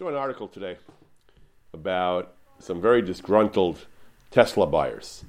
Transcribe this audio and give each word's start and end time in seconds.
saw 0.00 0.08
an 0.08 0.14
article 0.14 0.48
today 0.48 0.78
about 1.74 2.32
some 2.58 2.80
very 2.80 3.02
disgruntled 3.02 3.84
Tesla 4.30 4.66
buyers. 4.66 5.26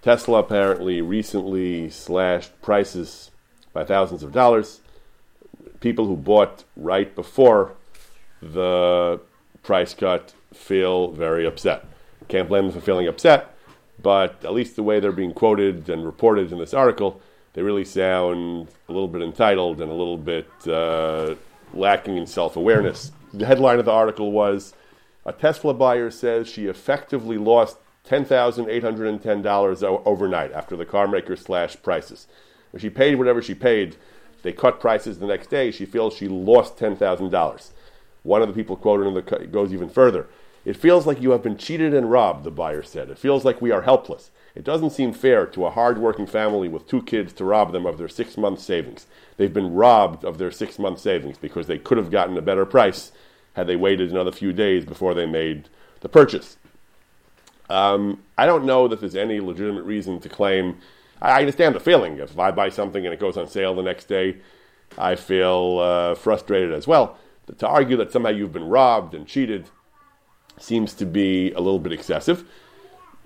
Tesla 0.00 0.38
apparently 0.38 1.02
recently 1.02 1.90
slashed 1.90 2.50
prices 2.62 3.30
by 3.74 3.84
thousands 3.84 4.22
of 4.22 4.32
dollars. 4.32 4.80
People 5.80 6.06
who 6.06 6.16
bought 6.16 6.64
right 6.78 7.14
before 7.14 7.74
the 8.40 9.20
price 9.62 9.92
cut 9.92 10.32
feel 10.54 11.10
very 11.10 11.44
upset. 11.44 11.84
Can't 12.28 12.48
blame 12.48 12.68
them 12.68 12.72
for 12.72 12.80
feeling 12.80 13.08
upset, 13.08 13.54
but 14.00 14.42
at 14.46 14.54
least 14.54 14.76
the 14.76 14.82
way 14.82 14.98
they're 14.98 15.12
being 15.12 15.34
quoted 15.34 15.90
and 15.90 16.06
reported 16.06 16.52
in 16.52 16.58
this 16.58 16.72
article, 16.72 17.20
they 17.52 17.60
really 17.60 17.84
sound 17.84 18.68
a 18.88 18.92
little 18.92 19.08
bit 19.08 19.20
entitled 19.20 19.82
and 19.82 19.90
a 19.90 19.94
little 19.94 20.16
bit 20.16 20.48
uh, 20.66 21.34
lacking 21.74 22.16
in 22.16 22.26
self 22.26 22.56
awareness. 22.56 23.12
The 23.36 23.44
headline 23.44 23.78
of 23.78 23.84
the 23.84 23.92
article 23.92 24.32
was 24.32 24.72
A 25.26 25.32
Tesla 25.32 25.74
buyer 25.74 26.10
says 26.10 26.48
she 26.48 26.68
effectively 26.68 27.36
lost 27.36 27.76
$10,810 28.08 29.82
overnight 30.06 30.52
after 30.52 30.74
the 30.74 30.86
car 30.86 31.06
maker 31.06 31.36
slashed 31.36 31.82
prices. 31.82 32.28
When 32.70 32.80
she 32.80 32.88
paid 32.88 33.16
whatever 33.16 33.42
she 33.42 33.54
paid, 33.54 33.96
they 34.42 34.54
cut 34.54 34.80
prices 34.80 35.18
the 35.18 35.26
next 35.26 35.50
day. 35.50 35.70
She 35.70 35.84
feels 35.84 36.16
she 36.16 36.28
lost 36.28 36.78
$10,000. 36.78 37.70
One 38.22 38.40
of 38.40 38.48
the 38.48 38.54
people 38.54 38.74
quoted 38.74 39.06
in 39.06 39.12
the 39.12 39.46
goes 39.48 39.70
even 39.70 39.90
further. 39.90 40.28
It 40.64 40.78
feels 40.78 41.06
like 41.06 41.20
you 41.20 41.32
have 41.32 41.42
been 41.42 41.58
cheated 41.58 41.92
and 41.92 42.10
robbed, 42.10 42.42
the 42.42 42.50
buyer 42.50 42.82
said. 42.82 43.10
It 43.10 43.18
feels 43.18 43.44
like 43.44 43.60
we 43.60 43.70
are 43.70 43.82
helpless. 43.82 44.30
It 44.54 44.64
doesn't 44.64 44.90
seem 44.90 45.12
fair 45.12 45.44
to 45.44 45.66
a 45.66 45.70
hard-working 45.70 46.26
family 46.26 46.68
with 46.68 46.88
two 46.88 47.02
kids 47.02 47.34
to 47.34 47.44
rob 47.44 47.72
them 47.72 47.84
of 47.84 47.98
their 47.98 48.08
six-month 48.08 48.60
savings. 48.60 49.06
They've 49.36 49.52
been 49.52 49.74
robbed 49.74 50.24
of 50.24 50.38
their 50.38 50.50
six-month 50.50 51.00
savings 51.00 51.36
because 51.36 51.66
they 51.66 51.78
could 51.78 51.98
have 51.98 52.10
gotten 52.10 52.38
a 52.38 52.42
better 52.42 52.64
price 52.64 53.12
had 53.56 53.66
they 53.66 53.74
waited 53.74 54.10
another 54.10 54.30
few 54.30 54.52
days 54.52 54.84
before 54.84 55.14
they 55.14 55.24
made 55.24 55.68
the 56.00 56.08
purchase. 56.08 56.58
Um, 57.70 58.22
I 58.36 58.44
don't 58.44 58.66
know 58.66 58.86
that 58.86 59.00
there's 59.00 59.16
any 59.16 59.40
legitimate 59.40 59.84
reason 59.84 60.20
to 60.20 60.28
claim. 60.28 60.76
I 61.22 61.40
understand 61.40 61.74
the 61.74 61.80
feeling. 61.80 62.18
If 62.18 62.38
I 62.38 62.50
buy 62.50 62.68
something 62.68 63.04
and 63.04 63.14
it 63.14 63.18
goes 63.18 63.38
on 63.38 63.48
sale 63.48 63.74
the 63.74 63.82
next 63.82 64.04
day, 64.04 64.36
I 64.98 65.14
feel 65.14 65.78
uh, 65.78 66.14
frustrated 66.14 66.72
as 66.72 66.86
well. 66.86 67.18
But 67.46 67.58
To 67.60 67.66
argue 67.66 67.96
that 67.96 68.12
somehow 68.12 68.30
you've 68.30 68.52
been 68.52 68.68
robbed 68.68 69.14
and 69.14 69.26
cheated 69.26 69.70
seems 70.58 70.92
to 70.94 71.06
be 71.06 71.50
a 71.52 71.60
little 71.60 71.78
bit 71.78 71.92
excessive. 71.92 72.44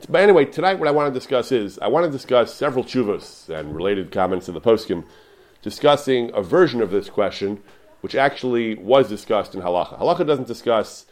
But 0.08 0.22
anyway, 0.22 0.44
tonight 0.44 0.78
what 0.78 0.88
I 0.88 0.92
want 0.92 1.12
to 1.12 1.18
discuss 1.18 1.50
is 1.50 1.78
I 1.80 1.88
want 1.88 2.06
to 2.06 2.10
discuss 2.12 2.54
several 2.54 2.84
chuvas 2.84 3.48
and 3.48 3.74
related 3.74 4.12
comments 4.12 4.48
in 4.48 4.54
the 4.54 4.60
poskim, 4.60 5.04
discussing 5.60 6.30
a 6.34 6.40
version 6.40 6.80
of 6.80 6.92
this 6.92 7.10
question 7.10 7.62
which 8.00 8.14
actually 8.14 8.74
was 8.76 9.08
discussed 9.08 9.54
in 9.54 9.60
halacha. 9.60 9.98
Halacha 9.98 10.26
doesn't 10.26 10.48
discuss 10.48 11.06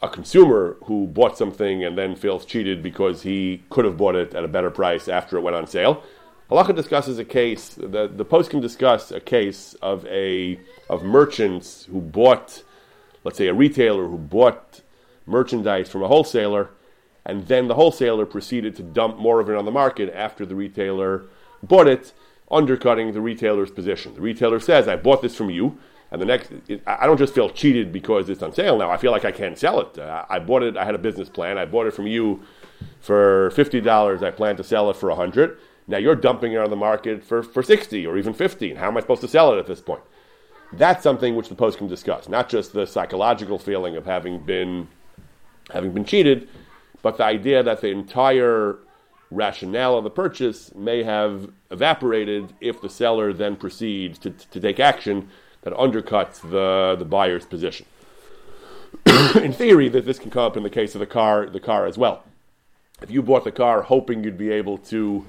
a 0.00 0.08
consumer 0.08 0.76
who 0.84 1.06
bought 1.06 1.36
something 1.36 1.84
and 1.84 1.98
then 1.98 2.14
feels 2.14 2.44
cheated 2.44 2.82
because 2.82 3.22
he 3.22 3.62
could 3.70 3.84
have 3.84 3.96
bought 3.96 4.14
it 4.14 4.34
at 4.34 4.44
a 4.44 4.48
better 4.48 4.70
price 4.70 5.08
after 5.08 5.36
it 5.36 5.40
went 5.40 5.56
on 5.56 5.66
sale. 5.66 6.02
Halacha 6.50 6.74
discusses 6.74 7.18
a 7.18 7.24
case. 7.24 7.74
The 7.74 8.08
the 8.08 8.24
poskim 8.24 8.62
discuss 8.62 9.10
a 9.10 9.20
case 9.20 9.74
of 9.82 10.06
a 10.06 10.58
of 10.88 11.02
merchants 11.02 11.84
who 11.90 12.00
bought, 12.00 12.62
let's 13.24 13.36
say, 13.36 13.48
a 13.48 13.54
retailer 13.54 14.08
who 14.08 14.16
bought 14.16 14.80
merchandise 15.26 15.90
from 15.90 16.02
a 16.02 16.08
wholesaler, 16.08 16.70
and 17.26 17.46
then 17.48 17.68
the 17.68 17.74
wholesaler 17.74 18.24
proceeded 18.24 18.76
to 18.76 18.82
dump 18.82 19.18
more 19.18 19.40
of 19.40 19.50
it 19.50 19.56
on 19.56 19.66
the 19.66 19.70
market 19.70 20.10
after 20.14 20.46
the 20.46 20.54
retailer 20.54 21.24
bought 21.62 21.86
it, 21.86 22.12
undercutting 22.50 23.12
the 23.12 23.20
retailer's 23.20 23.70
position. 23.70 24.14
The 24.14 24.20
retailer 24.20 24.60
says, 24.60 24.88
"I 24.88 24.96
bought 24.96 25.22
this 25.22 25.36
from 25.36 25.50
you." 25.50 25.78
And 26.10 26.22
the 26.22 26.26
next, 26.26 26.50
I 26.86 27.06
don't 27.06 27.18
just 27.18 27.34
feel 27.34 27.50
cheated 27.50 27.92
because 27.92 28.30
it's 28.30 28.42
on 28.42 28.54
sale 28.54 28.78
now. 28.78 28.90
I 28.90 28.96
feel 28.96 29.12
like 29.12 29.26
I 29.26 29.30
can't 29.30 29.58
sell 29.58 29.78
it. 29.80 29.98
Uh, 29.98 30.24
I 30.30 30.38
bought 30.38 30.62
it. 30.62 30.74
I 30.74 30.86
had 30.86 30.94
a 30.94 30.98
business 30.98 31.28
plan. 31.28 31.58
I 31.58 31.66
bought 31.66 31.86
it 31.86 31.92
from 31.92 32.06
you 32.06 32.42
for 33.00 33.50
fifty 33.50 33.80
dollars. 33.80 34.22
I 34.22 34.30
plan 34.30 34.56
to 34.56 34.64
sell 34.64 34.88
it 34.88 34.96
for 34.96 35.10
a 35.10 35.14
hundred. 35.14 35.58
Now 35.86 35.98
you're 35.98 36.16
dumping 36.16 36.52
it 36.52 36.58
on 36.58 36.70
the 36.70 36.76
market 36.76 37.22
for, 37.22 37.42
for 37.42 37.62
sixty 37.62 38.06
or 38.06 38.16
even 38.16 38.32
fifty. 38.32 38.70
And 38.70 38.78
how 38.78 38.88
am 38.88 38.96
I 38.96 39.00
supposed 39.00 39.20
to 39.20 39.28
sell 39.28 39.52
it 39.52 39.58
at 39.58 39.66
this 39.66 39.82
point? 39.82 40.02
That's 40.72 41.02
something 41.02 41.36
which 41.36 41.48
the 41.48 41.54
poskim 41.54 41.88
discuss, 41.88 42.28
not 42.28 42.48
just 42.48 42.72
the 42.72 42.86
psychological 42.86 43.58
feeling 43.58 43.96
of 43.96 44.06
having 44.06 44.38
been 44.38 44.88
having 45.70 45.92
been 45.92 46.04
cheated, 46.06 46.48
but 47.02 47.18
the 47.18 47.24
idea 47.24 47.62
that 47.62 47.82
the 47.82 47.88
entire 47.88 48.78
rationale 49.30 49.96
of 49.96 50.04
the 50.04 50.10
purchase 50.10 50.74
may 50.74 51.02
have 51.02 51.50
evaporated 51.70 52.52
if 52.60 52.80
the 52.80 52.88
seller 52.88 53.32
then 53.32 53.56
proceeds 53.56 54.18
to, 54.18 54.30
to 54.30 54.60
take 54.60 54.80
action 54.80 55.28
that 55.62 55.72
undercuts 55.74 56.40
the, 56.40 56.96
the 56.98 57.04
buyer's 57.04 57.44
position. 57.44 57.86
in 59.36 59.52
theory, 59.52 59.88
that 59.88 60.06
this 60.06 60.18
can 60.18 60.30
come 60.30 60.44
up 60.44 60.56
in 60.56 60.62
the 60.62 60.70
case 60.70 60.94
of 60.94 61.00
the 61.00 61.06
car, 61.06 61.46
the 61.46 61.60
car 61.60 61.86
as 61.86 61.98
well. 61.98 62.24
If 63.02 63.10
you 63.10 63.22
bought 63.22 63.44
the 63.44 63.52
car 63.52 63.82
hoping 63.82 64.24
you'd 64.24 64.38
be 64.38 64.50
able 64.50 64.78
to 64.78 65.26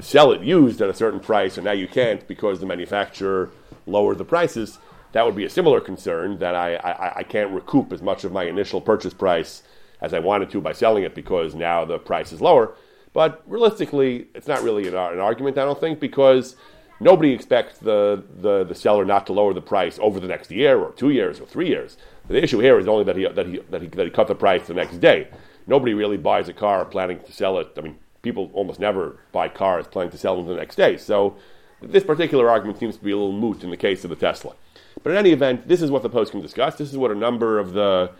sell 0.00 0.32
it 0.32 0.42
used 0.42 0.80
at 0.80 0.88
a 0.88 0.94
certain 0.94 1.20
price, 1.20 1.56
and 1.56 1.64
now 1.64 1.72
you 1.72 1.88
can't 1.88 2.26
because 2.26 2.60
the 2.60 2.66
manufacturer 2.66 3.50
lowered 3.86 4.18
the 4.18 4.24
prices, 4.24 4.78
that 5.12 5.24
would 5.24 5.36
be 5.36 5.44
a 5.44 5.50
similar 5.50 5.80
concern 5.80 6.38
that 6.38 6.54
I, 6.54 6.76
I, 6.76 7.18
I 7.18 7.22
can't 7.22 7.50
recoup 7.50 7.92
as 7.92 8.02
much 8.02 8.24
of 8.24 8.32
my 8.32 8.44
initial 8.44 8.80
purchase 8.80 9.14
price 9.14 9.62
as 10.00 10.14
I 10.14 10.18
wanted 10.18 10.50
to 10.50 10.60
by 10.60 10.72
selling 10.72 11.04
it 11.04 11.14
because 11.14 11.54
now 11.54 11.84
the 11.84 11.98
price 11.98 12.32
is 12.32 12.40
lower. 12.40 12.74
But 13.12 13.42
realistically, 13.46 14.28
it's 14.34 14.46
not 14.46 14.62
really 14.62 14.86
an, 14.86 14.94
an 14.94 15.18
argument, 15.18 15.58
I 15.58 15.64
don't 15.64 15.80
think, 15.80 16.00
because 16.00 16.56
Nobody 17.00 17.32
expects 17.32 17.78
the, 17.78 18.24
the, 18.40 18.64
the 18.64 18.74
seller 18.74 19.04
not 19.04 19.26
to 19.26 19.32
lower 19.32 19.54
the 19.54 19.60
price 19.60 19.98
over 20.02 20.18
the 20.18 20.26
next 20.26 20.50
year 20.50 20.78
or 20.78 20.92
two 20.92 21.10
years 21.10 21.40
or 21.40 21.46
three 21.46 21.68
years. 21.68 21.96
The 22.26 22.42
issue 22.42 22.58
here 22.58 22.78
is 22.78 22.88
only 22.88 23.04
that 23.04 23.16
he, 23.16 23.26
that 23.26 23.46
he, 23.46 23.58
that 23.70 23.82
he, 23.82 23.88
that 23.88 24.04
he 24.04 24.10
cut 24.10 24.26
the 24.26 24.34
price 24.34 24.66
the 24.66 24.74
next 24.74 24.98
day. 24.98 25.28
Nobody 25.66 25.94
really 25.94 26.16
buys 26.16 26.48
a 26.48 26.52
car 26.52 26.84
planning 26.84 27.20
to 27.20 27.32
sell 27.32 27.58
it. 27.58 27.72
I 27.76 27.82
mean, 27.82 27.98
people 28.22 28.50
almost 28.52 28.80
never 28.80 29.20
buy 29.30 29.48
cars 29.48 29.86
planning 29.86 30.10
to 30.10 30.18
sell 30.18 30.36
them 30.36 30.46
the 30.46 30.56
next 30.56 30.74
day. 30.74 30.96
So 30.96 31.36
this 31.80 32.02
particular 32.02 32.50
argument 32.50 32.80
seems 32.80 32.96
to 32.96 33.04
be 33.04 33.12
a 33.12 33.16
little 33.16 33.32
moot 33.32 33.62
in 33.62 33.70
the 33.70 33.76
case 33.76 34.02
of 34.02 34.10
the 34.10 34.16
Tesla. 34.16 34.54
But 35.02 35.12
in 35.12 35.18
any 35.18 35.30
event, 35.30 35.68
this 35.68 35.80
is 35.80 35.92
what 35.92 36.02
the 36.02 36.10
poskim 36.10 36.42
discuss. 36.42 36.74
This 36.74 36.90
is 36.90 36.98
what 36.98 37.12
a 37.12 37.14
number 37.14 37.60
of 37.60 37.74
the 37.74 38.10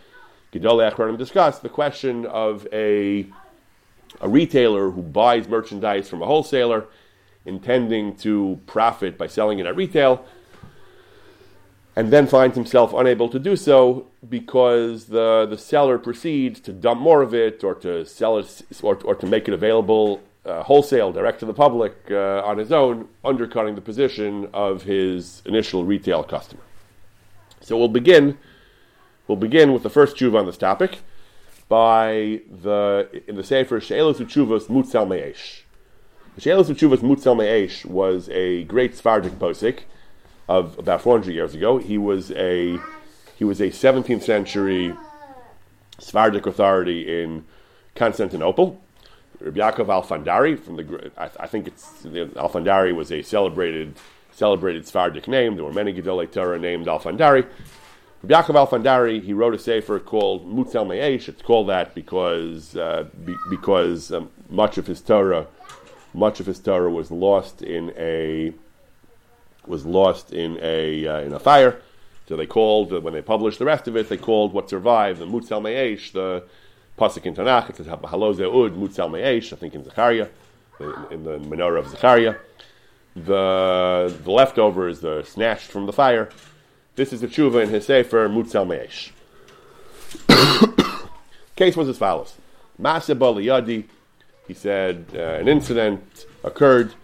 Gedolei 0.53 0.93
Achronim 0.93 1.19
discuss: 1.19 1.59
the 1.59 1.69
question 1.69 2.25
of 2.27 2.69
a 2.72 3.27
a 4.20 4.28
retailer 4.28 4.91
who 4.91 5.02
buys 5.02 5.48
merchandise 5.48 6.08
from 6.08 6.22
a 6.22 6.26
wholesaler 6.26 6.86
intending 7.44 8.14
to 8.16 8.60
profit 8.66 9.16
by 9.16 9.26
selling 9.26 9.58
it 9.58 9.66
at 9.66 9.74
retail, 9.74 10.24
and 11.96 12.12
then 12.12 12.26
finds 12.26 12.54
himself 12.54 12.92
unable 12.92 13.28
to 13.28 13.38
do 13.38 13.56
so 13.56 14.06
because 14.28 15.06
the, 15.06 15.47
the 15.48 15.58
seller 15.58 15.98
proceeds 15.98 16.60
to 16.60 16.72
dump 16.72 17.00
more 17.00 17.22
of 17.22 17.34
it 17.34 17.64
or 17.64 17.74
to 17.74 18.04
sell 18.04 18.38
it 18.38 18.62
or, 18.82 18.97
or 19.04 19.14
to 19.14 19.26
make 19.26 19.48
it 19.48 19.54
available 19.54 20.20
uh, 20.44 20.62
wholesale, 20.62 21.12
direct 21.12 21.41
to 21.41 21.47
the 21.47 21.54
public 21.54 21.94
uh, 22.10 22.42
on 22.44 22.58
his 22.58 22.70
own, 22.72 23.08
undercutting 23.24 23.74
the 23.74 23.80
position 23.80 24.48
of 24.52 24.82
his 24.82 25.42
initial 25.44 25.84
retail 25.84 26.22
customer. 26.22 26.62
So 27.60 27.76
we'll 27.76 27.88
begin. 27.88 28.38
We'll 29.26 29.36
begin 29.36 29.72
with 29.72 29.82
the 29.82 29.91
first 29.91 30.16
tshuva 30.16 30.38
on 30.38 30.47
this 30.47 30.56
topic 30.56 31.00
by 31.68 32.40
the 32.50 33.08
in 33.26 33.36
the 33.36 33.44
Sefer 33.44 33.80
She'elos 33.80 34.18
Uchuvos 34.18 34.66
Mutzel 34.68 35.06
Me'esh. 35.08 35.64
Shelos 36.38 36.66
Chuvas 36.66 36.98
Mutzel 36.98 37.36
Me'esh 37.36 37.84
was 37.84 38.28
a 38.28 38.62
great 38.64 38.94
Sephardic 38.94 39.32
posik 39.40 39.80
of 40.48 40.78
about 40.78 41.02
400 41.02 41.32
years 41.32 41.54
ago. 41.54 41.78
He 41.78 41.98
was 41.98 42.30
a 42.32 42.78
he 43.36 43.44
was 43.44 43.60
a 43.60 43.68
17th 43.68 44.22
century 44.22 44.94
Sephardic 45.98 46.46
authority 46.46 47.22
in 47.22 47.44
Constantinople. 47.96 48.80
Rabbi 49.40 49.58
Yaakov 49.58 49.86
Alfandari 49.86 50.58
from 50.58 50.76
the 50.76 51.10
I, 51.16 51.30
I 51.40 51.46
think 51.48 51.66
it's 51.66 52.04
Alfandari 52.04 52.94
was 52.94 53.10
a 53.10 53.22
celebrated 53.22 53.96
celebrated 54.30 54.86
Sephardic 54.86 55.26
name. 55.26 55.56
There 55.56 55.64
were 55.64 55.72
many 55.72 55.92
Gedolei 55.92 56.30
Torah 56.30 56.58
named 56.58 56.86
Alfandari. 56.86 57.46
Rabbi 58.22 58.34
Yaakov 58.34 58.68
Alfandari 58.68 59.22
he 59.22 59.32
wrote 59.32 59.54
a 59.54 59.58
sefer 59.58 59.98
called 60.00 60.47
Mutzel 60.47 60.88
Me'esh. 60.88 61.28
It's 61.28 61.42
called 61.42 61.68
that 61.68 61.94
because 61.94 62.76
uh, 62.76 63.04
be, 63.24 63.36
because 63.48 64.12
um, 64.12 64.30
much 64.50 64.76
of 64.78 64.86
his 64.86 65.00
Torah 65.00 65.47
much 66.15 66.41
of 66.41 66.47
his 66.47 66.59
Torah 66.59 66.91
was 66.91 67.10
lost 67.10 67.62
in 67.62 67.92
a 67.97 68.53
was 69.66 69.84
lost 69.84 70.32
in 70.32 70.59
a 70.62 71.06
uh, 71.06 71.20
in 71.20 71.32
a 71.32 71.38
fire. 71.38 71.80
So 72.28 72.36
they 72.36 72.47
called 72.47 72.92
when 73.03 73.15
they 73.15 73.22
published 73.22 73.59
the 73.59 73.65
rest 73.65 73.88
of 73.88 73.97
it, 73.97 74.09
they 74.09 74.16
called 74.16 74.53
what 74.53 74.68
survived 74.68 75.21
the 75.21 75.26
Mutzel 75.26 75.62
Me'esh, 75.62 76.12
the 76.12 76.44
pasuk 76.98 77.24
in 77.24 77.34
Tanakh. 77.34 77.71
It 77.71 77.76
says 77.76 77.86
Halo 77.86 78.32
Zeud 78.32 78.76
Mutzel 78.76 79.10
Me'esh. 79.10 79.53
I 79.53 79.56
think 79.56 79.74
in 79.74 79.84
Zechariah, 79.84 80.28
in, 81.10 81.24
the 81.24 81.38
menorah 81.38 81.78
of 81.78 81.88
Zechariah. 81.88 82.36
The 83.16 84.14
the 84.24 84.30
leftovers, 84.30 85.00
the 85.00 85.22
snatched 85.22 85.71
from 85.71 85.86
the 85.86 85.92
fire. 85.92 86.30
This 86.98 87.12
is 87.12 87.21
the 87.21 87.28
tshuva 87.28 87.62
in 87.62 87.68
his 87.68 87.86
sefer 87.86 88.28
Mutzel 88.28 88.66
Me'esh. 88.66 89.12
Case 91.56 91.77
was 91.77 91.89
as 91.89 91.97
follows: 91.97 92.34
Masa 92.83 93.16
Yadi 93.16 93.84
he 94.48 94.54
said 94.54 95.06
uh, 95.15 95.18
an 95.18 95.47
incident 95.47 96.27
occurred. 96.42 96.95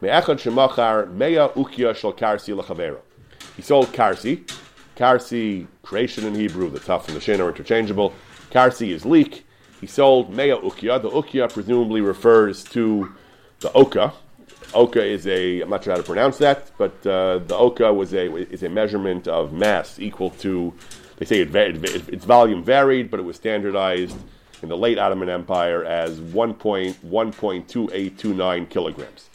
He 0.00 0.06
sold 0.06 0.28
karsi. 3.88 4.48
Karsi, 4.96 5.66
creation 5.82 6.26
in 6.26 6.34
Hebrew, 6.36 6.70
the 6.70 6.78
tough 6.78 7.08
and 7.08 7.16
the 7.16 7.20
shin 7.20 7.40
are 7.40 7.48
interchangeable. 7.48 8.12
Karsi 8.52 8.90
is 8.92 9.04
leek. 9.04 9.44
He 9.80 9.88
sold 9.88 10.30
Mea 10.32 10.50
Ukya. 10.50 11.02
The 11.02 11.10
Ukya 11.10 11.52
presumably 11.52 12.00
refers 12.00 12.62
to 12.66 13.12
the 13.58 13.72
Oka. 13.72 14.12
Oka 14.74 15.04
is 15.04 15.26
a, 15.26 15.60
I'm 15.60 15.68
not 15.70 15.84
sure 15.84 15.92
how 15.92 15.98
to 15.98 16.04
pronounce 16.04 16.38
that, 16.38 16.70
but 16.78 16.94
uh, 17.06 17.38
the 17.38 17.56
Oka 17.56 17.92
was 17.92 18.14
a, 18.14 18.34
is 18.52 18.62
a 18.62 18.68
measurement 18.68 19.26
of 19.28 19.52
mass 19.52 19.98
equal 19.98 20.30
to, 20.30 20.72
they 21.16 21.26
say 21.26 21.40
it, 21.40 21.54
it, 21.54 22.08
its 22.08 22.24
volume 22.24 22.62
varied, 22.62 23.10
but 23.10 23.20
it 23.20 23.24
was 23.24 23.36
standardized 23.36 24.16
in 24.62 24.68
the 24.68 24.76
late 24.76 24.98
Ottoman 24.98 25.28
Empire 25.28 25.84
as 25.84 26.20
1.1.2829 26.20 28.68
kilograms. 28.68 29.30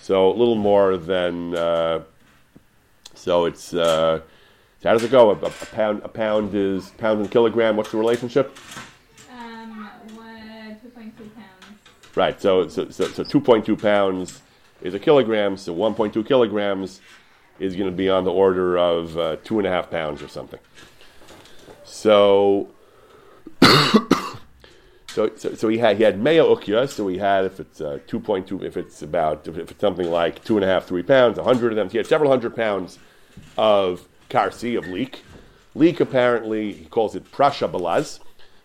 So 0.00 0.30
a 0.30 0.34
little 0.34 0.56
more 0.56 0.96
than, 0.96 1.54
uh, 1.56 2.02
so 3.14 3.44
it's, 3.46 3.74
uh, 3.74 4.20
so 4.80 4.88
how 4.88 4.94
does 4.94 5.04
it 5.04 5.10
go? 5.10 5.30
A, 5.30 5.34
a, 5.34 5.50
pound, 5.50 6.02
a 6.04 6.08
pound 6.08 6.54
is 6.54 6.90
pound 6.90 7.20
and 7.20 7.30
kilogram. 7.30 7.76
What's 7.76 7.90
the 7.90 7.98
relationship? 7.98 8.56
Um, 9.32 9.90
one, 10.14 10.78
2.2 10.84 10.94
pounds. 10.94 11.12
Right. 12.14 12.40
So, 12.40 12.68
so, 12.68 12.88
so, 12.90 13.08
so 13.08 13.24
2.2 13.24 13.80
pounds 13.80 14.42
is 14.82 14.94
a 14.94 14.98
kilogram. 14.98 15.56
So 15.56 15.74
1.2 15.74 16.26
kilograms 16.26 17.00
is 17.58 17.74
going 17.76 17.90
to 17.90 17.96
be 17.96 18.08
on 18.08 18.24
the 18.24 18.32
order 18.32 18.76
of 18.76 19.16
uh, 19.16 19.36
two 19.44 19.58
and 19.58 19.66
a 19.66 19.70
half 19.70 19.90
pounds 19.90 20.22
or 20.22 20.28
something. 20.28 20.60
So, 21.84 22.68
so, 23.62 25.30
so, 25.36 25.54
so, 25.54 25.68
he 25.68 25.78
had 25.78 25.96
he 25.96 26.02
had 26.02 26.22
mea 26.22 26.36
ukya. 26.36 26.88
So 26.88 27.08
he 27.08 27.18
had 27.18 27.44
if 27.44 27.60
it's 27.60 27.80
uh, 27.80 28.00
2.2, 28.06 28.62
if 28.62 28.76
it's 28.76 29.02
about 29.02 29.48
if 29.48 29.56
it's 29.56 29.80
something 29.80 30.10
like 30.10 30.44
two 30.44 30.56
and 30.56 30.64
a 30.64 30.68
half, 30.68 30.84
three 30.84 31.02
pounds, 31.02 31.38
a 31.38 31.44
hundred 31.44 31.72
of 31.72 31.76
them. 31.76 31.88
So 31.88 31.92
he 31.92 31.98
had 31.98 32.06
several 32.06 32.30
hundred 32.30 32.54
pounds 32.54 32.98
of 33.56 34.06
karsi 34.28 34.76
of 34.76 34.86
leek. 34.88 35.22
Leek 35.74 36.00
apparently 36.00 36.72
he 36.72 36.84
calls 36.86 37.14
it 37.14 37.30
prasha 37.30 37.70
balaz, 37.70 38.18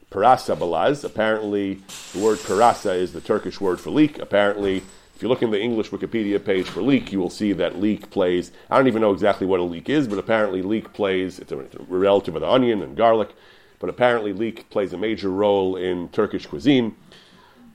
parasa 0.09 0.57
balaz. 0.57 1.03
Apparently 1.03 1.81
the 2.13 2.19
word 2.19 2.39
parasa 2.39 2.95
is 2.95 3.13
the 3.13 3.21
Turkish 3.21 3.61
word 3.61 3.79
for 3.79 3.91
leek. 3.91 4.17
Apparently, 4.19 4.83
if 5.21 5.23
you 5.23 5.29
look 5.29 5.44
in 5.44 5.51
the 5.51 5.62
English 5.62 5.91
Wikipedia 5.91 6.44
page 6.44 6.68
for 6.68 6.81
leek, 6.81 7.12
you 7.12 7.19
will 7.19 7.29
see 7.29 7.53
that 7.53 7.79
leek 7.79 8.09
plays. 8.09 8.51
I 8.71 8.77
don't 8.77 8.88
even 8.88 9.03
know 9.03 9.12
exactly 9.12 9.45
what 9.45 9.59
a 9.59 9.63
leek 9.63 9.88
is, 9.88 10.07
but 10.07 10.18
apparently 10.18 10.63
leek 10.63 10.94
plays. 10.94 11.38
It's 11.38 11.51
a, 11.51 11.59
it's 11.59 11.75
a 11.75 11.83
relative 11.83 12.35
of 12.35 12.41
the 12.41 12.50
onion 12.50 12.81
and 12.81 12.97
garlic, 12.97 13.29
but 13.77 13.88
apparently 13.88 14.33
leek 14.33 14.68
plays 14.71 14.94
a 14.94 14.97
major 14.97 15.29
role 15.29 15.75
in 15.75 16.09
Turkish 16.09 16.47
cuisine. 16.47 16.95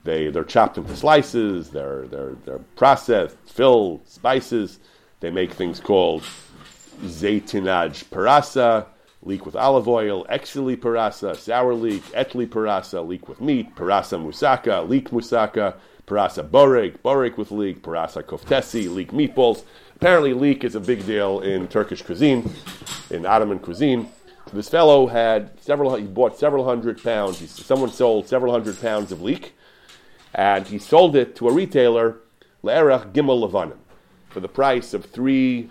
They 0.02 0.28
they're 0.28 0.42
chopped 0.42 0.76
into 0.76 0.96
slices. 0.96 1.70
They're 1.70 2.08
they're 2.08 2.34
they're 2.44 2.64
processed, 2.74 3.36
filled, 3.46 4.08
spices. 4.08 4.80
They 5.20 5.30
make 5.30 5.52
things 5.52 5.78
called 5.78 6.24
zeytinaj 7.04 8.06
parasa, 8.06 8.86
leek 9.22 9.46
with 9.46 9.54
olive 9.54 9.86
oil, 9.86 10.24
exili 10.24 10.76
parasa, 10.76 11.36
sour 11.36 11.74
leek, 11.74 12.02
etli 12.06 12.48
parasa, 12.48 13.06
leek 13.06 13.28
with 13.28 13.40
meat, 13.40 13.72
parasa 13.76 14.18
musaka, 14.18 14.88
leek 14.88 15.10
musaka, 15.10 15.76
parasa 16.06 16.48
borek, 16.48 16.98
borek 16.98 17.36
with 17.36 17.50
leek, 17.50 17.82
parasa 17.82 18.22
koftesi, 18.22 18.92
leek 18.92 19.10
meatballs. 19.10 19.64
Apparently, 19.96 20.32
leek 20.32 20.62
is 20.62 20.74
a 20.74 20.80
big 20.80 21.04
deal 21.06 21.40
in 21.40 21.66
Turkish 21.68 22.02
cuisine, 22.02 22.50
in 23.10 23.26
Ottoman 23.26 23.58
cuisine. 23.58 24.08
This 24.52 24.68
fellow 24.68 25.08
had 25.08 25.60
several. 25.60 25.96
He 25.96 26.04
bought 26.04 26.38
several 26.38 26.64
hundred 26.64 27.02
pounds. 27.02 27.40
He, 27.40 27.46
someone 27.46 27.90
sold 27.90 28.28
several 28.28 28.52
hundred 28.52 28.80
pounds 28.80 29.10
of 29.10 29.20
leek, 29.20 29.54
and 30.34 30.66
he 30.66 30.78
sold 30.78 31.16
it 31.16 31.34
to 31.36 31.48
a 31.48 31.52
retailer, 31.52 32.18
le'erach 32.62 33.12
gimel 33.12 33.48
levanim, 33.48 33.78
for 34.28 34.38
the 34.38 34.48
price 34.48 34.94
of 34.94 35.06
three 35.06 35.68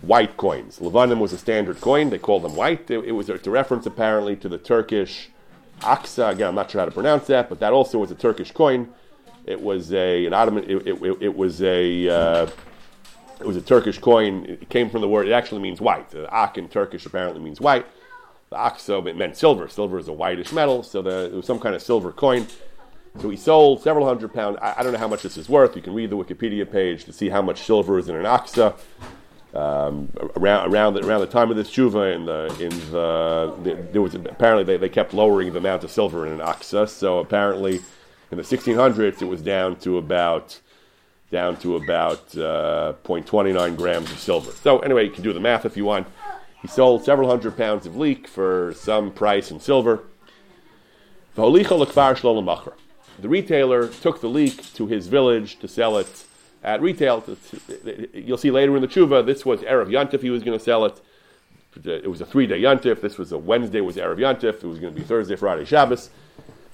white 0.00 0.36
coins. 0.36 0.78
Levanim 0.78 1.18
was 1.18 1.32
a 1.32 1.38
standard 1.38 1.80
coin. 1.80 2.08
They 2.08 2.18
called 2.18 2.42
them 2.42 2.56
white. 2.56 2.90
It, 2.90 3.04
it 3.04 3.12
was 3.12 3.28
a, 3.28 3.34
a, 3.34 3.50
reference 3.50 3.84
apparently 3.84 4.36
to 4.36 4.48
the 4.48 4.58
Turkish 4.58 5.28
aksa. 5.80 6.32
Again, 6.32 6.48
I'm 6.48 6.54
not 6.54 6.70
sure 6.70 6.80
how 6.80 6.86
to 6.86 6.90
pronounce 6.90 7.26
that, 7.26 7.50
but 7.50 7.60
that 7.60 7.72
also 7.72 7.98
was 7.98 8.10
a 8.10 8.14
Turkish 8.14 8.52
coin. 8.52 8.88
It 9.46 9.60
was 9.60 9.92
a 9.92 10.26
an 10.26 10.34
Ottoman. 10.34 10.64
It, 10.64 10.86
it, 10.86 11.18
it 11.20 11.36
was 11.36 11.62
a 11.62 12.08
uh, 12.08 12.50
it 13.40 13.46
was 13.46 13.56
a 13.56 13.60
Turkish 13.60 13.98
coin. 13.98 14.44
It 14.44 14.68
came 14.68 14.90
from 14.90 15.00
the 15.00 15.08
word. 15.08 15.28
It 15.28 15.32
actually 15.32 15.62
means 15.62 15.80
white. 15.80 16.10
The 16.10 16.32
ak 16.34 16.58
in 16.58 16.68
Turkish 16.68 17.06
apparently 17.06 17.40
means 17.40 17.60
white. 17.60 17.86
The 18.50 18.56
aksa 18.56 19.06
it 19.06 19.16
meant 19.16 19.36
silver. 19.36 19.68
Silver 19.68 19.98
is 19.98 20.08
a 20.08 20.12
whitish 20.12 20.52
metal, 20.52 20.82
so 20.82 21.02
the, 21.02 21.26
it 21.26 21.32
was 21.32 21.46
some 21.46 21.58
kind 21.58 21.74
of 21.74 21.82
silver 21.82 22.12
coin. 22.12 22.46
So 23.20 23.30
he 23.30 23.36
sold 23.36 23.82
several 23.82 24.06
hundred 24.06 24.34
pounds. 24.34 24.58
I, 24.60 24.74
I, 24.78 24.82
don't 24.82 24.92
know 24.92 24.98
how 24.98 25.08
much 25.08 25.22
this 25.22 25.38
is 25.38 25.48
worth. 25.48 25.74
You 25.74 25.82
can 25.82 25.94
read 25.94 26.10
the 26.10 26.16
Wikipedia 26.16 26.70
page 26.70 27.04
to 27.06 27.12
see 27.12 27.30
how 27.30 27.40
much 27.40 27.62
silver 27.62 27.98
is 27.98 28.08
in 28.08 28.14
an 28.14 28.24
aksa 28.24 28.74
um, 29.56 30.10
around 30.36 30.72
around 30.72 30.94
the, 30.94 31.06
around 31.06 31.20
the 31.20 31.26
time 31.26 31.50
of 31.50 31.56
this 31.56 31.70
tshuva, 31.70 32.14
in 32.14 32.26
the 32.26 32.46
in 32.60 32.70
the, 32.90 33.54
the 33.62 33.74
there 33.92 34.02
was 34.02 34.14
apparently 34.14 34.64
they, 34.64 34.76
they 34.76 34.88
kept 34.88 35.14
lowering 35.14 35.52
the 35.52 35.58
amount 35.58 35.82
of 35.82 35.90
silver 35.90 36.26
in 36.26 36.32
an 36.32 36.40
aksa. 36.40 36.88
So 36.88 37.18
apparently, 37.18 37.80
in 38.30 38.38
the 38.38 38.42
1600s, 38.42 39.22
it 39.22 39.26
was 39.26 39.42
down 39.42 39.76
to 39.80 39.98
about 39.98 40.60
down 41.30 41.56
to 41.56 41.74
about 41.74 42.36
uh, 42.36 42.94
0.29 43.04 43.76
grams 43.76 44.10
of 44.12 44.18
silver. 44.18 44.52
So 44.52 44.78
anyway, 44.78 45.04
you 45.04 45.10
can 45.10 45.24
do 45.24 45.32
the 45.32 45.40
math 45.40 45.64
if 45.64 45.76
you 45.76 45.84
want. 45.84 46.06
He 46.62 46.68
sold 46.68 47.04
several 47.04 47.28
hundred 47.28 47.56
pounds 47.56 47.84
of 47.84 47.96
leek 47.96 48.28
for 48.28 48.72
some 48.76 49.10
price 49.10 49.50
in 49.50 49.58
silver. 49.60 50.04
The 53.18 53.28
retailer 53.28 53.88
took 53.88 54.20
the 54.20 54.28
leek 54.28 54.72
to 54.74 54.86
his 54.86 55.08
village 55.08 55.58
to 55.58 55.68
sell 55.68 55.98
it 55.98 56.24
at 56.62 56.80
retail. 56.80 57.24
You'll 58.12 58.38
see 58.38 58.50
later 58.50 58.74
in 58.76 58.82
the 58.82 58.88
tshuva, 58.88 59.26
this 59.26 59.44
was 59.44 59.60
Erev 59.60 59.88
Yantif, 59.88 60.22
he 60.22 60.30
was 60.30 60.42
going 60.42 60.58
to 60.58 60.64
sell 60.64 60.84
it. 60.84 61.00
It 61.84 62.08
was 62.08 62.20
a 62.20 62.26
three 62.26 62.46
day 62.46 62.60
Yantif. 62.60 63.00
This 63.02 63.18
was 63.18 63.32
a 63.32 63.38
Wednesday, 63.38 63.80
was 63.82 63.96
Erev 63.96 64.16
Yantif. 64.16 64.62
It 64.62 64.64
was 64.64 64.78
going 64.78 64.94
to 64.94 64.98
be 64.98 65.06
Thursday, 65.06 65.36
Friday, 65.36 65.66
Shabbos. 65.66 66.08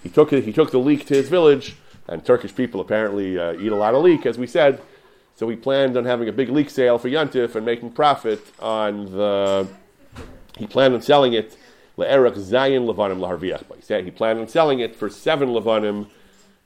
He 0.03 0.09
took, 0.09 0.33
it, 0.33 0.45
he 0.45 0.53
took 0.53 0.71
the 0.71 0.79
leek 0.79 1.07
to 1.07 1.15
his 1.15 1.29
village, 1.29 1.77
and 2.09 2.25
Turkish 2.25 2.55
people 2.55 2.81
apparently 2.81 3.39
uh, 3.39 3.53
eat 3.55 3.71
a 3.71 3.77
lot 3.77 3.95
of 3.95 4.03
leek, 4.03 4.27
as 4.27 4.37
we 4.39 4.47
said. 4.47 4.81
So 5.37 5.49
he 5.49 5.57
planned 5.57 5.97
on 5.97 6.05
having 6.05 6.29
a 6.29 6.33
big 6.33 6.49
leek 6.49 6.71
sale 6.71 6.99
for 6.99 7.09
Yantif 7.09 7.55
and 7.55 7.65
making 7.65 7.93
profit 7.93 8.41
on 8.61 9.07
the. 9.07 9.69
He 10.59 10.67
planned 10.67 10.95
on 10.95 11.03
selling 11.03 11.33
it. 11.33 11.57
Le'erach 11.97 12.37
Zayin 12.37 12.87
Levanim 12.87 13.19
Laharviach. 13.19 14.05
He 14.05 14.11
planned 14.11 14.41
on 14.41 14.49
selling 14.49 14.81
it 14.81 14.97
for 14.97 15.09
seven 15.09 15.51
Levanim 15.51 16.09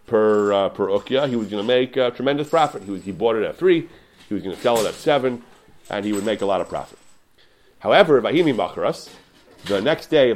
per 0.07 0.53
uh, 0.53 0.69
per 0.71 0.87
ukya. 0.87 1.29
He 1.29 1.37
was 1.37 1.49
going 1.49 1.63
to 1.63 1.67
make 1.67 1.97
a 1.97 2.11
tremendous 2.11 2.49
profit. 2.49 2.83
He 2.83 2.91
was 2.91 3.03
he 3.03 3.13
bought 3.13 3.37
it 3.37 3.45
at 3.45 3.57
three. 3.57 3.89
He 4.29 4.35
was 4.35 4.43
going 4.43 4.55
to 4.55 4.63
sell 4.63 4.79
it 4.79 4.87
at 4.87 4.95
seven, 4.95 5.43
and 5.91 6.05
he 6.05 6.13
would 6.13 6.25
make 6.25 6.41
a 6.41 6.47
lot 6.47 6.61
of 6.61 6.69
profit. 6.69 6.99
However, 7.81 8.21
vahimi 8.21 8.55
macharas, 8.55 9.11
the 9.67 9.81
next 9.81 10.07
day, 10.07 10.33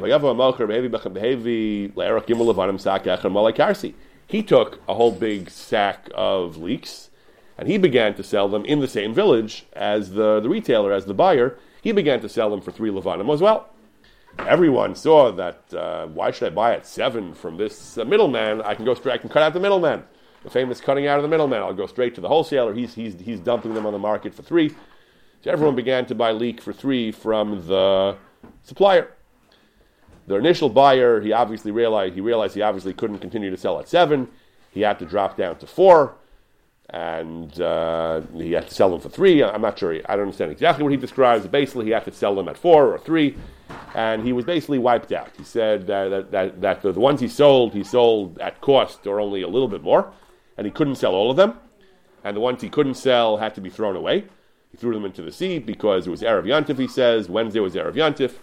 he 4.27 4.43
took 4.43 4.81
a 4.89 4.95
whole 4.95 5.13
big 5.13 5.51
sack 5.51 6.09
of 6.15 6.57
leeks, 6.57 7.11
and 7.59 7.69
he 7.69 7.79
began 7.79 8.15
to 8.15 8.23
sell 8.23 8.49
them 8.49 8.65
in 8.65 8.81
the 8.81 8.89
same 8.89 9.13
village 9.15 9.67
as 9.73 10.13
the, 10.13 10.41
the 10.41 10.49
retailer, 10.49 10.93
as 10.93 11.07
the 11.07 11.15
buyer. 11.15 11.59
He 11.83 11.93
began 11.93 12.21
to 12.21 12.29
sell 12.29 12.51
them 12.51 12.61
for 12.61 12.71
three 12.71 12.91
levanim 12.91 13.33
as 13.33 13.41
well 13.41 13.71
everyone 14.39 14.95
saw 14.95 15.33
that 15.33 15.75
uh, 15.75 16.07
why 16.07 16.31
should 16.31 16.53
I 16.53 16.55
buy 16.55 16.75
at 16.75 16.87
seven 16.87 17.35
from 17.35 17.57
this 17.57 17.99
uh, 17.99 18.05
middleman? 18.05 18.63
I 18.63 18.75
can 18.75 18.85
go 18.85 18.95
straight, 18.95 19.15
I 19.15 19.19
can 19.19 19.29
cut 19.29 19.43
out 19.43 19.53
the 19.53 19.61
middleman. 19.61 20.05
The 20.43 20.51
famous 20.51 20.81
cutting 20.81 21.07
out 21.07 21.19
of 21.19 21.23
the 21.23 21.29
middleman. 21.29 21.61
I'll 21.61 21.75
go 21.75 21.87
straight 21.87 22.15
to 22.15 22.23
the 22.23 22.29
wholesaler. 22.29 22.73
He's, 22.73 22.95
he's, 22.95 23.15
he's 23.21 23.41
dumping 23.41 23.75
them 23.75 23.85
on 23.85 23.93
the 23.93 23.99
market 23.99 24.35
for 24.35 24.43
three. 24.43 24.71
So 25.43 25.51
everyone 25.51 25.77
began 25.77 26.07
to 26.07 26.15
buy 26.15 26.33
leek 26.33 26.63
for 26.63 26.73
three 26.73 27.13
from 27.13 27.67
the 27.67 28.17
supplier. 28.63 29.13
The 30.31 30.37
initial 30.37 30.69
buyer, 30.69 31.21
he 31.21 31.33
obviously 31.33 31.73
realized 31.73 32.15
he 32.15 32.21
realized 32.21 32.55
he 32.55 32.63
obviously 32.63 32.95
couldn't 32.95 33.19
continue 33.19 33.51
to 33.51 33.57
sell 33.57 33.81
at 33.81 33.89
seven. 33.89 34.29
He 34.71 34.83
had 34.83 35.01
to 35.01 35.05
drop 35.05 35.37
down 35.37 35.59
to 35.59 35.67
four 35.67 36.15
and 36.91 37.61
uh, 37.61 38.21
he 38.37 38.53
had 38.53 38.69
to 38.69 38.73
sell 38.73 38.91
them 38.91 39.01
for 39.01 39.09
three. 39.09 39.43
I'm 39.43 39.61
not 39.61 39.77
sure. 39.77 39.93
I 39.93 40.15
don't 40.15 40.27
understand 40.27 40.53
exactly 40.53 40.85
what 40.85 40.93
he 40.93 40.99
describes. 40.99 41.49
Basically, 41.49 41.87
he 41.87 41.91
had 41.91 42.05
to 42.05 42.13
sell 42.13 42.37
them 42.37 42.49
at 42.49 42.57
four 42.57 42.93
or 42.93 42.99
three, 42.99 43.37
and 43.97 44.25
he 44.25 44.33
was 44.33 44.45
basically 44.45 44.79
wiped 44.79 45.11
out. 45.11 45.31
He 45.37 45.43
said 45.43 45.89
that, 45.89 46.31
that, 46.31 46.61
that 46.61 46.83
the 46.83 46.93
ones 46.93 47.21
he 47.21 47.27
sold, 47.27 47.73
he 47.73 47.83
sold 47.83 48.39
at 48.39 48.61
cost 48.61 49.09
or 49.09 49.19
only 49.19 49.43
a 49.43 49.49
little 49.49 49.67
bit 49.67 49.83
more, 49.83 50.13
and 50.57 50.65
he 50.65 50.71
couldn't 50.71 50.95
sell 50.95 51.17
all 51.17 51.33
of 51.33 51.37
them. 51.37 51.55
And 52.23 52.37
the 52.37 52.41
ones 52.41 52.63
he 52.63 52.69
couldn't 52.69 52.95
sell 52.95 53.39
had 53.39 53.57
to 53.57 53.61
be 53.61 53.69
thrown 53.69 53.97
away. 53.97 54.27
He 54.71 54.77
threw 54.77 54.95
them 54.95 55.05
into 55.05 55.23
the 55.23 55.33
sea 55.33 55.59
because 55.59 56.07
it 56.07 56.11
was 56.11 56.23
Erev 56.23 56.45
Yantif, 56.45 56.79
he 56.79 56.87
says. 56.87 57.29
Wednesday 57.29 57.59
was 57.59 57.75
Erev 57.75 57.95
Yantif, 57.95 58.35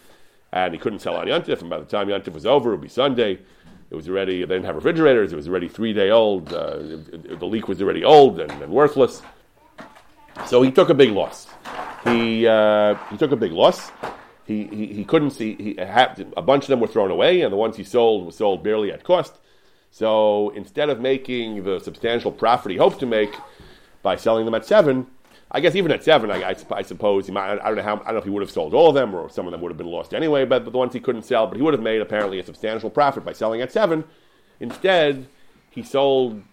and 0.52 0.74
he 0.74 0.80
couldn't 0.80 1.00
sell 1.00 1.16
on 1.16 1.28
Yantif. 1.28 1.62
And 1.62 1.70
by 1.70 1.80
the 1.80 1.86
time 1.86 2.08
Yantif 2.08 2.34
was 2.34 2.46
over, 2.46 2.70
it 2.70 2.76
would 2.76 2.82
be 2.82 2.90
Sunday. 2.90 3.40
It 3.90 3.96
was 3.96 4.10
already, 4.10 4.40
they 4.42 4.56
didn't 4.56 4.66
have 4.66 4.76
refrigerators, 4.76 5.32
it 5.32 5.38
was 5.38 5.48
already 5.48 5.70
three 5.70 5.94
day 5.94 6.10
old. 6.10 6.52
Uh, 6.52 6.78
the 6.78 7.46
leek 7.46 7.68
was 7.68 7.82
already 7.82 8.04
old 8.04 8.40
and, 8.40 8.52
and, 8.52 8.72
worthless. 8.72 9.22
So 10.46 10.62
he 10.62 10.72
took 10.72 10.90
a 10.90 10.94
big 10.94 11.12
loss. 11.12 11.48
He, 12.04 12.46
uh, 12.48 12.96
he 13.10 13.18
took 13.18 13.32
a 13.32 13.38
big 13.38 13.54
loss. 13.54 13.92
He, 14.46 14.66
he, 14.68 14.88
he 14.88 15.06
couldn't 15.06 15.32
see, 15.32 15.56
he 15.56 15.76
had, 15.78 16.34
a 16.38 16.42
bunch 16.42 16.66
of 16.66 16.70
them 16.70 16.80
were 16.80 16.88
thrown 16.88 17.12
away, 17.12 17.42
and 17.42 17.52
the 17.52 17.58
ones 17.58 17.76
he 17.76 17.84
sold 17.84 18.26
were 18.26 18.32
sold 18.32 18.64
barely 18.64 18.92
at 18.92 19.04
cost. 19.04 19.38
So 19.92 20.52
instead 20.52 20.90
of 20.90 21.00
making 21.00 21.64
the 21.64 21.80
substantial 21.80 22.32
profit 22.32 22.72
he 22.72 22.78
hoped 22.78 23.00
to 23.00 23.06
make 23.06 23.34
by 24.04 24.16
selling 24.16 24.46
them 24.46 24.54
at 24.54 24.66
seven, 24.66 25.08
I 25.50 25.62
guess 25.62 25.76
even 25.76 25.92
at 25.92 26.04
seven, 26.04 26.30
I, 26.30 26.50
I, 26.50 26.56
I 26.72 26.82
suppose 26.82 27.26
he 27.26 27.32
might. 27.32 27.54
I 27.54 27.68
don't 27.68 27.78
know 27.78 27.84
how. 27.84 27.96
I 27.96 28.06
don't 28.06 28.14
know 28.14 28.20
if 28.20 28.26
he 28.26 28.30
would 28.30 28.42
have 28.42 28.52
sold 28.52 28.74
all 28.74 28.90
of 28.90 28.96
them, 28.96 29.14
or 29.14 29.30
some 29.30 29.46
of 29.48 29.52
them 29.52 29.62
would 29.62 29.72
have 29.72 29.78
been 29.78 29.88
lost 29.88 30.14
anyway. 30.14 30.44
But, 30.44 30.66
but 30.66 30.72
the 30.72 30.78
ones 30.78 30.94
he 30.94 31.00
couldn't 31.00 31.24
sell, 31.24 31.48
but 31.48 31.56
he 31.56 31.64
would 31.64 31.74
have 31.74 31.82
made 31.82 32.02
apparently 32.02 32.40
a 32.40 32.44
substantial 32.44 32.90
profit 32.90 33.24
by 33.24 33.34
selling 33.34 33.62
at 33.62 33.72
seven. 33.72 34.04
Instead, 34.60 35.28
he 35.70 35.84
sold 35.84 36.44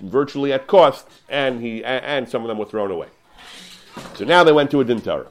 virtually 0.00 0.52
at 0.52 0.66
cost, 0.66 1.08
and 1.28 1.60
he 1.60 1.84
and, 1.84 2.04
and 2.04 2.28
some 2.28 2.42
of 2.42 2.48
them 2.48 2.58
were 2.58 2.64
thrown 2.66 2.90
away. 2.90 3.08
So 4.14 4.24
now 4.24 4.44
they 4.44 4.52
went 4.52 4.70
to 4.70 4.80
a 4.80 4.84
din 4.84 5.00
Torah. 5.00 5.30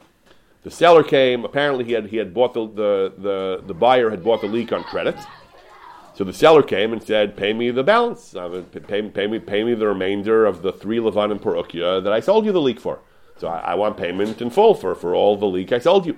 The 0.64 0.72
seller 0.72 1.04
came. 1.04 1.46
Apparently, 1.46 1.86
he 1.86 1.94
had 1.94 2.08
he 2.08 2.18
had 2.18 2.34
bought 2.34 2.54
the 2.54 2.68
the 2.68 3.14
the, 3.18 3.64
the 3.68 3.74
buyer 3.74 4.10
had 4.10 4.22
bought 4.22 4.42
the 4.42 4.48
leek 4.48 4.74
on 4.74 4.84
credit. 4.84 5.16
So 6.18 6.24
the 6.24 6.34
seller 6.34 6.64
came 6.64 6.94
and 6.94 7.04
said, 7.04 7.38
"Pay 7.38 7.54
me 7.54 7.70
the 7.70 7.84
balance. 7.84 8.34
Pay, 8.34 8.80
pay, 9.12 9.28
me, 9.28 9.38
pay 9.38 9.64
me 9.64 9.76
the 9.76 9.86
remainder 9.86 10.48
of 10.48 10.64
the 10.64 10.74
three 10.74 10.98
levanim 10.98 11.40
per 11.40 11.54
ukya 11.54 12.04
that 12.04 12.12
I 12.12 12.22
sold 12.22 12.44
you 12.44 12.52
the 12.52 12.60
leek 12.60 12.80
for. 12.80 13.02
So 13.38 13.48
I, 13.48 13.60
I, 13.60 13.76
want 13.76 13.98
payment 13.98 14.42
in 14.42 14.50
full 14.50 14.74
for, 14.74 14.96
for 14.96 15.14
all 15.14 15.38
the 15.38 15.46
leek 15.46 15.72
I 15.72 15.78
sold 15.78 16.08
you." 16.08 16.18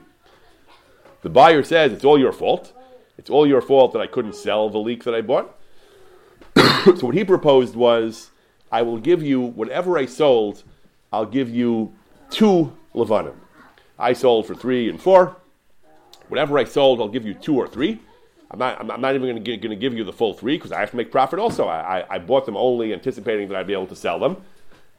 The 1.21 1.29
buyer 1.29 1.63
says, 1.63 1.91
"It's 1.91 2.05
all 2.05 2.17
your 2.17 2.31
fault. 2.31 2.71
It's 3.17 3.29
all 3.29 3.45
your 3.45 3.61
fault 3.61 3.91
that 3.91 3.99
I 3.99 4.07
couldn't 4.07 4.35
sell 4.35 4.69
the 4.69 4.77
leek 4.77 5.03
that 5.03 5.13
I 5.13 5.19
bought." 5.19 5.53
so 6.55 7.07
what 7.07 7.15
he 7.15 7.25
proposed 7.25 7.75
was, 7.75 8.31
"I 8.71 8.83
will 8.83 8.99
give 8.99 9.21
you 9.21 9.41
whatever 9.41 9.97
I 9.97 10.05
sold. 10.05 10.63
I'll 11.11 11.25
give 11.25 11.49
you 11.49 11.93
two 12.29 12.71
levanim. 12.95 13.35
I 13.99 14.13
sold 14.13 14.47
for 14.47 14.55
three 14.55 14.89
and 14.89 15.01
four. 15.01 15.35
Whatever 16.29 16.57
I 16.57 16.63
sold, 16.63 17.01
I'll 17.01 17.09
give 17.09 17.25
you 17.25 17.33
two 17.33 17.57
or 17.57 17.67
three." 17.67 17.99
I'm 18.51 18.59
not, 18.59 18.79
I'm 18.79 19.01
not 19.01 19.15
even 19.15 19.43
going 19.43 19.61
to 19.61 19.75
give 19.75 19.93
you 19.93 20.03
the 20.03 20.13
full 20.13 20.33
three 20.33 20.57
because 20.57 20.71
I 20.71 20.79
have 20.79 20.89
to 20.91 20.97
make 20.97 21.11
profit 21.11 21.39
also. 21.39 21.67
I, 21.67 21.99
I, 21.99 22.15
I, 22.15 22.19
bought 22.19 22.47
them 22.47 22.57
only 22.57 22.93
anticipating 22.93 23.47
that 23.49 23.55
I'd 23.55 23.67
be 23.67 23.73
able 23.73 23.87
to 23.87 23.95
sell 23.95 24.17
them. 24.17 24.37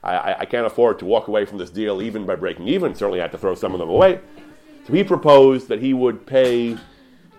I, 0.04 0.34
I, 0.40 0.44
can't 0.44 0.66
afford 0.66 0.98
to 1.00 1.04
walk 1.04 1.28
away 1.28 1.44
from 1.44 1.58
this 1.58 1.68
deal 1.68 2.00
even 2.00 2.24
by 2.24 2.36
breaking 2.36 2.68
even. 2.68 2.94
Certainly, 2.94 3.20
I 3.20 3.24
had 3.24 3.32
to 3.32 3.38
throw 3.38 3.54
some 3.54 3.74
of 3.74 3.80
them 3.80 3.90
away. 3.90 4.20
So 4.86 4.92
he 4.92 5.04
proposed 5.04 5.68
that 5.68 5.80
he 5.80 5.92
would 5.92 6.26
pay 6.26 6.78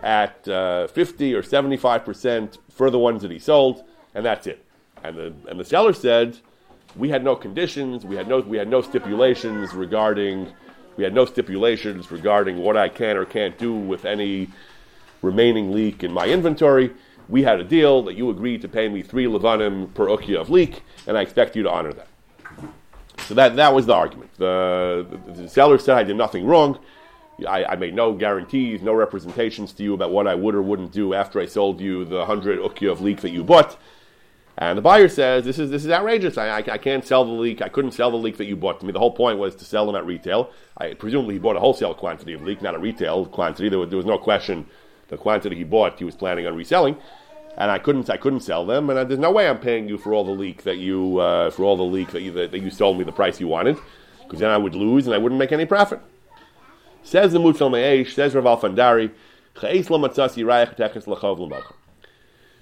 at 0.04 0.48
uh, 0.48 0.88
50 0.88 1.34
or 1.34 1.42
75% 1.42 2.58
for 2.70 2.90
the 2.90 3.00
ones 3.00 3.22
that 3.22 3.32
he 3.32 3.40
sold, 3.40 3.84
and 4.14 4.26
that's 4.26 4.48
it. 4.48 4.64
And 5.04 5.18
the, 5.18 5.34
and 5.48 5.60
the 5.60 5.66
seller 5.66 5.94
said, 5.94 6.38
we 6.96 7.10
had 7.10 7.24
no 7.24 7.36
conditions, 7.36 8.06
we 8.06 8.16
had 8.16 8.28
no, 8.28 8.40
we 8.40 8.58
had 8.58 8.68
no 8.68 8.82
stipulations 8.82 9.74
regarding, 9.74 10.52
we 10.98 11.04
had 11.04 11.14
no 11.14 11.26
stipulations 11.26 12.12
regarding 12.12 12.58
what 12.58 12.78
I 12.78 12.90
can 12.90 13.18
or 13.18 13.26
can't 13.26 13.58
do 13.58 13.74
with 13.74 14.06
any 14.06 14.50
remaining 15.22 15.72
leek 15.72 16.04
in 16.04 16.12
my 16.12 16.28
inventory. 16.28 16.92
We 17.30 17.44
had 17.44 17.60
a 17.60 17.64
deal 17.64 18.04
that 18.04 18.16
you 18.16 18.30
agreed 18.30 18.62
to 18.62 18.68
pay 18.68 18.90
me 18.90 19.02
three 19.02 19.26
levanim 19.26 19.94
per 19.94 20.08
ukya 20.08 20.42
of 20.42 20.50
leek, 20.50 20.84
and 21.08 21.18
I 21.18 21.22
expect 21.22 21.56
you 21.56 21.64
to 21.64 21.72
honor 21.72 21.94
that. 21.94 22.08
So 23.28 23.36
that, 23.36 23.56
that 23.56 23.74
was 23.74 23.86
the 23.86 23.94
argument. 23.94 24.32
The, 24.38 25.06
the, 25.10 25.44
the 25.44 25.50
seller 25.50 25.78
said 25.78 25.98
I 25.98 26.04
did 26.04 26.18
nothing 26.18 26.46
wrong. 26.46 26.80
I, 27.48 27.66
I, 27.66 27.76
made 27.76 27.96
no 27.96 28.14
guarantees, 28.14 28.82
no 28.82 28.94
representations 28.94 29.74
to 29.74 29.84
you 29.84 29.94
about 29.94 30.12
what 30.12 30.28
I 30.28 30.36
would 30.36 30.54
or 30.54 30.62
wouldn't 30.62 30.92
do 30.92 31.14
after 31.14 31.40
I 31.40 31.46
sold 31.46 31.80
you 31.80 32.06
the 32.06 32.26
hundred 32.26 32.60
ukya 32.60 32.92
of 32.92 33.02
leek 33.02 33.22
that 33.22 33.32
you 33.32 33.44
bought. 33.44 33.78
And 34.58 34.78
the 34.78 34.82
buyer 34.82 35.08
says, 35.08 35.46
"This 35.46 35.58
is 35.58 35.72
this 35.72 35.86
is 35.86 35.92
outrageous. 35.92 36.38
I, 36.38 36.50
I, 36.50 36.58
I, 36.58 36.78
can't 36.78 37.06
sell 37.06 37.24
the 37.24 37.32
leek. 37.32 37.62
I 37.62 37.70
couldn't 37.70 37.94
sell 37.94 38.12
the 38.12 38.18
leek 38.18 38.38
that 38.38 38.46
you 38.46 38.56
bought 38.56 38.80
to 38.82 38.86
me. 38.86 38.92
The 38.92 39.00
whole 39.00 39.14
point 39.14 39.40
was 39.40 39.56
to 39.56 39.66
sell 39.66 39.88
them 39.88 39.96
at 39.96 40.06
retail. 40.06 40.52
I 40.78 40.94
presumably 40.94 41.36
he 41.36 41.40
bought 41.40 41.56
a 41.56 41.60
wholesale 41.60 41.94
quantity 41.94 42.34
of 42.34 42.44
leek, 42.44 42.62
not 42.62 42.76
a 42.76 42.80
retail 42.80 43.26
quantity. 43.26 43.70
There 43.70 43.80
was, 43.80 43.90
there 43.90 43.98
was 43.98 44.06
no 44.06 44.18
question 44.18 44.68
the 45.12 45.18
quantity 45.18 45.56
he 45.56 45.64
bought, 45.64 46.00
he 46.00 46.04
was 46.04 46.16
planning 46.16 46.48
on 46.48 46.56
reselling, 46.56 46.98
and 47.58 47.70
I 47.70 47.78
couldn't, 47.78 48.10
I 48.10 48.18
couldn't 48.18 48.40
sell 48.40 48.66
them, 48.66 48.90
and 48.90 48.98
I, 48.98 49.04
there's 49.04 49.20
no 49.20 49.30
way 49.30 49.48
I'm 49.48 49.60
paying 49.60 49.88
you 49.88 50.00
for 50.00 50.14
all 50.14 50.24
the 50.24 50.32
leek 50.32 50.64
that 50.64 50.78
you, 50.78 51.20
uh, 51.20 51.52
for 51.52 51.64
all 51.64 51.78
the 51.78 51.84
leek 51.84 52.10
that 52.12 52.22
you, 52.22 52.32
that, 52.32 52.52
that 52.52 52.60
you 52.60 52.72
sold 52.72 52.98
me 52.98 53.04
the 53.04 53.12
price 53.12 53.40
you 53.40 53.48
wanted, 53.48 53.78
because 54.24 54.40
then 54.40 54.50
I 54.50 54.58
would 54.58 54.74
lose 54.74 55.06
and 55.06 55.14
I 55.14 55.20
wouldn't 55.20 55.38
make 55.38 55.52
any 55.52 55.66
profit. 55.66 56.00
Says 57.04 57.34
the 57.34 57.40
Mutzal 57.40 57.72
Me'esh, 57.72 58.16
says 58.16 58.34
Rav 58.34 58.46
Alfandari, 58.46 59.12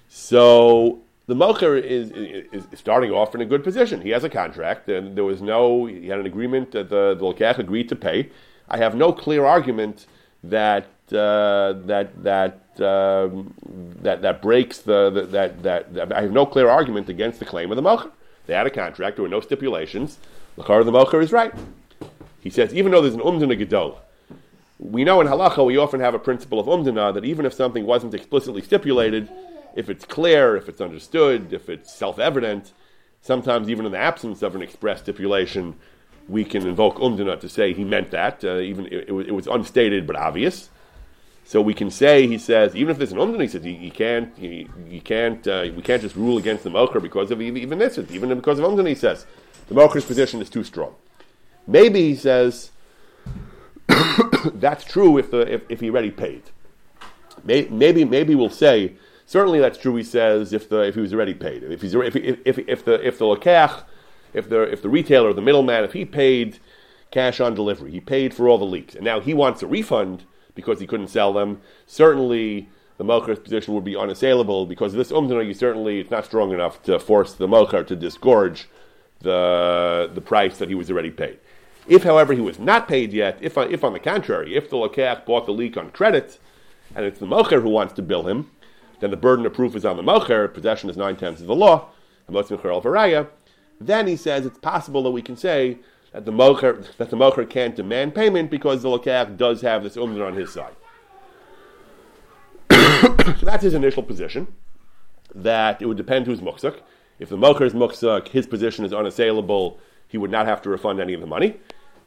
so 0.08 1.00
the 1.28 1.36
Mocher 1.36 1.80
is, 1.80 2.12
is, 2.12 2.48
is, 2.52 2.80
starting 2.80 3.12
off 3.12 3.36
in 3.36 3.42
a 3.42 3.46
good 3.46 3.64
position. 3.64 4.02
He 4.02 4.10
has 4.10 4.24
a 4.24 4.30
contract, 4.30 4.90
and 4.90 5.16
there 5.16 5.24
was 5.24 5.40
no, 5.42 5.86
he 5.86 6.08
had 6.08 6.20
an 6.20 6.26
agreement 6.26 6.72
that 6.72 6.90
the, 6.90 7.16
the 7.16 7.60
agreed 7.60 7.90
to 7.90 7.96
pay. 7.96 8.32
I 8.68 8.78
have 8.78 8.96
no 8.96 9.14
clear 9.14 9.46
argument 9.46 10.08
that 10.44 10.88
uh, 11.14 11.74
that 11.86 12.24
that 12.24 12.82
um, 12.82 13.54
that 14.02 14.22
that 14.22 14.42
breaks 14.42 14.80
the, 14.80 15.10
the 15.10 15.22
that, 15.24 15.64
that, 15.64 15.94
that 15.94 16.14
I 16.14 16.22
have 16.22 16.32
no 16.32 16.46
clear 16.46 16.70
argument 16.70 17.10
against 17.10 17.40
the 17.40 17.46
claim 17.46 17.72
of 17.72 17.76
the 17.76 17.82
mocher. 17.82 18.12
They 18.46 18.54
had 18.54 18.68
a 18.68 18.72
contract. 18.72 19.18
There 19.18 19.24
were 19.24 19.30
no 19.30 19.42
stipulations. 19.42 20.18
The 20.56 20.64
car 20.64 20.80
of 20.80 20.86
the 20.86 20.92
mocher 20.92 21.22
is 21.22 21.32
right. 21.32 21.54
He 22.42 22.50
says 22.50 22.74
even 22.74 22.92
though 22.92 23.02
there's 23.02 23.16
an 23.16 23.22
umdana 23.22 23.60
gedol, 23.60 23.98
we 24.80 25.04
know 25.04 25.20
in 25.22 25.28
halacha 25.28 25.66
we 25.66 25.78
often 25.78 26.00
have 26.00 26.14
a 26.14 26.20
principle 26.20 26.60
of 26.60 26.68
umdana 26.68 27.14
that 27.14 27.26
even 27.26 27.46
if 27.46 27.54
something 27.54 27.86
wasn't 27.86 28.14
explicitly 28.14 28.62
stipulated, 28.62 29.30
if 29.76 29.90
it's 29.90 30.06
clear, 30.06 30.56
if 30.56 30.70
it's 30.70 30.82
understood, 30.82 31.54
if 31.54 31.70
it's 31.70 31.94
self-evident, 31.94 32.74
sometimes 33.22 33.70
even 33.70 33.86
in 33.86 33.92
the 33.92 33.98
absence 33.98 34.42
of 34.42 34.56
an 34.56 34.62
express 34.62 35.02
stipulation, 35.02 35.76
we 36.28 36.46
can 36.46 36.66
invoke 36.66 36.96
umdana 36.98 37.40
to 37.40 37.50
say 37.50 37.74
he 37.74 37.84
meant 37.84 38.12
that. 38.12 38.44
Uh, 38.44 38.58
even 38.58 38.86
it, 38.88 39.10
it, 39.10 39.34
was 39.34 39.48
unstated 39.48 40.08
but 40.08 40.16
obvious. 40.16 40.70
So 41.50 41.62
we 41.62 41.74
can 41.74 41.90
say, 41.90 42.28
he 42.28 42.38
says, 42.38 42.76
even 42.76 42.92
if 42.92 43.00
there's 43.00 43.12
an 43.12 43.18
umdana, 43.18 43.42
he 43.42 43.48
says 43.48 43.66
you, 43.66 43.72
you 43.72 43.90
can't, 43.90 44.38
you, 44.38 44.70
you 44.88 45.02
can't, 45.02 45.48
uh, 45.48 45.66
we 45.76 45.82
can't 45.82 46.00
just 46.00 46.16
rule 46.16 46.38
against 46.38 46.64
the 46.64 46.70
mocher 46.70 47.02
because 47.02 47.32
of 47.32 47.42
even 47.42 47.80
this, 47.80 47.98
even 47.98 48.30
because 48.36 48.60
of 48.60 48.66
umdana. 48.66 48.90
He 48.90 48.94
says 48.94 49.26
the 49.68 49.74
mocher's 49.74 50.06
position 50.06 50.44
is 50.44 50.50
too 50.52 50.64
strong. 50.64 50.94
Maybe 51.66 52.02
he 52.02 52.16
says 52.16 52.70
that's 54.54 54.84
true 54.84 55.18
if 55.18 55.32
the 55.32 55.40
if, 55.52 55.64
if 55.70 55.80
he 55.80 55.90
already 55.90 56.12
paid. 56.12 56.44
Maybe 57.44 58.06
maybe 58.06 58.36
we'll 58.36 58.52
say 58.52 58.94
certainly 59.26 59.60
that's 59.60 59.80
true. 59.80 59.96
He 59.96 60.04
says 60.04 60.54
if 60.54 60.70
the 60.70 60.82
if 60.82 60.94
he 60.94 61.02
was 61.02 61.16
already 61.16 61.34
paid, 61.34 61.64
if 61.64 61.82
he's 61.82 61.96
if 61.96 62.16
if, 62.16 62.38
if, 62.46 62.60
if 62.60 62.86
the 62.86 63.08
if 63.08 63.18
the 63.18 63.26
lokach, 63.26 63.86
if 64.36 64.50
the 64.50 64.72
if 64.72 64.84
the 64.84 64.90
retailer, 64.90 65.34
the 65.34 65.42
middleman, 65.42 65.84
if 65.84 65.94
he 65.94 66.06
paid 66.06 66.60
cash 67.10 67.40
on 67.40 67.56
delivery, 67.56 67.90
he 67.90 68.00
paid 68.00 68.36
for 68.36 68.48
all 68.48 68.60
the 68.60 68.66
leeks, 68.66 68.94
and 68.94 69.04
now 69.04 69.20
he 69.20 69.34
wants 69.34 69.64
a 69.64 69.68
refund 69.68 70.26
because 70.60 70.80
he 70.80 70.88
couldn't 70.88 71.08
sell 71.08 71.32
them. 71.32 71.62
Certainly, 71.88 72.68
the 72.98 73.06
Mocher's 73.06 73.40
position 73.40 73.74
would 73.74 73.86
be 73.86 73.96
unassailable 73.96 74.66
because 74.66 74.94
this 74.94 75.10
umdana, 75.12 75.48
you 75.48 75.54
certainly, 75.54 76.02
it's 76.02 76.12
not 76.12 76.26
strong 76.26 76.52
enough 76.52 76.84
to 76.84 77.00
force 77.00 77.34
the 77.34 77.48
Mocher 77.48 77.88
to 77.88 77.96
disgorge 77.96 78.68
the, 79.22 80.12
the 80.14 80.20
price 80.20 80.58
that 80.58 80.68
he 80.68 80.76
was 80.76 80.92
already 80.92 81.12
paid. 81.12 81.40
If, 81.88 82.04
however, 82.04 82.34
he 82.34 82.42
was 82.42 82.60
not 82.60 82.90
paid 82.90 83.14
yet, 83.14 83.38
if, 83.42 83.58
uh, 83.58 83.62
if 83.70 83.86
on 83.86 83.94
the 83.94 84.00
contrary, 84.00 84.56
if 84.56 84.70
the 84.70 84.76
Lokach 84.76 85.26
bought 85.26 85.46
the 85.46 85.54
leek 85.54 85.78
on 85.78 85.92
credit, 85.92 86.40
and 86.94 87.06
it's 87.06 87.20
the 87.20 87.26
Mocher 87.26 87.62
who 87.62 87.70
wants 87.70 87.94
to 87.94 88.02
bill 88.02 88.28
him, 88.28 88.52
then 89.00 89.12
the 89.12 89.18
burden 89.18 89.46
of 89.46 89.54
proof 89.54 89.76
is 89.76 89.86
on 89.86 89.96
the 89.96 90.04
Mocher, 90.04 90.54
possession 90.54 90.90
is 90.90 90.98
nine 90.98 91.16
tenths 91.16 91.40
of 91.40 91.48
the 91.48 91.56
law, 91.56 91.90
then 93.82 94.08
he 94.08 94.16
says 94.18 94.46
it's 94.46 94.60
possible 94.60 95.04
that 95.04 95.12
we 95.12 95.22
can 95.22 95.38
say 95.38 95.78
that 96.12 96.26
the 96.26 96.32
mocher 96.32 96.86
that 96.98 97.10
the 97.10 97.18
mocher 97.18 97.50
can't 97.50 97.76
demand 97.76 98.16
payment 98.16 98.50
because 98.50 98.82
the 98.82 98.90
lokach 98.90 99.38
does 99.38 99.62
have 99.62 99.84
this 99.84 99.96
umdan 99.96 100.26
on 100.26 100.34
his 100.34 100.52
side. 100.52 100.76
so 103.40 103.46
that's 103.46 103.64
his 103.64 103.74
initial 103.74 104.04
position. 104.04 104.48
That 105.34 105.82
it 105.82 105.86
would 105.86 105.98
depend 105.98 106.26
who's 106.26 106.42
muksuk. 106.42 106.82
If 107.20 107.30
the 107.30 107.38
mocher 107.38 107.62
is 107.62 107.74
muksuk, 107.74 108.30
his 108.30 108.48
position 108.48 108.86
is 108.86 108.94
unassailable. 108.94 109.80
He 110.08 110.18
would 110.18 110.32
not 110.32 110.48
have 110.48 110.62
to 110.64 110.70
refund 110.70 111.00
any 111.00 111.14
of 111.14 111.22
the 111.22 111.28
money. 111.28 111.58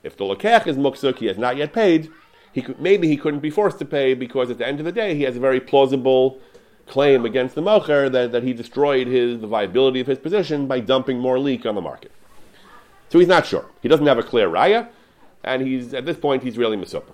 If 0.03 0.17
the 0.17 0.25
lokach 0.25 0.67
is 0.67 0.77
muksuk, 0.77 1.19
he 1.19 1.27
has 1.27 1.39
not 1.39 1.57
yet 1.57 1.73
paid. 1.73 2.11
He 2.53 2.63
could, 2.63 2.81
maybe 2.81 3.09
he 3.09 3.17
couldn't 3.17 3.41
be 3.41 3.51
forced 3.51 3.79
to 3.79 3.85
pay 3.85 4.15
because 4.15 4.51
at 4.51 4.59
the 4.59 4.67
end 4.67 4.81
of 4.81 4.85
the 4.85 4.93
day 4.93 5.15
he 5.15 5.23
has 5.23 5.37
a 5.37 5.41
very 5.41 5.61
plausible 5.61 6.41
claim 6.87 7.25
against 7.25 7.55
the 7.55 7.63
mocher 7.63 8.11
that, 8.11 8.33
that 8.33 8.43
he 8.43 8.53
destroyed 8.53 9.07
his 9.07 9.41
the 9.41 9.47
viability 9.47 10.01
of 10.01 10.07
his 10.09 10.19
position 10.19 10.67
by 10.67 10.81
dumping 10.81 11.19
more 11.19 11.39
leek 11.39 11.65
on 11.65 11.77
the 11.77 11.81
market. 11.81 12.11
So 13.13 13.19
he's 13.19 13.29
not 13.29 13.45
sure. 13.45 13.67
He 13.83 13.91
doesn't 13.91 14.07
have 14.07 14.17
a 14.17 14.23
clear 14.23 14.49
raya, 14.49 14.89
and 15.45 15.61
he's 15.61 15.93
at 15.93 16.07
this 16.07 16.17
point 16.17 16.43
he's 16.43 16.57
really 16.57 16.79
misupah. 16.79 17.13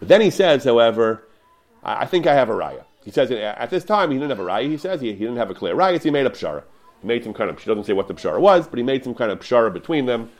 But 0.00 0.08
then 0.08 0.20
he 0.20 0.28
says, 0.28 0.64
however, 0.64 1.22
I, 1.84 2.02
I, 2.02 2.06
think 2.06 2.26
I 2.26 2.34
have 2.34 2.50
a 2.50 2.52
raya. 2.52 2.82
He 3.04 3.12
says 3.12 3.30
uh, 3.30 3.54
at 3.56 3.70
this 3.70 3.84
time 3.84 4.10
he 4.10 4.16
didn't 4.16 4.30
have 4.30 4.40
a 4.40 4.44
raya. 4.44 4.68
He 4.68 4.76
says 4.76 5.00
he, 5.00 5.12
he 5.12 5.20
didn't 5.20 5.36
have 5.36 5.50
a 5.50 5.54
clear 5.54 5.76
raya, 5.76 5.98
so 5.98 6.02
he 6.02 6.10
made 6.10 6.26
a 6.26 6.30
pshara. 6.30 6.64
He 7.00 7.06
made 7.06 7.22
some 7.22 7.32
kind 7.32 7.48
of. 7.48 7.60
She 7.60 7.66
doesn't 7.66 7.84
say 7.84 7.92
what 7.92 8.08
the 8.08 8.14
pshara 8.14 8.40
was, 8.40 8.66
but 8.66 8.76
he 8.76 8.82
made 8.82 9.04
some 9.04 9.14
kind 9.14 9.30
of 9.30 9.38
pshara 9.38 9.72
between 9.72 10.06
them 10.06 10.32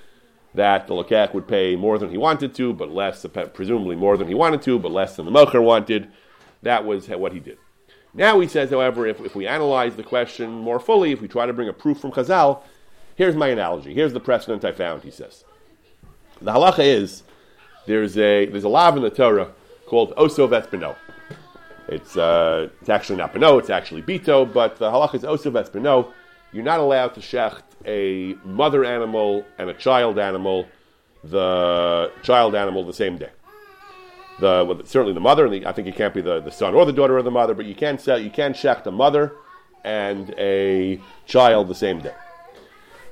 that 0.54 0.88
the 0.88 0.95
lokach 0.95 1.35
would 1.35 1.47
pay 1.47 1.76
more 1.76 1.97
than 1.97 2.11
he 2.11 2.19
wanted 2.19 2.52
to, 2.57 2.73
but 2.73 2.90
less, 2.90 3.25
presumably 3.52 3.95
more 3.95 4.16
than 4.16 4.26
he 4.26 4.35
wanted 4.35 4.62
to, 4.62 4.81
but 4.81 4.90
less 4.90 5.14
than 5.14 5.25
the 5.25 5.31
mocher 5.31 5.62
wanted. 5.62 6.11
That 6.62 6.85
was 6.85 7.09
what 7.09 7.33
he 7.33 7.38
did. 7.38 7.59
Now 8.12 8.40
he 8.40 8.49
says, 8.49 8.71
however, 8.71 9.07
if, 9.07 9.21
if 9.21 9.37
we 9.37 9.47
analyze 9.47 9.95
the 9.95 10.02
question 10.02 10.50
more 10.50 10.81
fully, 10.81 11.12
if 11.12 11.21
we 11.21 11.28
try 11.28 11.47
to 11.47 11.52
bring 11.52 11.69
a 11.69 11.73
proof 11.73 12.00
from 12.00 12.11
Chazal, 12.11 12.62
Here's 13.16 13.37
my 13.37 13.49
analogy. 13.49 13.94
Here's 13.94 14.12
the 14.12 14.21
precedent 14.21 14.64
I 14.64 14.73
found, 14.73 15.02
he 15.02 15.11
says. 15.11 15.44
The 16.42 16.52
halacha 16.52 16.85
is 16.85 17.23
there's 17.87 18.18
a 18.18 18.47
there's 18.47 18.64
a 18.64 18.68
law 18.68 18.94
in 18.94 19.02
the 19.02 19.11
Torah 19.11 19.52
called 19.87 20.14
Oso 20.16 20.49
Vespino. 20.49 20.97
It's 21.88 22.16
uh, 22.16 22.68
it's 22.80 22.88
actually 22.88 23.16
not 23.16 23.33
Beno, 23.33 23.59
it's 23.59 23.71
actually 23.71 24.02
Bito, 24.02 24.50
but 24.52 24.76
the 24.76 24.90
halacha 24.90 25.14
is 25.14 25.23
Oso 25.23 25.52
Vespino. 25.52 26.12
You're 26.52 26.64
not 26.64 26.80
allowed 26.80 27.14
to 27.14 27.21
shecht 27.21 27.62
a 27.87 28.35
mother 28.44 28.85
animal 28.85 29.44
and 29.59 29.71
a 29.71 29.75
child 29.75 30.18
animal 30.18 30.66
the 31.23 32.12
child 32.23 32.54
animal 32.54 32.85
the 32.85 32.92
same 32.92 33.16
day. 33.16 33.30
The 34.40 34.64
well, 34.66 34.80
certainly 34.85 35.14
the 35.14 35.21
mother, 35.21 35.47
and 35.47 35.54
the, 35.54 35.66
I 35.66 35.73
think 35.73 35.87
it 35.87 35.97
can't 35.97 36.12
be 36.12 36.21
the, 36.21 36.40
the 36.40 36.50
son 36.50 36.75
or 36.75 36.85
the 36.85 36.92
daughter 36.92 37.16
of 37.16 37.25
the 37.25 37.30
mother, 37.30 37.54
but 37.54 37.66
you 37.66 37.75
can 37.75 37.99
sell 37.99 38.18
you 38.18 38.30
can 38.30 38.54
check 38.54 38.85
the 38.85 38.92
mother 38.92 39.33
and 39.85 40.35
a 40.38 41.00
child 41.26 41.68
the 41.68 41.75
same 41.75 42.00
day. 42.00 42.14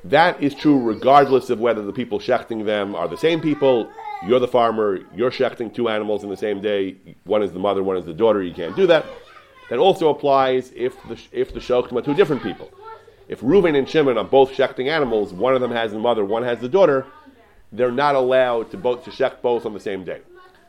That 0.05 0.43
is 0.43 0.55
true 0.55 0.81
regardless 0.81 1.49
of 1.51 1.61
whether 1.61 1.83
the 1.83 1.93
people 1.93 2.19
shechting 2.19 2.65
them 2.65 2.95
are 2.95 3.07
the 3.07 3.17
same 3.17 3.41
people. 3.41 3.91
You're 4.27 4.41
the 4.41 4.49
farmer, 4.49 5.01
you're 5.15 5.31
shechting 5.31 5.73
two 5.75 5.89
animals 5.89 6.25
in 6.25 6.31
the 6.31 6.37
same 6.37 6.61
day. 6.61 6.97
One 7.25 7.43
is 7.43 7.53
the 7.53 7.59
mother, 7.59 7.83
one 7.83 7.97
is 7.97 8.05
the 8.05 8.15
daughter. 8.15 8.43
You 8.43 8.55
can't 8.55 8.75
do 8.75 8.87
that. 8.89 9.07
That 9.71 9.79
also 9.79 10.11
applies 10.11 10.73
if 10.75 11.01
the 11.09 11.19
if 11.31 11.55
the 11.55 11.61
shochtim 11.61 11.97
are 11.97 12.03
two 12.03 12.15
different 12.15 12.43
people. 12.43 12.71
If 13.29 13.41
Reuven 13.41 13.79
and 13.79 13.89
Shimon 13.89 14.19
are 14.19 14.25
both 14.25 14.53
shechting 14.53 14.89
animals, 14.89 15.33
one 15.33 15.55
of 15.55 15.61
them 15.61 15.71
has 15.71 15.93
the 15.93 15.99
mother, 15.99 16.25
one 16.25 16.43
has 16.43 16.59
the 16.59 16.69
daughter, 16.69 17.07
they're 17.71 17.93
not 17.93 18.15
allowed 18.15 18.71
to 18.73 18.77
both 18.77 19.05
to 19.05 19.11
shech 19.11 19.41
both 19.41 19.65
on 19.65 19.73
the 19.73 19.81
same 19.81 20.05
day. 20.05 20.21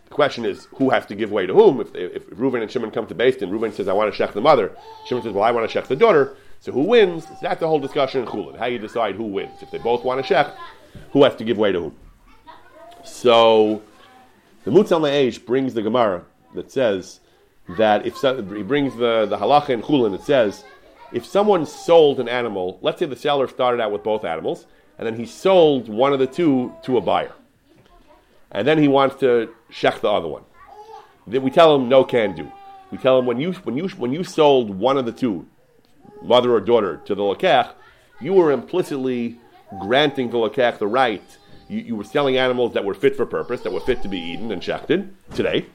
The 0.06 0.12
question 0.12 0.46
is 0.46 0.68
who 0.76 0.92
has 0.92 1.06
to 1.08 1.16
give 1.16 1.32
way 1.32 1.48
to 1.48 1.54
whom. 1.54 1.82
If, 1.82 1.94
if, 1.96 2.16
if 2.16 2.30
Reuven 2.30 2.62
and 2.62 2.72
Shimon 2.72 2.92
come 2.92 3.08
to 3.08 3.14
Din, 3.14 3.50
Reuven 3.50 3.74
says, 3.74 3.88
"I 3.88 3.94
want 3.94 4.14
to 4.14 4.24
shech 4.24 4.34
the 4.34 4.42
mother." 4.42 4.72
Shimon 5.08 5.24
says, 5.24 5.34
"Well, 5.34 5.44
I 5.44 5.52
want 5.52 5.70
to 5.70 5.82
shech 5.82 5.88
the 5.88 5.96
daughter." 5.96 6.38
So 6.64 6.72
who 6.72 6.84
wins? 6.84 7.26
That's 7.42 7.60
the 7.60 7.68
whole 7.68 7.82
discussion 7.82 8.22
in 8.22 8.28
Chulin. 8.30 8.58
How 8.58 8.68
you 8.68 8.80
decide 8.80 9.16
who 9.16 9.26
wins. 9.26 9.62
If 9.62 9.70
they 9.70 9.80
both 9.80 10.06
want 10.06 10.22
a 10.22 10.24
shech, 10.24 10.56
who 11.12 11.26
has 11.26 11.36
to 11.36 11.44
give 11.44 11.58
way 11.58 11.74
to 11.74 11.80
whom? 11.82 11.96
So 13.04 13.82
the 14.64 14.72
Mutzal 14.72 15.02
Me'esh 15.02 15.40
brings 15.40 15.74
the 15.74 15.82
Gemara 15.82 16.24
that 16.56 16.72
says 16.72 17.20
that 17.78 18.06
if 18.06 18.16
so, 18.16 18.42
he 18.42 18.64
brings 18.64 18.96
the, 18.96 19.26
the 19.26 19.36
halacha 19.36 19.72
in 19.72 19.82
Chulin 19.82 20.12
that 20.12 20.24
says 20.24 20.64
if 21.12 21.26
someone 21.26 21.66
sold 21.66 22.22
an 22.22 22.30
animal, 22.30 22.80
let's 22.82 22.98
say 22.98 23.08
the 23.08 23.18
seller 23.18 23.50
started 23.50 23.82
out 23.82 23.92
with 23.92 24.02
both 24.02 24.24
animals, 24.24 24.66
and 24.98 25.06
then 25.06 25.18
he 25.18 25.26
sold 25.26 25.90
one 25.90 26.14
of 26.14 26.20
the 26.20 26.28
two 26.28 26.74
to 26.84 26.96
a 26.96 27.02
buyer, 27.02 27.34
and 28.52 28.66
then 28.66 28.78
he 28.78 28.88
wants 28.88 29.18
to 29.18 29.54
shech 29.70 30.00
the 30.00 30.10
other 30.10 30.30
one. 30.30 30.44
Then 31.28 31.44
we 31.44 31.52
tell 31.52 31.76
him 31.76 31.90
no 31.90 32.06
can 32.06 32.34
do. 32.34 32.50
We 32.90 33.00
tell 33.00 33.20
him 33.20 33.26
when 33.26 33.42
you 33.42 33.52
when 33.52 33.76
you 33.76 33.90
when 33.90 34.14
you 34.14 34.24
sold 34.24 34.70
one 34.70 34.98
of 34.98 35.06
the 35.06 35.12
two, 35.12 35.46
mother 36.22 36.54
or 36.54 36.60
daughter, 36.60 37.02
to 37.06 37.16
the 37.16 37.22
lakach, 37.22 37.74
you 38.22 38.34
were 38.34 38.52
implicitly 38.52 39.38
granting 39.82 40.30
the 40.30 40.38
lakach 40.38 40.78
the 40.78 40.88
right. 40.88 41.24
You, 41.68 41.80
you 41.80 41.96
were 41.96 42.04
selling 42.04 42.38
animals 42.38 42.74
that 42.74 42.86
were 42.86 42.94
fit 42.94 43.16
for 43.16 43.26
purpose, 43.26 43.62
that 43.62 43.72
were 43.72 43.80
fit 43.80 44.02
to 44.04 44.08
be 44.08 44.20
eaten 44.20 44.52
and 44.52 44.62
shechted 44.62 45.10
today, 45.34 45.66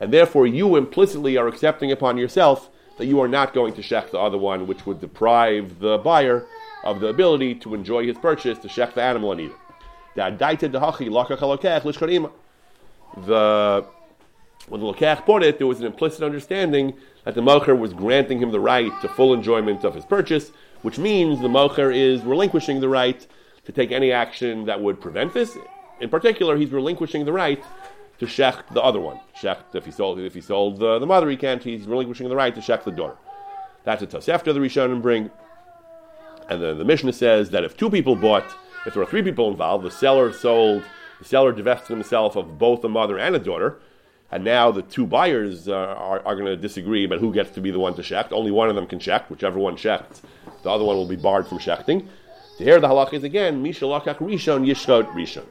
and 0.00 0.12
therefore 0.12 0.46
you 0.46 0.76
implicitly 0.76 1.36
are 1.36 1.48
accepting 1.48 1.92
upon 1.92 2.18
yourself 2.18 2.70
that 2.98 3.06
you 3.06 3.20
are 3.20 3.28
not 3.28 3.52
going 3.52 3.74
to 3.74 3.82
shech 3.82 4.10
the 4.10 4.18
other 4.18 4.38
one, 4.38 4.66
which 4.66 4.86
would 4.86 5.00
deprive 5.00 5.78
the 5.80 5.98
buyer 5.98 6.46
of 6.82 7.00
the 7.00 7.08
ability 7.08 7.54
to 7.56 7.74
enjoy 7.74 8.06
his 8.06 8.16
purchase, 8.16 8.58
to 8.58 8.68
shech 8.68 8.94
the 8.94 9.02
animal 9.02 9.32
and 9.32 9.40
eat 9.42 9.50
it. 9.50 9.56
The 13.26 13.86
when 14.68 14.80
the 14.80 14.86
Lekach 14.86 15.24
bought 15.24 15.42
it, 15.42 15.58
there 15.58 15.66
was 15.66 15.80
an 15.80 15.86
implicit 15.86 16.22
understanding 16.22 16.94
that 17.24 17.34
the 17.34 17.40
Mocher 17.40 17.78
was 17.78 17.92
granting 17.92 18.38
him 18.38 18.50
the 18.50 18.60
right 18.60 18.92
to 19.00 19.08
full 19.08 19.32
enjoyment 19.32 19.84
of 19.84 19.94
his 19.94 20.04
purchase, 20.04 20.50
which 20.82 20.98
means 20.98 21.40
the 21.40 21.48
Mocher 21.48 21.94
is 21.94 22.22
relinquishing 22.22 22.80
the 22.80 22.88
right 22.88 23.26
to 23.64 23.72
take 23.72 23.92
any 23.92 24.12
action 24.12 24.64
that 24.66 24.80
would 24.80 25.00
prevent 25.00 25.34
this. 25.34 25.56
In 26.00 26.08
particular, 26.08 26.56
he's 26.56 26.70
relinquishing 26.70 27.24
the 27.24 27.32
right 27.32 27.62
to 28.18 28.26
shech 28.26 28.62
the 28.72 28.82
other 28.82 29.00
one. 29.00 29.20
Shech, 29.40 29.58
if 29.74 29.84
he 29.84 29.90
sold, 29.90 30.18
if 30.18 30.34
he 30.34 30.40
sold 30.40 30.78
the, 30.78 30.98
the 30.98 31.06
mother, 31.06 31.28
he 31.28 31.36
can't. 31.36 31.62
He's 31.62 31.86
relinquishing 31.86 32.28
the 32.28 32.36
right 32.36 32.54
to 32.54 32.60
shech 32.60 32.84
the 32.84 32.92
daughter. 32.92 33.16
That's 33.84 34.02
a 34.02 34.06
Tosefta 34.06 34.52
the 34.52 34.60
Rishonim 34.60 35.00
bring. 35.00 35.30
And 36.48 36.62
then 36.62 36.78
the 36.78 36.84
Mishnah 36.84 37.12
says 37.12 37.50
that 37.50 37.64
if 37.64 37.76
two 37.76 37.90
people 37.90 38.16
bought, 38.16 38.46
if 38.84 38.94
there 38.94 39.02
were 39.02 39.10
three 39.10 39.22
people 39.22 39.50
involved, 39.50 39.84
the 39.84 39.90
seller 39.90 40.32
sold, 40.32 40.84
the 41.18 41.24
seller 41.24 41.52
divested 41.52 41.90
himself 41.90 42.36
of 42.36 42.58
both 42.58 42.84
a 42.84 42.88
mother 42.88 43.18
and 43.18 43.34
a 43.34 43.38
daughter, 43.38 43.78
and 44.30 44.44
now 44.44 44.70
the 44.72 44.82
two 44.82 45.06
buyers 45.06 45.68
uh, 45.68 45.74
are, 45.74 46.20
are 46.26 46.34
going 46.34 46.46
to 46.46 46.56
disagree 46.56 47.04
about 47.04 47.20
who 47.20 47.32
gets 47.32 47.50
to 47.52 47.60
be 47.60 47.70
the 47.70 47.78
one 47.78 47.94
to 47.94 48.02
shecht. 48.02 48.32
Only 48.32 48.50
one 48.50 48.68
of 48.68 48.74
them 48.74 48.86
can 48.86 48.98
shecht, 48.98 49.30
whichever 49.30 49.58
one 49.58 49.76
shechts, 49.76 50.20
the 50.62 50.70
other 50.70 50.84
one 50.84 50.96
will 50.96 51.06
be 51.06 51.16
barred 51.16 51.46
from 51.46 51.58
shechting. 51.58 52.06
So 52.58 52.64
here 52.64 52.80
the 52.80 52.88
halach 52.88 53.12
is 53.12 53.22
again, 53.22 53.62
Mishalakach 53.62 54.16
Rishon 54.16 54.66
Yishchot 54.66 55.12
Rishon. 55.12 55.46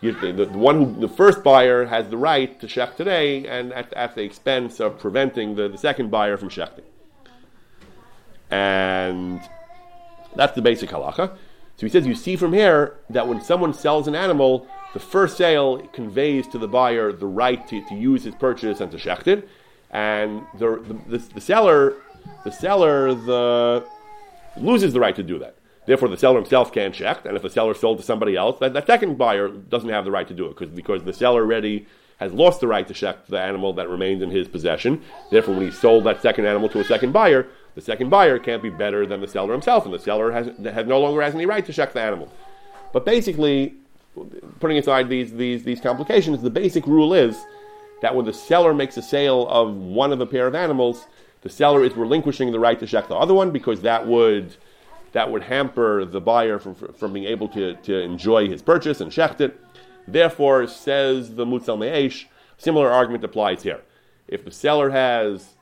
You, 0.00 0.12
the, 0.12 0.32
the, 0.32 0.58
one 0.58 0.76
who, 0.76 1.00
the 1.00 1.08
first 1.08 1.42
buyer 1.42 1.86
has 1.86 2.08
the 2.08 2.16
right 2.16 2.58
to 2.60 2.66
shech 2.66 2.96
today, 2.96 3.46
and 3.46 3.72
at, 3.72 3.92
at 3.94 4.14
the 4.14 4.22
expense 4.22 4.80
of 4.80 4.98
preventing 4.98 5.54
the, 5.54 5.68
the 5.68 5.78
second 5.78 6.10
buyer 6.10 6.36
from 6.36 6.48
shechting. 6.48 6.84
And 8.50 9.40
that's 10.36 10.54
the 10.54 10.62
basic 10.62 10.90
halacha. 10.90 11.36
So 11.76 11.86
he 11.86 11.88
says, 11.88 12.06
you 12.06 12.14
see 12.14 12.36
from 12.36 12.52
here 12.52 12.96
that 13.10 13.26
when 13.26 13.40
someone 13.40 13.74
sells 13.74 14.06
an 14.06 14.14
animal, 14.14 14.66
the 14.94 15.00
first 15.00 15.36
sale 15.36 15.78
conveys 15.92 16.46
to 16.48 16.58
the 16.58 16.68
buyer 16.68 17.12
the 17.12 17.26
right 17.26 17.66
to, 17.68 17.84
to 17.88 17.94
use 17.94 18.24
his 18.24 18.34
purchase 18.36 18.80
and 18.80 18.90
to 18.92 18.96
shecht 18.96 19.26
it, 19.26 19.48
and 19.90 20.42
the, 20.58 20.76
the, 21.08 21.18
the, 21.18 21.34
the 21.34 21.40
seller, 21.40 21.94
the 22.44 22.50
seller, 22.50 23.12
the 23.12 23.84
loses 24.56 24.92
the 24.92 25.00
right 25.00 25.16
to 25.16 25.22
do 25.22 25.38
that. 25.40 25.56
Therefore, 25.86 26.08
the 26.08 26.16
seller 26.16 26.38
himself 26.40 26.72
can't 26.72 26.94
shecht, 26.94 27.26
and 27.26 27.36
if 27.36 27.42
the 27.42 27.50
seller 27.50 27.74
sold 27.74 27.98
to 27.98 28.04
somebody 28.04 28.36
else, 28.36 28.58
that, 28.60 28.72
that 28.72 28.86
second 28.86 29.18
buyer 29.18 29.48
doesn't 29.48 29.90
have 29.90 30.04
the 30.04 30.10
right 30.10 30.28
to 30.28 30.34
do 30.34 30.46
it 30.46 30.56
because 30.56 30.70
because 30.70 31.02
the 31.02 31.12
seller 31.12 31.42
already 31.42 31.86
has 32.18 32.32
lost 32.32 32.60
the 32.60 32.68
right 32.68 32.86
to 32.86 32.94
shecht 32.94 33.26
the 33.26 33.38
animal 33.38 33.72
that 33.72 33.88
remains 33.88 34.22
in 34.22 34.30
his 34.30 34.46
possession. 34.46 35.02
Therefore, 35.30 35.56
when 35.56 35.66
he 35.66 35.72
sold 35.72 36.04
that 36.04 36.22
second 36.22 36.46
animal 36.46 36.68
to 36.68 36.78
a 36.78 36.84
second 36.84 37.12
buyer, 37.12 37.48
the 37.74 37.80
second 37.80 38.08
buyer 38.08 38.38
can't 38.38 38.62
be 38.62 38.70
better 38.70 39.04
than 39.04 39.20
the 39.20 39.26
seller 39.26 39.52
himself, 39.52 39.84
and 39.84 39.92
the 39.92 39.98
seller 39.98 40.30
has, 40.30 40.46
has 40.64 40.86
no 40.86 41.00
longer 41.00 41.20
has 41.20 41.34
any 41.34 41.46
right 41.46 41.66
to 41.66 41.72
shecht 41.72 41.92
the 41.92 42.00
animal. 42.00 42.32
But 42.92 43.04
basically, 43.04 43.74
putting 44.60 44.78
aside 44.78 45.08
these, 45.08 45.32
these, 45.32 45.64
these 45.64 45.80
complications, 45.80 46.42
the 46.42 46.50
basic 46.50 46.86
rule 46.86 47.14
is 47.14 47.44
that 48.02 48.14
when 48.14 48.24
the 48.24 48.32
seller 48.32 48.74
makes 48.74 48.96
a 48.96 49.02
sale 49.02 49.48
of 49.48 49.74
one 49.74 50.12
of 50.12 50.20
a 50.20 50.26
pair 50.26 50.46
of 50.46 50.54
animals, 50.54 51.06
the 51.42 51.48
seller 51.50 51.84
is 51.84 51.94
relinquishing 51.94 52.52
the 52.52 52.58
right 52.58 52.78
to 52.78 52.86
shecht 52.86 53.08
the 53.08 53.14
other 53.14 53.34
one 53.34 53.50
because 53.50 53.82
that 53.82 54.06
would 54.06 54.56
that 55.12 55.30
would 55.30 55.44
hamper 55.44 56.04
the 56.04 56.20
buyer 56.20 56.58
from, 56.58 56.74
from 56.74 57.12
being 57.12 57.26
able 57.26 57.46
to, 57.46 57.74
to 57.76 58.00
enjoy 58.00 58.48
his 58.48 58.60
purchase 58.60 59.00
and 59.00 59.12
shecht 59.12 59.40
it. 59.40 59.60
Therefore, 60.08 60.66
says 60.66 61.36
the 61.36 61.46
Mutzal 61.46 61.78
Me'esh, 61.78 62.26
similar 62.58 62.90
argument 62.90 63.22
applies 63.22 63.62
here. 63.62 63.80
If 64.26 64.44
the 64.44 64.50
seller 64.50 64.90
has 64.90 65.54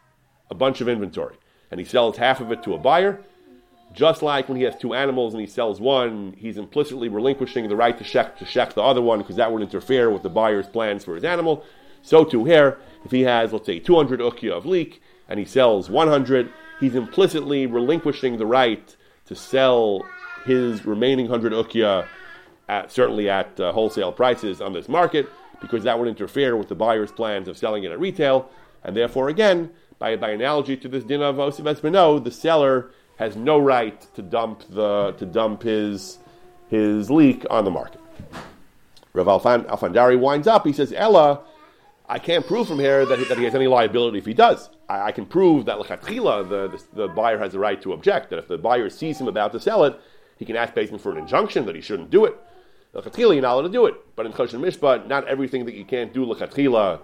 a 0.50 0.54
bunch 0.54 0.80
of 0.80 0.88
inventory 0.88 1.36
and 1.70 1.78
he 1.78 1.84
sells 1.84 2.16
half 2.16 2.40
of 2.40 2.50
it 2.50 2.62
to 2.62 2.72
a 2.72 2.78
buyer, 2.78 3.20
just 3.92 4.22
like 4.22 4.48
when 4.48 4.56
he 4.56 4.64
has 4.64 4.76
two 4.76 4.94
animals 4.94 5.34
and 5.34 5.40
he 5.40 5.46
sells 5.46 5.80
one, 5.80 6.34
he's 6.36 6.56
implicitly 6.56 7.08
relinquishing 7.08 7.68
the 7.68 7.76
right 7.76 7.96
to 7.98 8.04
shecht, 8.04 8.38
to 8.38 8.44
shecht 8.44 8.74
the 8.74 8.82
other 8.82 9.02
one 9.02 9.18
because 9.18 9.36
that 9.36 9.52
would 9.52 9.62
interfere 9.62 10.10
with 10.10 10.22
the 10.22 10.30
buyer's 10.30 10.66
plans 10.66 11.04
for 11.04 11.14
his 11.14 11.24
animal. 11.24 11.64
So 12.02 12.24
too 12.24 12.44
here, 12.44 12.78
if 13.04 13.10
he 13.10 13.22
has, 13.22 13.52
let's 13.52 13.66
say, 13.66 13.78
200 13.78 14.20
ukya 14.20 14.52
of 14.52 14.66
leek 14.66 15.02
and 15.28 15.38
he 15.38 15.44
sells 15.44 15.90
100, 15.90 16.52
he's 16.80 16.94
implicitly 16.94 17.66
relinquishing 17.66 18.38
the 18.38 18.46
right 18.46 18.96
to 19.26 19.34
sell 19.34 20.04
his 20.44 20.84
remaining 20.84 21.28
100 21.28 21.52
ukya 21.52 22.06
at, 22.68 22.90
certainly 22.90 23.28
at 23.28 23.58
uh, 23.60 23.72
wholesale 23.72 24.12
prices 24.12 24.60
on 24.60 24.72
this 24.72 24.88
market 24.88 25.28
because 25.60 25.84
that 25.84 25.98
would 25.98 26.08
interfere 26.08 26.56
with 26.56 26.68
the 26.68 26.74
buyer's 26.74 27.12
plans 27.12 27.46
of 27.46 27.56
selling 27.56 27.84
it 27.84 27.92
at 27.92 28.00
retail. 28.00 28.50
And 28.82 28.96
therefore, 28.96 29.28
again, 29.28 29.70
by, 29.98 30.16
by 30.16 30.30
analogy 30.30 30.76
to 30.78 30.88
this 30.88 31.04
din 31.04 31.22
of 31.22 31.36
Osiv 31.36 32.24
the 32.24 32.30
seller 32.30 32.90
has 33.22 33.36
no 33.36 33.58
right 33.58 34.00
to 34.14 34.22
dump 34.22 34.64
the 34.68 35.12
to 35.18 35.26
dump 35.26 35.62
his 35.62 36.18
his 36.68 37.10
leek 37.10 37.46
on 37.50 37.64
the 37.64 37.70
market. 37.70 38.00
Rav 39.12 39.26
Alfan, 39.26 39.66
Alfandari 39.66 40.18
winds 40.18 40.46
up. 40.46 40.66
He 40.66 40.72
says, 40.72 40.92
"Ella, 40.92 41.40
I 42.08 42.18
can't 42.18 42.46
prove 42.46 42.66
from 42.66 42.78
here 42.78 43.06
that 43.06 43.18
he, 43.18 43.24
that 43.26 43.38
he 43.38 43.44
has 43.44 43.54
any 43.54 43.66
liability 43.66 44.18
if 44.18 44.26
he 44.26 44.34
does. 44.34 44.70
I, 44.88 45.08
I 45.08 45.12
can 45.12 45.26
prove 45.26 45.66
that 45.66 45.78
lechatchila, 45.78 46.48
the, 46.48 46.68
the 46.68 47.02
the 47.02 47.08
buyer 47.08 47.38
has 47.38 47.52
the 47.52 47.58
right 47.58 47.80
to 47.82 47.92
object. 47.92 48.30
That 48.30 48.38
if 48.38 48.48
the 48.48 48.58
buyer 48.58 48.90
sees 48.90 49.20
him 49.20 49.28
about 49.28 49.52
to 49.52 49.60
sell 49.60 49.84
it, 49.84 49.98
he 50.38 50.44
can 50.44 50.56
ask 50.56 50.74
Beis 50.74 50.90
Din 50.90 50.98
for 50.98 51.12
an 51.12 51.18
injunction 51.18 51.66
that 51.66 51.74
he 51.74 51.80
shouldn't 51.80 52.10
do 52.10 52.24
it. 52.24 52.36
Lechatchila, 52.94 53.34
you're 53.34 53.42
not 53.42 53.54
allowed 53.54 53.62
to 53.62 53.68
do 53.68 53.86
it. 53.86 53.94
But 54.16 54.26
in 54.26 54.32
Choshen 54.32 54.60
Mishpat, 54.60 55.06
not 55.06 55.26
everything 55.28 55.64
that 55.66 55.74
you 55.74 55.84
can't 55.84 56.12
do 56.12 56.26
lechatchila 56.26 57.00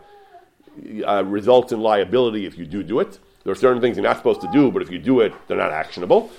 uh, 1.07 1.25
results 1.25 1.73
in 1.73 1.81
liability 1.81 2.47
if 2.47 2.59
you 2.59 2.67
do 2.67 2.83
do 2.83 3.01
it." 3.01 3.19
There 3.49 3.53
are 3.55 3.57
certain 3.57 3.81
things 3.81 3.97
you're 3.97 4.05
not 4.05 4.19
supposed 4.19 4.43
to 4.43 4.51
do, 4.53 4.71
but 4.71 4.83
if 4.83 4.91
you 4.91 4.99
do 4.99 5.21
it, 5.21 5.33
they're 5.47 5.57
not 5.57 5.73
actionable. 5.73 6.31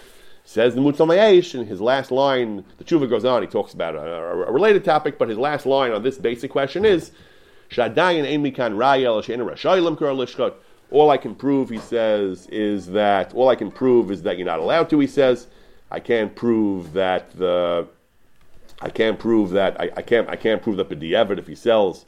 Says 0.45 0.75
the 0.75 0.81
Mutzal 0.81 1.07
Me'esh, 1.07 1.55
in 1.55 1.65
his 1.65 1.81
last 1.81 2.11
line, 2.11 2.63
the 2.77 2.83
Tshuva 2.83 3.09
goes 3.09 3.25
on, 3.25 3.41
he 3.41 3.47
talks 3.47 3.73
about 3.73 3.95
a, 3.95 3.99
a, 3.99 4.51
related 4.51 4.85
topic, 4.85 5.17
but 5.17 5.27
his 5.27 5.39
last 5.39 5.65
line 5.65 5.91
on 5.91 6.03
this 6.03 6.19
basic 6.19 6.51
question 6.51 6.85
is, 6.85 7.09
all 10.91 11.09
I 11.09 11.17
can 11.17 11.33
prove, 11.33 11.69
he 11.71 11.79
says, 11.79 12.45
is 12.51 12.85
that, 12.85 13.33
all 13.33 13.49
I 13.49 13.55
can 13.55 13.71
prove 13.71 14.11
is 14.11 14.21
that 14.21 14.37
you're 14.37 14.45
not 14.45 14.59
allowed 14.59 14.91
to, 14.91 14.99
he 14.99 15.07
says. 15.07 15.47
I 15.89 15.99
can't 15.99 16.35
prove 16.35 16.93
that 16.93 17.35
the, 17.35 17.87
I 18.83 18.91
can't 18.91 19.17
prove 19.17 19.49
that, 19.49 19.81
I, 19.81 19.89
I 19.97 20.03
can't, 20.03 20.29
I 20.29 20.35
can't 20.35 20.61
prove 20.61 20.77
that 20.77 20.89
the 20.89 21.15
if 21.15 21.47
he 21.47 21.55
sells, 21.55 22.05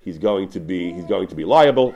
he's 0.00 0.16
going 0.16 0.48
to 0.48 0.60
be, 0.60 0.94
he's 0.94 1.04
going 1.04 1.28
to 1.28 1.34
be 1.34 1.44
liable 1.44 1.94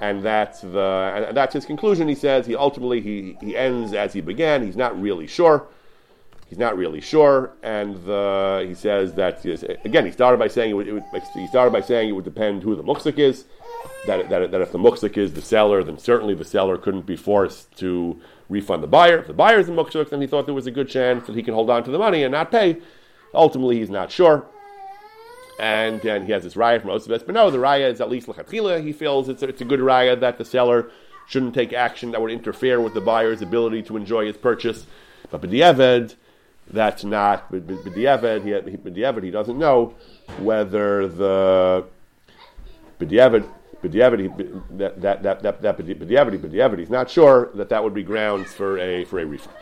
and 0.00 0.22
that's 0.22 0.60
the 0.60 1.26
and 1.28 1.36
that's 1.36 1.54
his 1.54 1.64
conclusion. 1.64 2.08
He 2.08 2.14
says 2.14 2.46
he 2.46 2.54
ultimately 2.54 3.00
he, 3.00 3.36
he 3.40 3.56
ends 3.56 3.92
as 3.92 4.12
he 4.12 4.20
began. 4.20 4.64
He's 4.64 4.76
not 4.76 5.00
really 5.00 5.26
sure. 5.26 5.66
He's 6.48 6.58
not 6.58 6.78
really 6.78 7.02
sure, 7.02 7.52
and 7.62 7.94
the, 8.06 8.64
he 8.66 8.74
says 8.74 9.12
that 9.14 9.44
again. 9.84 10.06
He 10.06 10.12
started 10.12 10.38
by 10.38 10.48
saying 10.48 10.70
it 10.70 10.74
would, 10.74 10.88
it 10.88 10.92
would, 10.92 11.04
He 11.34 11.46
started 11.46 11.72
by 11.72 11.82
saying 11.82 12.08
it 12.08 12.12
would 12.12 12.24
depend 12.24 12.62
who 12.62 12.74
the 12.74 12.82
muksik 12.82 13.18
is. 13.18 13.44
That, 14.06 14.30
that, 14.30 14.50
that 14.52 14.60
if 14.62 14.72
the 14.72 14.78
muksik 14.78 15.18
is 15.18 15.34
the 15.34 15.42
seller, 15.42 15.84
then 15.84 15.98
certainly 15.98 16.34
the 16.34 16.46
seller 16.46 16.78
couldn't 16.78 17.04
be 17.04 17.16
forced 17.16 17.76
to 17.78 18.18
refund 18.48 18.82
the 18.82 18.86
buyer. 18.86 19.18
If 19.18 19.26
the 19.26 19.34
buyer 19.34 19.58
is 19.58 19.66
the 19.66 19.74
muksik, 19.74 20.08
then 20.08 20.22
he 20.22 20.26
thought 20.26 20.46
there 20.46 20.54
was 20.54 20.66
a 20.66 20.70
good 20.70 20.88
chance 20.88 21.26
that 21.26 21.36
he 21.36 21.42
can 21.42 21.52
hold 21.52 21.68
on 21.68 21.84
to 21.84 21.90
the 21.90 21.98
money 21.98 22.22
and 22.22 22.32
not 22.32 22.50
pay. 22.50 22.78
Ultimately, 23.34 23.78
he's 23.78 23.90
not 23.90 24.10
sure. 24.10 24.46
And 25.58 26.00
then 26.02 26.24
he 26.24 26.32
has 26.32 26.44
this 26.44 26.54
raya 26.54 26.80
from 26.80 26.90
Osibes, 26.90 27.26
but 27.26 27.34
no, 27.34 27.50
the 27.50 27.58
raya 27.58 27.90
is 27.90 28.00
at 28.00 28.08
least 28.08 28.28
lechatchila. 28.28 28.84
He 28.84 28.92
feels 28.92 29.28
it's 29.28 29.42
a, 29.42 29.48
it's 29.48 29.60
a 29.60 29.64
good 29.64 29.80
raya 29.80 30.18
that 30.20 30.38
the 30.38 30.44
seller 30.44 30.90
shouldn't 31.26 31.54
take 31.54 31.72
action 31.72 32.12
that 32.12 32.22
would 32.22 32.30
interfere 32.30 32.80
with 32.80 32.94
the 32.94 33.00
buyer's 33.00 33.42
ability 33.42 33.82
to 33.82 33.96
enjoy 33.96 34.26
his 34.26 34.36
purchase. 34.36 34.86
But 35.30 35.42
b'diavad, 35.42 36.14
that's 36.70 37.02
not 37.02 37.50
b'diavad. 37.50 38.44
He, 38.44 38.76
b'diavad, 38.76 39.22
he 39.24 39.30
doesn't 39.30 39.58
know 39.58 39.94
whether 40.38 41.08
the 41.08 41.84
b'diavad, 43.00 43.50
b'diavad, 43.82 44.78
that 44.78 45.00
that 45.02 45.22
that 45.24 45.42
that 45.42 45.62
that 45.62 45.76
b'diavad, 45.76 46.78
he's 46.78 46.88
not 46.88 47.10
sure 47.10 47.50
that 47.54 47.68
that 47.68 47.82
would 47.82 47.94
be 47.94 48.04
grounds 48.04 48.52
for 48.52 48.78
a 48.78 49.04
for 49.04 49.18
a 49.18 49.26
refund. 49.26 49.56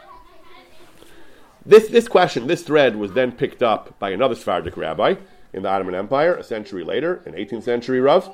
This 1.65 1.89
this 1.89 2.07
question, 2.07 2.47
this 2.47 2.63
thread, 2.63 2.97
was 2.97 3.13
then 3.13 3.33
picked 3.33 3.63
up 3.63 3.99
by 3.99 4.11
another 4.11 4.35
Sephardic 4.35 4.77
rabbi 4.77 5.15
in 5.53 5.63
the 5.63 5.69
Ottoman 5.69 5.95
Empire 5.95 6.35
a 6.35 6.45
century 6.45 6.85
later, 6.85 7.23
in 7.27 7.35
18th 7.35 7.65
century 7.65 8.01
Rav, 8.01 8.31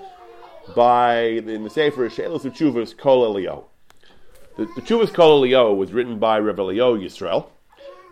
by 0.75 1.21
in 1.21 1.65
the 1.65 1.71
Sefer 1.71 2.09
Shelos 2.09 2.43
Uchuvas 2.43 2.97
Kol 2.97 3.25
Elio. 3.25 3.67
The, 4.57 4.67
the 4.77 4.83
Chuvas 4.83 5.13
Kol 5.13 5.39
Elio 5.39 5.73
was 5.73 5.93
written 5.93 6.19
by 6.19 6.39
Rav 6.39 6.59
Elio 6.59 6.97
Yisrael. 6.97 7.49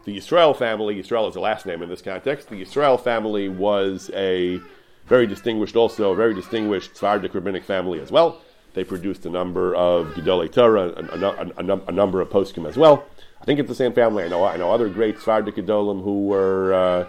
The 0.05 0.17
Yisrael 0.17 0.57
family, 0.57 0.97
Yisrael 0.97 1.29
is 1.29 1.35
the 1.35 1.41
last 1.41 1.67
name 1.67 1.83
in 1.83 1.89
this 1.89 2.01
context, 2.01 2.49
the 2.49 2.63
Yisrael 2.63 2.99
family 2.99 3.49
was 3.49 4.11
a 4.15 4.61
very 5.07 5.27
distinguished, 5.27 5.77
also 5.77 6.13
a 6.13 6.17
very 6.17 6.35
distinguished 6.35 6.97
Sephardic 6.97 7.35
rabbinic 7.35 7.65
family 7.65 8.01
as 8.01 8.11
well. 8.11 8.41
They 8.73 8.85
produced 8.85 9.27
a 9.27 9.31
number 9.31 9.75
of 9.75 10.07
Gedolei 10.15 10.51
Torah, 10.51 10.91
a, 10.97 11.19
a, 11.19 11.75
a, 11.75 11.81
a, 11.89 11.93
number 11.93 12.21
of 12.21 12.31
poskim 12.31 12.69
as 12.69 12.77
well. 12.77 13.05
I 13.41 13.45
think 13.45 13.59
it's 13.59 13.69
the 13.69 13.75
same 13.75 13.93
family. 13.93 14.23
I 14.23 14.29
know 14.29 14.45
I 14.45 14.57
know 14.57 14.71
other 14.71 14.89
great 14.89 15.17
Sephardic 15.17 15.57
Gedolim 15.57 16.05
who 16.05 16.27
were 16.27 16.73
uh, 16.73 17.07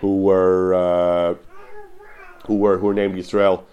who 0.00 0.22
were 0.22 0.74
uh, 0.74 1.34
who 2.46 2.56
were 2.56 2.78
who 2.78 2.86
were 2.86 2.94
named 2.94 3.14
Yisrael. 3.14 3.64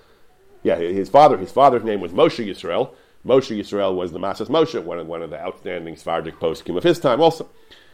Yeah, 0.64 0.76
his 0.78 1.10
father 1.10 1.38
his 1.38 1.52
father's 1.52 1.84
name 1.84 2.02
was 2.02 2.12
Moshe 2.12 2.46
Yisrael. 2.46 2.94
Moshe 3.26 3.58
Yisrael 3.58 3.96
was 3.96 4.12
the 4.12 4.20
Masas 4.20 4.48
Moshe, 4.48 4.82
one 4.84 5.00
of, 5.00 5.08
one 5.08 5.22
of 5.22 5.32
the 5.32 5.40
outstanding 5.40 5.96
Sephardic 5.96 6.40
poskim 6.40 6.78
of 6.78 6.84
his 6.84 7.00
time. 7.00 7.22
Also, 7.22 7.50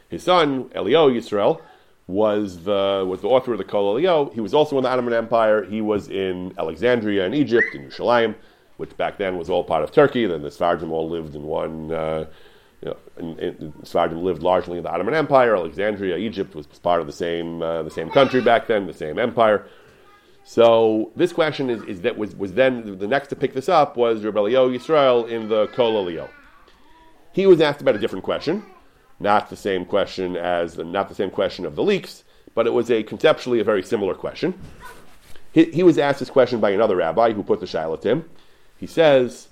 his 0.09 0.23
son 0.23 0.69
Elio 0.73 1.09
Yisrael 1.09 1.61
was 2.07 2.63
the 2.63 3.05
was 3.07 3.21
the 3.21 3.27
author 3.27 3.53
of 3.53 3.57
the 3.57 3.63
Kol 3.63 3.95
Elio. 3.95 4.29
He 4.31 4.41
was 4.41 4.53
also 4.53 4.77
in 4.77 4.83
the 4.83 4.89
Ottoman 4.89 5.13
Empire. 5.13 5.63
He 5.63 5.81
was 5.81 6.09
in 6.09 6.53
Alexandria 6.57 7.25
in 7.25 7.33
Egypt, 7.33 7.73
in 7.73 7.89
Yerushalayim, 7.89 8.35
which 8.77 8.95
back 8.97 9.17
then 9.17 9.37
was 9.37 9.49
all 9.49 9.63
part 9.63 9.83
of 9.83 9.91
Turkey. 9.91 10.25
Then 10.25 10.41
the 10.41 10.51
Sephardim 10.51 10.91
all 10.91 11.09
lived 11.09 11.35
in 11.35 11.43
one. 11.43 11.91
Uh, 11.91 12.25
you 12.81 12.89
know, 12.89 12.97
in, 13.17 13.39
in, 13.39 13.73
Sephardim 13.83 14.23
lived 14.23 14.41
largely 14.41 14.77
in 14.77 14.83
the 14.83 14.89
Ottoman 14.89 15.13
Empire. 15.13 15.55
Alexandria, 15.55 16.17
Egypt, 16.17 16.55
was 16.55 16.65
part 16.65 16.99
of 16.99 17.07
the 17.07 17.13
same 17.13 17.61
uh, 17.61 17.83
the 17.83 17.91
same 17.91 18.09
country 18.09 18.41
back 18.41 18.67
then, 18.67 18.87
the 18.87 18.93
same 18.93 19.19
empire. 19.19 19.67
So 20.43 21.11
this 21.15 21.31
question 21.31 21.69
is, 21.69 21.83
is 21.83 22.01
that 22.01 22.17
was, 22.17 22.35
was 22.35 22.53
then 22.53 22.97
the 22.97 23.07
next 23.07 23.27
to 23.27 23.35
pick 23.35 23.53
this 23.53 23.69
up 23.69 23.95
was 23.95 24.21
Rebelio 24.21 24.75
Yisrael 24.75 25.29
in 25.29 25.49
the 25.49 25.67
Kol 25.67 25.97
Elio. 25.97 26.29
He 27.31 27.45
was 27.45 27.61
asked 27.61 27.81
about 27.81 27.95
a 27.95 27.99
different 27.99 28.25
question, 28.25 28.65
not 29.19 29.49
the 29.49 29.55
same 29.55 29.85
question 29.85 30.35
as 30.35 30.75
the, 30.75 30.83
not 30.83 31.09
the 31.09 31.15
same 31.15 31.29
question 31.29 31.65
of 31.65 31.75
the 31.75 31.83
leeks, 31.83 32.23
but 32.55 32.65
it 32.65 32.73
was 32.73 32.89
a 32.89 33.03
conceptually 33.03 33.59
a 33.59 33.63
very 33.63 33.83
similar 33.83 34.15
question. 34.15 34.59
He, 35.53 35.65
he 35.65 35.83
was 35.83 35.97
asked 35.97 36.19
this 36.19 36.29
question 36.29 36.59
by 36.59 36.71
another 36.71 36.95
rabbi 36.95 37.33
who 37.33 37.43
put 37.43 37.59
the 37.59 37.67
shiloh 37.67 37.97
to 37.97 38.09
him. 38.09 38.29
He 38.77 38.87
says, 38.87 39.47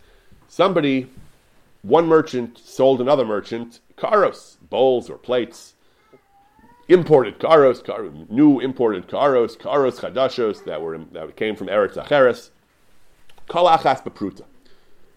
somebody 0.47 1.07
one 1.81 2.07
merchant 2.07 2.57
sold 2.57 3.01
another 3.01 3.25
merchant 3.25 3.79
karos, 3.97 4.57
bowls 4.69 5.09
or 5.09 5.17
plates, 5.17 5.75
imported 6.87 7.39
karos, 7.39 8.29
new 8.29 8.59
imported 8.59 9.07
karos, 9.07 9.57
karos 9.57 9.99
chadashos 9.99 10.65
that 10.65 10.81
were 10.81 10.97
that 11.11 11.35
came 11.35 11.55
from 11.55 11.67
Eretz 11.67 11.95
Acheres, 11.95 12.49
kalachas 13.49 14.03
bepruta. 14.03 14.43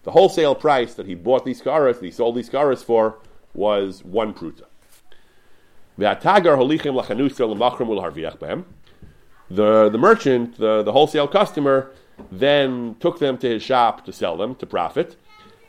The 0.03 0.11
wholesale 0.11 0.55
price 0.55 0.93
that 0.95 1.05
he 1.05 1.15
bought 1.15 1.45
these 1.45 1.61
karos, 1.61 1.99
that 1.99 2.05
he 2.05 2.11
sold 2.11 2.35
these 2.35 2.49
karos 2.49 2.83
for, 2.83 3.19
was 3.53 4.03
one 4.03 4.33
pruta. 4.33 4.63
The, 9.49 9.89
the 9.89 9.97
merchant, 9.97 10.57
the, 10.57 10.83
the 10.83 10.91
wholesale 10.91 11.27
customer, 11.27 11.91
then 12.31 12.95
took 12.99 13.19
them 13.19 13.37
to 13.39 13.47
his 13.47 13.63
shop 13.63 14.05
to 14.05 14.11
sell 14.11 14.35
them 14.35 14.55
to 14.55 14.65
profit, 14.65 15.15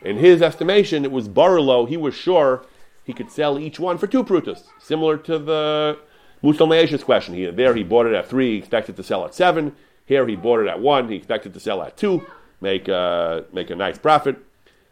in 0.05 0.19
his 0.19 0.43
estimation, 0.43 1.05
it 1.05 1.13
was 1.13 1.29
Barlow. 1.29 1.87
He 1.87 1.97
was 1.97 2.15
sure 2.15 2.65
he 3.05 3.13
could 3.13 3.31
sell 3.31 3.59
each 3.59 3.81
one 3.81 3.99
for 3.99 4.07
two 4.07 4.23
prutas, 4.23 4.65
similar 4.79 5.17
to 5.19 5.39
the 5.39 5.99
Mutzal 6.43 6.69
Me'esh's 6.69 7.03
question. 7.03 7.35
He, 7.35 7.47
there 7.47 7.75
he 7.75 7.83
bought 7.83 8.07
it 8.07 8.15
at 8.15 8.29
three, 8.29 8.53
he 8.53 8.59
expected 8.59 8.97
to 8.97 9.03
sell 9.03 9.25
at 9.25 9.35
seven. 9.35 9.75
Here 10.07 10.27
he 10.27 10.37
bought 10.37 10.61
it 10.61 10.69
at 10.69 10.81
one, 10.81 11.09
he 11.09 11.17
expected 11.17 11.55
to 11.55 11.61
sell 11.61 11.83
at 11.83 11.97
two, 11.97 12.27
make 12.61 12.89
a, 12.89 13.45
make 13.53 13.71
a 13.71 13.77
nice 13.77 13.99
profit. 13.99 14.37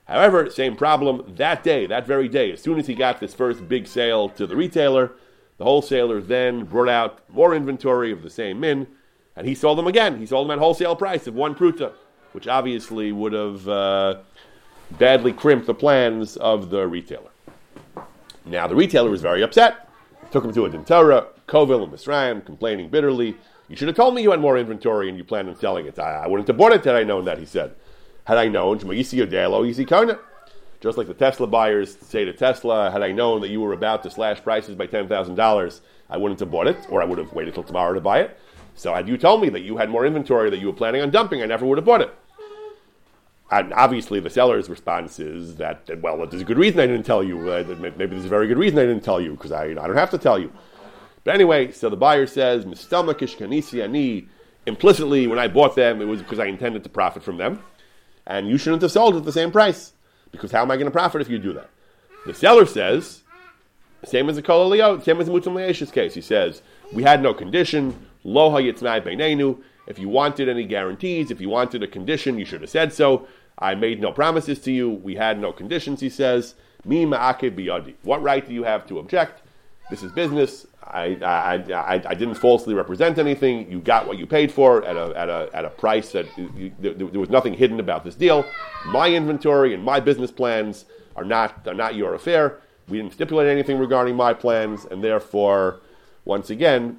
However, 0.06 0.50
same 0.50 0.76
problem 0.76 1.34
that 1.36 1.62
day, 1.62 1.86
that 1.86 2.06
very 2.06 2.28
day, 2.28 2.50
as 2.52 2.60
soon 2.60 2.78
as 2.78 2.86
he 2.86 2.94
got 2.94 3.20
this 3.20 3.34
first 3.34 3.68
big 3.68 3.86
sale 3.86 4.28
to 4.30 4.46
the 4.46 4.56
retailer, 4.56 5.12
the 5.58 5.64
wholesaler 5.64 6.20
then 6.20 6.64
brought 6.64 6.88
out 6.88 7.20
more 7.30 7.54
inventory 7.54 8.10
of 8.10 8.22
the 8.22 8.30
same 8.30 8.60
min, 8.60 8.88
and 9.36 9.46
he 9.46 9.54
sold 9.54 9.78
them 9.78 9.86
again. 9.86 10.18
He 10.18 10.26
sold 10.26 10.46
them 10.46 10.52
at 10.52 10.58
wholesale 10.58 10.96
price 10.96 11.26
of 11.26 11.34
one 11.34 11.54
pruta, 11.54 11.92
which 12.32 12.48
obviously 12.48 13.12
would 13.12 13.32
have 13.32 13.68
uh, 13.68 14.16
badly 14.98 15.32
crimped 15.32 15.66
the 15.66 15.74
plans 15.74 16.36
of 16.36 16.70
the 16.70 16.86
retailer. 16.86 17.30
Now 18.44 18.66
the 18.66 18.74
retailer 18.74 19.10
was 19.10 19.22
very 19.22 19.42
upset. 19.42 19.88
Took 20.30 20.44
him 20.44 20.52
to 20.54 20.64
a 20.64 20.70
Din 20.70 20.84
Torah, 20.84 21.26
Kovil, 21.46 21.82
and 21.82 21.92
Misraim, 21.92 22.44
complaining 22.44 22.88
bitterly. 22.88 23.36
You 23.68 23.76
should 23.76 23.88
have 23.88 23.96
told 23.96 24.14
me 24.14 24.22
you 24.22 24.30
had 24.30 24.40
more 24.40 24.58
inventory 24.58 25.08
and 25.08 25.16
you 25.16 25.24
planned 25.24 25.48
on 25.48 25.56
selling 25.56 25.86
it. 25.86 25.98
I, 25.98 26.24
I 26.24 26.26
wouldn't 26.26 26.48
have 26.48 26.56
bought 26.56 26.72
it 26.72 26.84
had 26.84 26.94
I 26.94 27.04
known 27.04 27.24
that, 27.26 27.38
he 27.38 27.46
said. 27.46 27.74
Had 28.24 28.38
I 28.38 28.48
known, 28.48 28.78
just 28.78 30.98
like 30.98 31.06
the 31.06 31.14
Tesla 31.14 31.46
buyers 31.46 31.96
say 31.96 32.24
to 32.24 32.32
Tesla, 32.32 32.90
had 32.90 33.02
I 33.02 33.12
known 33.12 33.40
that 33.40 33.50
you 33.50 33.60
were 33.60 33.72
about 33.72 34.02
to 34.02 34.10
slash 34.10 34.42
prices 34.42 34.74
by 34.74 34.86
$10,000, 34.86 35.80
I 36.10 36.16
wouldn't 36.16 36.40
have 36.40 36.50
bought 36.50 36.66
it, 36.66 36.76
or 36.90 37.00
I 37.00 37.04
would 37.04 37.18
have 37.18 37.32
waited 37.32 37.54
till 37.54 37.62
tomorrow 37.62 37.94
to 37.94 38.00
buy 38.00 38.20
it. 38.20 38.38
So 38.74 38.94
had 38.94 39.08
you 39.08 39.16
told 39.16 39.42
me 39.42 39.48
that 39.50 39.60
you 39.60 39.76
had 39.76 39.90
more 39.90 40.06
inventory 40.06 40.50
that 40.50 40.58
you 40.58 40.66
were 40.66 40.72
planning 40.72 41.02
on 41.02 41.10
dumping, 41.10 41.42
I 41.42 41.46
never 41.46 41.66
would 41.66 41.78
have 41.78 41.84
bought 41.84 42.00
it. 42.00 42.14
And 43.52 43.74
obviously, 43.74 44.18
the 44.18 44.30
seller's 44.30 44.70
response 44.70 45.20
is 45.20 45.56
that, 45.56 45.88
well, 46.00 46.26
there's 46.26 46.40
a 46.40 46.44
good 46.44 46.56
reason 46.56 46.80
I 46.80 46.86
didn't 46.86 47.04
tell 47.04 47.22
you. 47.22 47.50
Uh, 47.50 47.62
maybe 47.78 48.06
there's 48.06 48.24
a 48.24 48.28
very 48.28 48.46
good 48.48 48.56
reason 48.56 48.78
I 48.78 48.86
didn't 48.86 49.04
tell 49.04 49.20
you, 49.20 49.32
because 49.32 49.52
I, 49.52 49.64
I 49.66 49.74
don't 49.74 49.94
have 49.94 50.08
to 50.10 50.18
tell 50.18 50.38
you. 50.38 50.50
But 51.22 51.34
anyway, 51.34 51.70
so 51.70 51.90
the 51.90 51.96
buyer 51.96 52.26
says, 52.26 52.64
ani. 52.64 54.28
Implicitly, 54.64 55.26
when 55.26 55.38
I 55.38 55.48
bought 55.48 55.76
them, 55.76 56.00
it 56.00 56.06
was 56.06 56.22
because 56.22 56.38
I 56.38 56.46
intended 56.46 56.82
to 56.84 56.88
profit 56.88 57.22
from 57.22 57.36
them. 57.36 57.62
And 58.26 58.48
you 58.48 58.56
shouldn't 58.56 58.80
have 58.82 58.92
sold 58.92 59.16
at 59.16 59.24
the 59.24 59.32
same 59.32 59.52
price, 59.52 59.92
because 60.30 60.50
how 60.52 60.62
am 60.62 60.70
I 60.70 60.76
going 60.76 60.86
to 60.86 60.90
profit 60.90 61.20
if 61.20 61.28
you 61.28 61.38
do 61.38 61.52
that? 61.52 61.68
The 62.24 62.32
seller 62.32 62.64
says, 62.64 63.22
same 64.04 64.30
as 64.30 64.36
the 64.36 64.42
Kol 64.42 64.70
same 64.70 65.20
as 65.20 65.26
the 65.26 65.32
Mutam 65.32 65.92
case. 65.92 66.14
He 66.14 66.22
says, 66.22 66.62
we 66.90 67.02
had 67.02 67.22
no 67.22 67.34
condition, 67.34 68.08
lo 68.24 68.50
hayitzmai 68.50 69.04
beinenu. 69.04 69.60
If 69.86 69.98
you 69.98 70.08
wanted 70.08 70.48
any 70.48 70.64
guarantees, 70.64 71.32
if 71.32 71.40
you 71.40 71.48
wanted 71.50 71.82
a 71.82 71.88
condition, 71.88 72.38
you 72.38 72.44
should 72.44 72.60
have 72.62 72.70
said 72.70 72.92
so. 72.92 73.26
I 73.58 73.74
made 73.74 74.00
no 74.00 74.12
promises 74.12 74.58
to 74.60 74.72
you. 74.72 74.90
We 74.90 75.14
had 75.14 75.38
no 75.38 75.52
conditions, 75.52 76.00
he 76.00 76.08
says. 76.08 76.54
Mi 76.84 77.06
ma'ake. 77.06 77.94
What 78.02 78.22
right 78.22 78.46
do 78.46 78.52
you 78.52 78.64
have 78.64 78.86
to 78.88 78.98
object? 78.98 79.42
This 79.90 80.02
is 80.02 80.12
business. 80.12 80.66
I, 80.84 81.16
I, 81.22 81.54
I, 81.72 81.94
I, 81.94 82.14
didn't 82.14 82.34
falsely 82.34 82.74
represent 82.74 83.18
anything. 83.18 83.70
You 83.70 83.78
got 83.78 84.06
what 84.06 84.18
you 84.18 84.26
paid 84.26 84.50
for 84.50 84.84
at 84.84 84.96
a, 84.96 85.16
at 85.16 85.28
a, 85.28 85.48
at 85.52 85.64
a 85.64 85.70
price 85.70 86.12
that 86.12 86.26
you, 86.36 86.72
there, 86.80 86.94
there 86.94 87.20
was 87.20 87.30
nothing 87.30 87.54
hidden 87.54 87.78
about 87.78 88.04
this 88.04 88.14
deal. 88.14 88.44
My 88.86 89.08
inventory 89.08 89.74
and 89.74 89.84
my 89.84 90.00
business 90.00 90.32
plans 90.32 90.86
are 91.14 91.24
not, 91.24 91.66
are 91.68 91.74
not 91.74 91.94
your 91.94 92.14
affair. 92.14 92.58
We 92.88 92.98
didn't 92.98 93.12
stipulate 93.12 93.48
anything 93.48 93.78
regarding 93.78 94.16
my 94.16 94.34
plans, 94.34 94.84
and 94.86 95.04
therefore, 95.04 95.80
once 96.24 96.50
again, 96.50 96.98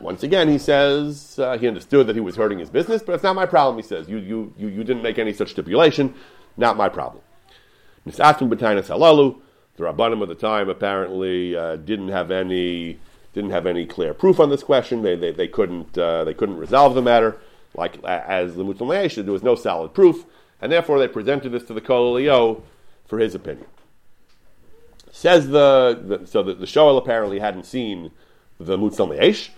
once 0.00 0.22
again, 0.22 0.48
he 0.48 0.58
says 0.58 1.38
uh, 1.38 1.58
he 1.58 1.68
understood 1.68 2.06
that 2.06 2.16
he 2.16 2.20
was 2.20 2.36
hurting 2.36 2.58
his 2.58 2.70
business, 2.70 3.02
but 3.02 3.14
it's 3.14 3.22
not 3.22 3.36
my 3.36 3.46
problem. 3.46 3.76
He 3.76 3.82
says 3.82 4.08
you 4.08 4.18
you 4.18 4.52
you, 4.58 4.68
you 4.68 4.84
didn't 4.84 5.02
make 5.02 5.18
any 5.18 5.32
such 5.32 5.50
stipulation, 5.50 6.14
not 6.56 6.76
my 6.76 6.88
problem. 6.88 7.22
Nisatun 8.06 8.48
b'tainas 8.48 8.88
halalu. 8.88 9.40
The 9.76 9.84
rabbanim 9.84 10.22
of 10.22 10.28
the 10.28 10.34
time 10.34 10.68
apparently 10.68 11.56
uh, 11.56 11.76
didn't 11.76 12.08
have 12.08 12.30
any 12.30 12.98
didn't 13.32 13.50
have 13.50 13.66
any 13.66 13.86
clear 13.86 14.14
proof 14.14 14.40
on 14.40 14.50
this 14.50 14.62
question. 14.62 15.02
They 15.02 15.16
they, 15.16 15.32
they 15.32 15.48
couldn't 15.48 15.96
uh, 15.96 16.24
they 16.24 16.34
couldn't 16.34 16.56
resolve 16.56 16.94
the 16.94 17.02
matter. 17.02 17.38
Like 17.74 18.02
as 18.04 18.56
the 18.56 18.64
Mutzal 18.64 19.14
there 19.14 19.32
was 19.32 19.42
no 19.42 19.54
solid 19.54 19.94
proof, 19.94 20.24
and 20.60 20.72
therefore 20.72 20.98
they 20.98 21.08
presented 21.08 21.50
this 21.50 21.62
to 21.64 21.74
the 21.74 21.80
Kol 21.80 22.62
for 23.06 23.18
his 23.18 23.34
opinion. 23.34 23.66
Says 25.12 25.48
the, 25.48 26.18
the 26.20 26.26
so 26.26 26.42
the, 26.42 26.54
the 26.54 26.66
Shoel 26.66 26.96
apparently 26.96 27.38
hadn't 27.38 27.66
seen 27.66 28.10
the 28.58 28.76
Mutzel 28.76 29.08
Me'esh, 29.08 29.50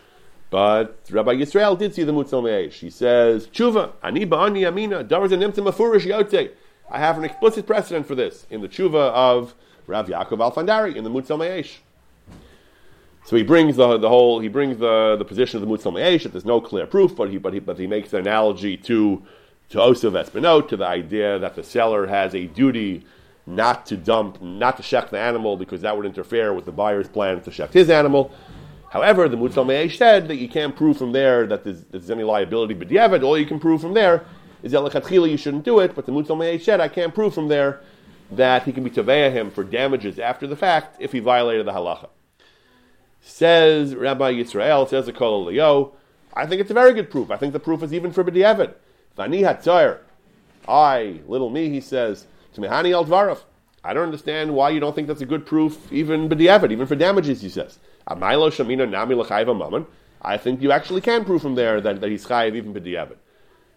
but 0.53 0.99
Rabbi 1.11 1.37
Yisrael 1.37 1.79
did 1.79 1.95
see 1.95 2.05
the 2.05 2.13
Mutzel. 2.13 2.71
He 2.71 2.91
says, 2.91 3.47
Tshuva, 3.47 3.93
ani 4.03 4.27
ba'ani 4.27 4.69
amina, 4.69 5.03
davars 5.03 5.31
nimtim 5.31 5.67
afurish 5.67 6.07
yote. 6.07 6.51
I 6.91 6.99
have 6.99 7.17
an 7.17 7.25
explicit 7.25 7.67
precedent 7.67 8.07
for 8.07 8.15
this 8.15 8.47
in 8.51 8.61
the 8.61 8.69
Tshuva 8.69 9.13
of 9.13 9.55
Rav 9.87 10.09
Yaakov 10.09 10.53
Alfandari 10.53 10.95
in 10.95 11.05
the 11.05 11.11
Mutzel. 11.11 11.79
So 13.25 13.35
he 13.37 13.43
brings 13.43 13.77
the, 13.77 13.97
the 13.97 14.11
whole 14.11 14.41
he 14.41 14.49
brings 14.49 14.77
the, 14.77 15.17
the 15.17 15.25
position 15.25 15.63
of 15.63 15.67
the 15.67 15.75
Mutzel 15.75 15.95
Me'esh 15.95 16.25
that 16.25 16.33
there's 16.33 16.45
no 16.45 16.61
clear 16.61 16.87
proof, 16.87 17.17
but 17.17 17.31
he 17.31 17.39
but 17.39 17.55
he 17.55 17.59
but 17.59 17.79
he 17.79 17.87
makes 17.87 18.13
an 18.13 18.21
analogy 18.21 18.77
to 18.77 19.23
to 19.71 19.79
Osav 19.79 20.23
Espinot, 20.23 20.69
to 20.69 20.77
the 20.77 20.87
idea 20.87 21.39
that 21.39 21.55
the 21.55 21.63
seller 21.63 22.07
has 22.09 22.35
a 22.35 22.45
duty 22.49 23.07
not 23.47 23.87
to 23.87 23.97
dump, 23.97 24.43
not 24.43 24.77
to 24.77 24.83
shecht 24.83 25.09
the 25.09 25.19
animal 25.19 25.57
because 25.57 25.81
that 25.81 25.97
would 25.97 26.05
interfere 26.05 26.53
with 26.53 26.67
the 26.67 26.73
buyer's 26.73 27.09
plan 27.09 27.41
to 27.41 27.51
shecht 27.51 27.73
his 27.73 27.89
animal. 27.89 28.31
However, 28.93 29.27
the 29.27 29.39
Mutzel 29.39 29.67
Me'esh 29.67 29.97
said 29.97 30.29
that 30.29 30.37
you 30.37 30.51
can't 30.51 30.77
prove 30.77 30.99
from 30.99 31.13
there 31.13 31.47
that 31.47 31.65
there's, 31.65 31.83
there's 31.85 32.11
any 32.11 32.25
liability 32.25 32.75
but 32.75 32.89
Yevid. 32.89 33.23
All 33.23 33.39
you 33.39 33.47
can 33.47 33.59
prove 33.59 33.81
from 33.81 33.95
there 33.95 34.27
is 34.63 34.73
that 34.73 35.11
you 35.11 35.37
shouldn't 35.39 35.65
do 35.65 35.79
it, 35.79 35.95
but 35.95 36.05
the 36.05 36.13
Mutzel 36.13 36.39
Me'esh 36.39 36.63
said 36.63 36.79
I 36.79 36.89
can't 36.89 37.15
prove 37.15 37.33
from 37.33 37.49
there 37.49 37.81
that 38.33 38.65
he 38.65 38.73
can 38.73 38.85
be 38.85 38.91
Taveya 38.91 39.33
him 39.33 39.51
for 39.51 39.65
damages 39.65 40.19
after 40.19 40.47
the 40.47 40.57
fact 40.57 40.97
if 41.01 41.13
he 41.13 41.21
violated 41.21 41.67
the 41.67 41.73
halacha. 41.73 42.11
Says 43.23 43.95
Rabbi 43.95 44.35
Yisrael, 44.35 44.87
says 44.87 45.07
the 45.07 45.13
Kol 45.15 45.49
Elio, 45.49 45.95
I 46.35 46.45
think 46.45 46.61
it's 46.61 46.71
a 46.71 46.75
very 46.75 46.93
good 46.93 47.11
proof. 47.11 47.31
I 47.31 47.39
think 47.39 47.55
the 47.55 47.61
proof 47.61 47.83
is 47.83 47.95
even 47.95 48.13
for 48.13 48.23
B'di'evid. 48.23 48.75
Vani 49.17 49.41
Hatzar, 49.41 50.01
I, 50.69 51.21
little 51.27 51.49
me, 51.49 51.71
he 51.71 51.81
says, 51.81 52.27
to 52.53 52.61
Mehani 52.61 52.93
al. 52.93 53.41
I 53.83 53.95
don't 53.95 54.05
understand 54.05 54.55
why 54.55 54.69
you 54.69 54.81
don't 54.81 54.95
think 54.95 55.09
that's 55.09 55.23
a 55.23 55.27
good 55.27 55.47
proof, 55.47 55.91
even 55.91 56.29
B'di'evid, 56.29 56.71
even 56.73 56.87
for 56.87 56.95
damages, 56.95 57.41
he 57.41 57.49
says. 57.49 57.79
I 58.07 58.17
think 60.37 60.63
you 60.63 60.73
actually 60.73 61.01
can 61.01 61.25
prove 61.25 61.43
from 61.43 61.55
there 61.55 61.81
that, 61.81 62.01
that 62.01 62.11
he's 62.11 62.27
chayiv 62.27 62.55
even 62.55 62.75
B'di'evid. 62.75 63.17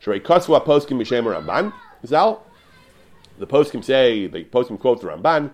Shrei 0.02 0.22
Koswa 0.22 0.64
Poskim 0.64 1.00
Mishem 1.02 1.24
Ramban, 1.24 1.74
Zal. 2.06 2.46
The 3.38 3.48
poskim 3.48 3.84
say, 3.84 4.28
the 4.28 4.46
poskim 4.46 4.80
quote 4.80 5.02
the 5.02 5.08
Ramban, 5.08 5.52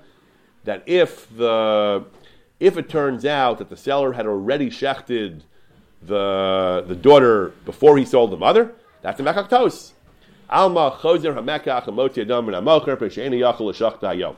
that 0.66 0.84
if 0.86 1.28
the 1.36 2.06
if 2.60 2.78
it 2.78 2.90
turns 2.90 3.26
out 3.26 3.58
that 3.58 3.70
the 3.70 3.78
seller 3.78 4.14
had 4.14 4.28
already 4.28 4.70
shechted 4.70 5.42
the 6.04 6.84
the 6.88 6.96
daughter 6.96 7.54
before 7.66 7.98
he 7.98 8.06
sold 8.06 8.32
the 8.32 8.38
mother, 8.38 8.76
that's 9.02 9.20
a 9.20 9.24
mekaktos. 9.24 9.94
Alma 10.50 10.92
chozer 11.00 11.34
hamekach 11.34 11.86
amoti 11.86 12.22
adam 12.22 12.50
and 12.50 12.58
amocher 12.58 14.36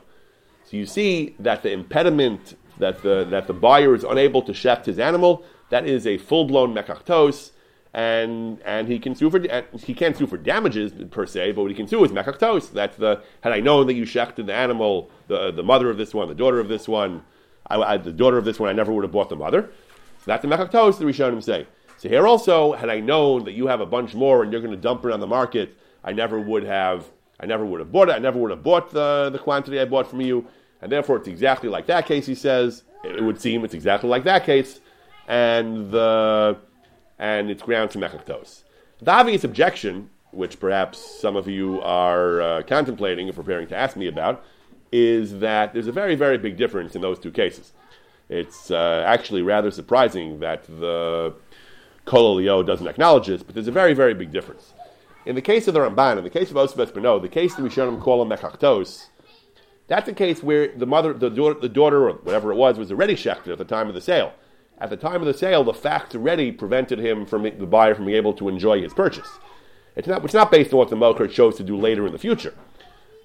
So 0.65 0.77
you 0.77 0.85
see 0.85 1.35
that 1.39 1.63
the 1.63 1.71
impediment 1.71 2.55
that 2.79 3.01
the 3.03 3.25
that 3.29 3.47
the 3.47 3.53
buyer 3.53 3.93
is 3.95 4.03
unable 4.03 4.41
to 4.43 4.51
shecht 4.51 4.85
his 4.85 4.99
animal, 4.99 5.43
that 5.69 5.87
is 5.87 6.05
a 6.07 6.17
full 6.17 6.45
blown 6.45 6.73
mekaktos, 6.73 7.51
and 7.93 8.61
and 8.65 8.87
he 8.87 8.99
can 8.99 9.15
sue 9.15 9.29
for 9.29 9.39
he 9.79 9.93
can't 9.93 10.17
sue 10.17 10.27
for 10.27 10.37
damages 10.37 10.91
per 11.11 11.25
se, 11.25 11.51
but 11.53 11.61
what 11.61 11.71
he 11.71 11.75
can 11.75 11.87
sue 11.87 12.03
is 12.03 12.11
mekaktos. 12.11 12.71
That's 12.71 12.97
the 12.97 13.21
had 13.41 13.53
I 13.53 13.59
known 13.59 13.87
that 13.87 13.93
you 13.93 14.03
shechted 14.03 14.45
the 14.45 14.53
animal, 14.53 15.09
the 15.27 15.51
the 15.51 15.63
mother 15.63 15.89
of 15.89 15.97
this 15.97 16.13
one, 16.13 16.27
the 16.27 16.35
daughter 16.35 16.59
of 16.59 16.67
this 16.67 16.87
one, 16.87 17.23
I, 17.67 17.77
I, 17.77 17.97
the 17.97 18.11
daughter 18.11 18.37
of 18.37 18.45
this 18.45 18.59
one, 18.59 18.69
I 18.69 18.73
never 18.73 18.91
would 18.91 19.03
have 19.03 19.11
bought 19.11 19.29
the 19.29 19.35
mother. 19.35 19.69
So 20.19 20.23
that's 20.27 20.41
the 20.41 20.47
mekaktos. 20.47 20.97
The 20.97 21.05
Rishonim 21.05 21.43
say. 21.43 21.67
So 21.97 22.09
here 22.09 22.27
also, 22.27 22.73
had 22.73 22.89
I 22.89 22.99
known 22.99 23.45
that 23.45 23.53
you 23.53 23.67
have 23.67 23.79
a 23.79 23.85
bunch 23.85 24.13
more 24.13 24.43
and 24.43 24.51
you're 24.51 24.61
going 24.61 24.75
to 24.75 24.81
dump 24.81 25.05
it 25.05 25.11
on 25.11 25.19
the 25.19 25.27
market, 25.27 25.77
I 26.03 26.11
never 26.11 26.39
would 26.39 26.63
have. 26.63 27.05
I 27.39 27.45
never 27.45 27.65
would 27.65 27.79
have 27.79 27.91
bought 27.91 28.09
it. 28.09 28.13
I 28.13 28.19
never 28.19 28.39
would 28.39 28.51
have 28.51 28.63
bought 28.63 28.91
the, 28.91 29.29
the 29.31 29.39
quantity 29.39 29.79
I 29.79 29.85
bought 29.85 30.09
from 30.09 30.21
you. 30.21 30.45
And 30.83 30.91
therefore, 30.91 31.15
it's 31.15 31.29
exactly 31.29 31.69
like 31.69 31.85
that 31.85 32.05
case, 32.05 32.25
he 32.25 32.35
says. 32.35 32.83
It 33.05 33.23
would 33.23 33.39
seem 33.39 33.63
it's 33.63 33.73
exactly 33.73 34.09
like 34.09 34.25
that 34.25 34.45
case. 34.45 34.81
And 35.29 35.89
the 35.91 36.57
and 37.17 37.49
it's 37.49 37.63
grounds 37.63 37.93
to 37.93 37.99
mechaktos. 37.99 38.63
The 38.99 39.11
obvious 39.11 39.45
objection, 39.45 40.09
which 40.31 40.59
perhaps 40.59 40.97
some 41.21 41.37
of 41.37 41.47
you 41.47 41.79
are 41.81 42.41
uh, 42.41 42.63
contemplating 42.63 43.27
and 43.29 43.35
preparing 43.35 43.67
to 43.69 43.77
ask 43.77 43.95
me 43.95 44.07
about, 44.07 44.43
is 44.91 45.39
that 45.39 45.71
there's 45.71 45.87
a 45.87 45.93
very, 45.93 46.15
very 46.15 46.37
big 46.37 46.57
difference 46.57 46.95
in 46.95 47.01
those 47.01 47.17
two 47.17 47.31
cases. 47.31 47.71
It's 48.27 48.69
uh, 48.69 49.05
actually 49.07 49.41
rather 49.41 49.71
surprising 49.71 50.41
that 50.41 50.65
the 50.65 51.33
Kol 52.03 52.33
Elio 52.33 52.61
doesn't 52.61 52.87
acknowledge 52.87 53.27
this, 53.27 53.41
but 53.41 53.55
there's 53.55 53.69
a 53.69 53.71
very, 53.71 53.93
very 53.93 54.13
big 54.13 54.31
difference. 54.31 54.73
In 55.25 55.35
the 55.35 55.41
case 55.41 55.69
of 55.69 55.75
the 55.75 55.79
Ramban, 55.79 56.17
in 56.17 56.25
the 56.25 56.29
case 56.29 56.51
of 56.51 56.57
Osvet 56.57 56.91
Beno, 56.91 57.21
the 57.21 57.29
case 57.29 57.55
that 57.55 57.63
we 57.63 57.69
show 57.69 57.87
him 57.87 58.01
him 58.01 58.01
Mechachtos, 58.01 59.07
that's 59.87 60.07
a 60.07 60.13
case 60.13 60.41
where 60.41 60.67
the 60.67 60.85
mother, 60.85 61.13
the 61.13 61.29
daughter, 61.29 61.59
the 61.59 61.69
daughter, 61.69 62.09
or 62.09 62.13
whatever 62.13 62.51
it 62.51 62.55
was, 62.55 62.77
was 62.77 62.91
already 62.91 63.15
shechted 63.15 63.51
at 63.51 63.57
the 63.57 63.65
time 63.65 63.87
of 63.87 63.93
the 63.93 64.01
sale. 64.01 64.33
At 64.79 64.89
the 64.89 64.97
time 64.97 65.21
of 65.21 65.25
the 65.25 65.33
sale, 65.33 65.63
the 65.63 65.73
fact 65.73 66.15
already 66.15 66.51
prevented 66.51 66.99
him 66.99 67.25
from 67.25 67.43
the 67.43 67.65
buyer 67.65 67.95
from 67.95 68.05
being 68.05 68.17
able 68.17 68.33
to 68.33 68.49
enjoy 68.49 68.81
his 68.81 68.93
purchase. 68.93 69.29
It's 69.95 70.07
not, 70.07 70.23
it's 70.25 70.33
not 70.33 70.51
based 70.51 70.73
on 70.73 70.79
what 70.79 70.89
the 70.89 70.95
Mocher 70.95 71.31
chose 71.31 71.55
to 71.57 71.63
do 71.63 71.77
later 71.77 72.05
in 72.05 72.11
the 72.11 72.19
future. 72.19 72.55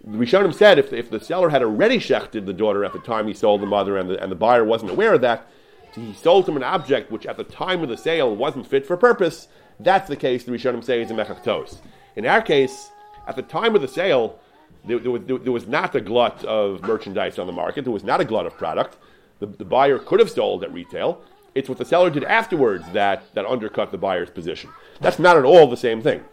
Rishonim 0.07 0.55
said 0.55 0.79
if, 0.79 0.92
if 0.92 1.11
the 1.11 1.21
seller 1.21 1.49
had 1.49 1.62
already 1.62 1.99
shechted 1.99 2.47
the 2.47 2.53
daughter 2.53 2.85
at 2.85 2.92
the 2.92 3.01
time 3.01 3.27
he 3.27 3.35
sold 3.35 3.61
the 3.61 3.66
mother 3.66 3.97
and 3.97 4.11
the, 4.11 4.23
and 4.23 4.31
the 4.31 4.37
buyer 4.37 4.64
wasn't 4.64 4.90
aware 4.90 5.14
of 5.14 5.21
that, 5.23 5.49
he 5.94 6.12
sold 6.12 6.49
him 6.49 6.57
an 6.57 6.62
object 6.62 7.11
which 7.11 7.27
at 7.27 7.37
the 7.37 7.44
time 7.44 7.83
of 7.83 7.88
the 7.88 7.97
sale 7.97 8.35
wasn't 8.35 8.66
fit 8.66 8.87
for 8.87 8.97
purpose, 8.97 9.49
that's 9.81 10.09
the 10.09 10.16
case 10.16 10.44
the 10.44 10.53
Rishonim 10.53 10.85
say 10.85 11.03
is 11.03 11.11
a 11.11 11.14
mechachtos. 11.14 11.79
In 12.14 12.27
our 12.27 12.42
case, 12.42 12.90
at 13.27 13.37
the 13.37 13.42
time 13.42 13.75
of 13.75 13.83
the 13.83 13.88
sale, 13.88 14.38
there, 14.85 14.98
there, 14.98 15.11
was, 15.11 15.22
there, 15.26 15.38
there, 15.38 15.52
was, 15.52 15.66
not 15.66 15.94
a 15.94 16.00
glut 16.00 16.44
of 16.44 16.83
merchandise 16.83 17.38
on 17.38 17.46
the 17.46 17.52
market. 17.52 17.85
There 17.85 17.92
was 17.92 18.04
not 18.04 18.20
a 18.20 18.24
glut 18.24 18.46
of 18.46 18.57
product. 18.57 18.96
The, 19.38 19.46
the, 19.46 19.64
buyer 19.64 19.98
could 19.98 20.20
have 20.20 20.31
sold 20.31 20.64
at 20.64 20.72
retail. 20.72 21.22
It's 21.54 21.68
what 21.68 21.78
the 21.78 21.85
seller 21.85 22.11
did 22.11 22.24
afterwards 22.24 22.85
that, 22.92 23.35
that 23.35 23.46
undercut 23.46 23.90
the 23.90 23.98
buyer's 23.98 24.31
position. 24.31 24.70
That's 25.00 25.18
not 25.18 25.37
at 25.37 25.44
all 25.44 25.66
the 25.68 25.76
same 25.76 26.02
thing. 26.02 26.24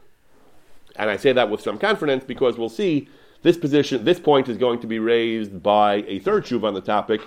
And 0.96 1.10
I 1.10 1.18
say 1.18 1.34
that 1.34 1.50
with 1.50 1.62
some 1.62 1.78
confidence 1.78 2.24
because 2.24 2.58
we'll 2.58 2.70
see 2.70 3.10
this 3.42 3.58
position, 3.58 4.06
this 4.06 4.20
point 4.20 4.50
is 4.50 4.58
going 4.58 4.80
to 4.80 4.88
be 4.88 5.00
raised 5.00 5.62
by 5.62 5.96
a 6.08 6.20
third 6.20 6.46
tshuva 6.46 6.64
on 6.64 6.74
the 6.74 6.82
topic, 6.82 7.22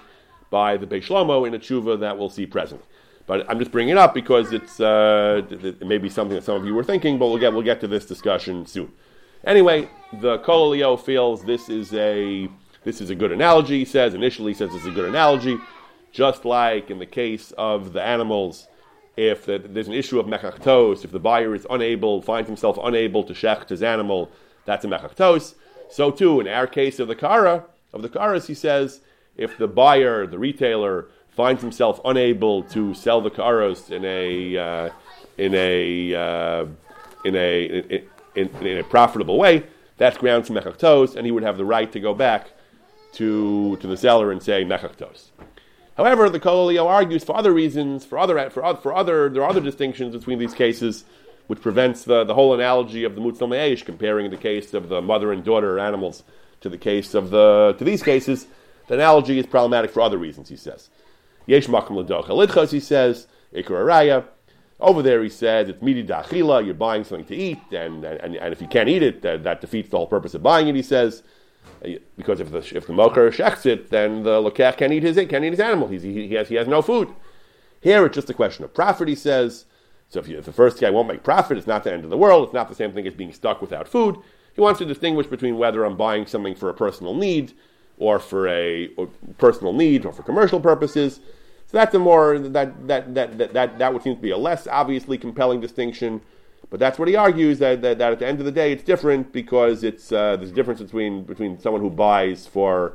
by 0.51 0.77
the 0.77 0.87
Beis 0.87 1.05
Shlomo 1.05 1.47
in 1.47 1.55
a 1.55 1.59
tshuva 1.59 2.01
that 2.01 2.19
we'll 2.19 2.31
see 2.31 2.47
present. 2.47 2.83
But 3.27 3.49
I'm 3.51 3.59
just 3.59 3.71
bringing 3.71 3.93
it 3.93 3.99
up 3.99 4.15
because 4.15 4.53
it's 4.53 4.81
uh, 4.81 5.43
it 5.51 5.87
may 5.87 5.99
be 5.99 6.09
something 6.09 6.35
that 6.35 6.45
some 6.45 6.57
of 6.57 6.65
you 6.65 6.75
were 6.75 6.83
thinking, 6.83 7.19
but 7.19 7.27
we'll 7.27 7.39
get 7.39 7.53
we'll 7.53 7.63
get 7.63 7.79
to 7.83 7.87
this 7.87 8.07
discussion 8.07 8.65
soon. 8.65 8.91
Anyway, 9.45 9.89
the 10.13 10.39
Kol 10.39 10.73
Elio 10.73 10.97
feels 10.97 11.45
this 11.45 11.69
is 11.69 11.93
a 11.95 12.49
this 12.85 13.01
is 13.01 13.11
a 13.11 13.15
good 13.15 13.33
analogy. 13.33 13.81
He 13.81 13.85
says 13.85 14.15
initially 14.15 14.53
he 14.53 14.59
says 14.59 14.75
it's 14.75 14.87
a 14.87 14.91
good 14.91 15.09
analogy, 15.09 15.59
just 16.13 16.45
like 16.45 16.91
in 16.91 16.99
the 16.99 17.07
case 17.07 17.53
of 17.59 17.93
the 17.93 18.03
animals. 18.03 18.69
If 19.17 19.47
the, 19.47 19.59
there's 19.59 19.89
an 19.89 19.95
issue 19.95 20.21
of 20.21 20.27
mechachtos, 20.27 21.05
if 21.05 21.11
the 21.11 21.19
buyer 21.19 21.53
is 21.53 21.67
unable, 21.69 22.23
finds 22.23 22.49
himself 22.49 22.79
unable 22.81 23.25
to 23.25 23.33
shecht 23.33 23.69
his 23.69 23.83
animal, 23.83 24.31
that's 24.65 24.85
a 24.85 24.89
mechachtos. 24.89 25.55
So 25.91 26.13
too, 26.13 26.39
in 26.41 26.47
our 26.47 26.69
case 26.69 27.01
of 27.01 27.09
the 27.09 27.17
kara, 27.17 27.65
of 27.93 28.03
the 28.03 28.09
karas, 28.09 28.47
he 28.47 28.55
says, 28.55 29.01
if 29.37 29.59
the 29.59 29.67
buyer, 29.67 30.27
the 30.27 30.39
retailer, 30.39 31.07
finds 31.31 31.63
himself 31.63 32.01
unable 32.05 32.63
to 32.65 32.95
sell 32.95 33.21
the 33.21 33.31
karos 33.31 33.91
in 33.91 34.05
a 34.05 34.57
uh, 34.57 34.91
in 35.37 35.55
a 35.55 36.15
uh, 36.15 36.67
in 37.25 37.35
a 37.35 37.65
in, 37.65 38.09
in, 38.39 38.67
in, 38.67 38.79
a 38.79 38.85
profitable 38.85 39.39
way, 39.39 39.65
that's 39.97 40.17
grounds 40.17 40.49
for 40.49 40.55
mechaktos, 40.55 41.17
and 41.17 41.27
he 41.27 41.33
would 41.33 41.43
have 41.43 41.57
the 41.57 41.65
right 41.65 41.91
to 41.93 42.01
go 42.01 42.15
back 42.15 42.51
to 43.13 43.77
to 43.77 43.87
the 43.87 43.97
seller 43.97 44.31
and 44.31 44.43
say 44.43 44.65
mechaktos. 44.65 45.31
However, 45.97 46.31
the 46.31 46.39
Kol 46.39 46.69
Elio 46.69 46.87
argues 46.87 47.25
for 47.25 47.37
other 47.37 47.53
reasons, 47.53 48.05
for 48.05 48.19
other 48.19 48.51
for, 48.51 48.77
for 48.77 48.95
other 48.95 49.29
there 49.29 49.43
are 49.43 49.51
other 49.51 49.61
distinctions 49.61 50.15
between 50.15 50.39
these 50.39 50.55
cases, 50.55 51.05
which 51.49 51.61
prevents 51.61 52.05
the, 52.05 52.25
the 52.25 52.35
whole 52.35 52.55
analogy 52.55 53.05
of 53.05 53.15
the 53.15 53.21
Mutzel 53.21 53.49
Me'esh, 53.49 53.85
comparing 53.85 54.31
the 54.31 54.37
case 54.37 54.75
of 54.75 54.89
the 54.89 55.03
mother 55.03 55.33
and 55.33 55.43
daughter 55.45 55.79
animals 55.79 56.23
to 56.61 56.69
the 56.69 56.79
case 56.79 57.15
of 57.15 57.31
the 57.31 57.75
to 57.79 57.85
these 57.85 58.03
cases. 58.03 58.47
The 58.87 58.95
analogy 58.95 59.39
is 59.39 59.47
problematic 59.47 59.91
for 59.91 60.01
other 60.01 60.17
reasons, 60.17 60.49
he 60.49 60.57
says. 60.57 60.89
Yesh 61.47 61.67
makom 61.67 62.07
lidchos, 62.07 62.71
he 62.71 62.81
says, 62.81 63.27
ikar 63.55 63.85
araya. 63.85 64.25
Over 64.81 65.03
there, 65.03 65.23
he 65.23 65.29
says 65.29 65.69
it's 65.69 65.83
midi 65.83 66.05
dachila. 66.05 66.65
You're 66.65 66.75
buying 66.75 67.05
something 67.05 67.27
to 67.27 67.37
eat, 67.37 67.59
and, 67.73 68.05
and, 68.05 68.37
and 68.37 68.53
if 68.53 68.61
you 68.61 68.69
can't 68.69 68.89
eat 68.89 69.03
it, 69.03 69.23
that, 69.23 69.43
that 69.43 69.61
defeats 69.61 69.89
the 69.91 69.97
whole 69.97 70.07
purpose 70.07 70.35
of 70.35 70.43
buying 70.43 70.69
it. 70.69 70.77
He 70.77 70.83
says, 70.83 71.25
uh, 71.85 71.91
because 72.17 72.39
if 72.41 72.51
the 72.51 72.59
if 72.59 72.87
the 72.87 72.93
mocher 72.93 73.31
shechs 73.33 73.67
it, 73.67 73.91
then 73.91 74.23
the 74.23 74.41
lokach 74.41 74.77
can't 74.77 74.93
eat 74.93 75.03
his 75.03 75.17
can't 75.17 75.45
eat 75.45 75.53
his 75.53 75.61
animal. 75.61 75.89
He's, 75.89 76.03
he, 76.03 76.29
he 76.29 76.35
has 76.35 76.49
he 76.49 76.55
has 76.55 76.69
no 76.69 76.81
food. 76.81 77.13
Here, 77.81 78.07
it's 78.07 78.15
just 78.15 78.31
a 78.31 78.35
question 78.35 78.65
of 78.65 78.73
profit. 78.73 79.09
He 79.09 79.15
says. 79.15 79.67
So 80.11 80.21
if, 80.21 80.27
you, 80.27 80.39
if 80.39 80.47
the 80.47 80.53
first 80.53 80.81
guy 80.81 80.89
won't 80.89 81.07
make 81.07 81.23
profit, 81.23 81.59
it's 81.59 81.67
not 81.67 81.85
the 81.85 81.93
end 81.93 82.03
of 82.03 82.09
the 82.09 82.17
world. 82.17 82.45
It's 82.45 82.55
not 82.55 82.71
the 82.71 82.75
same 82.75 82.95
thing 82.95 83.07
as 83.07 83.13
being 83.13 83.31
stuck 83.31 83.61
without 83.61 83.87
food. 83.87 84.17
He 84.55 84.61
wants 84.63 84.79
to 84.79 84.87
distinguish 84.87 85.27
between 85.27 85.59
whether 85.59 85.85
I'm 85.85 85.99
buying 85.99 86.27
something 86.27 86.55
for 86.55 86.71
a 86.71 86.75
personal 86.75 87.15
need 87.15 87.53
or 87.99 88.19
for 88.19 88.49
a 88.49 88.89
or 88.97 89.09
personal 89.37 89.75
need 89.75 90.07
or 90.07 90.13
for 90.15 90.23
commercial 90.23 90.61
purposes. 90.61 91.21
So 91.69 91.77
that's 91.77 91.95
a 91.95 91.99
more 91.99 92.39
that 92.39 92.53
that 92.89 93.15
that 93.15 93.39
that 93.39 93.53
that, 93.53 93.79
that 93.79 93.93
would 93.93 94.03
seem 94.03 94.17
to 94.17 94.23
be 94.23 94.31
a 94.31 94.39
less 94.39 94.67
obviously 94.67 95.19
compelling 95.19 95.61
distinction. 95.61 96.21
But 96.71 96.81
that's 96.81 96.99
what 96.99 97.09
he 97.09 97.17
argues 97.17 97.61
that, 97.61 97.81
that, 97.81 97.97
that 97.97 98.13
at 98.13 98.19
the 98.19 98.27
end 98.27 98.41
of 98.41 98.45
the 98.45 98.53
day 98.53 98.73
it's 98.73 98.83
different 98.83 99.33
because 99.33 99.85
it's 99.85 100.13
uh, 100.13 100.37
there's 100.37 100.51
a 100.51 100.55
difference 100.55 100.81
between 100.81 101.23
between 101.25 101.59
someone 101.59 101.81
who 101.81 101.91
buys 101.91 102.47
for 102.47 102.95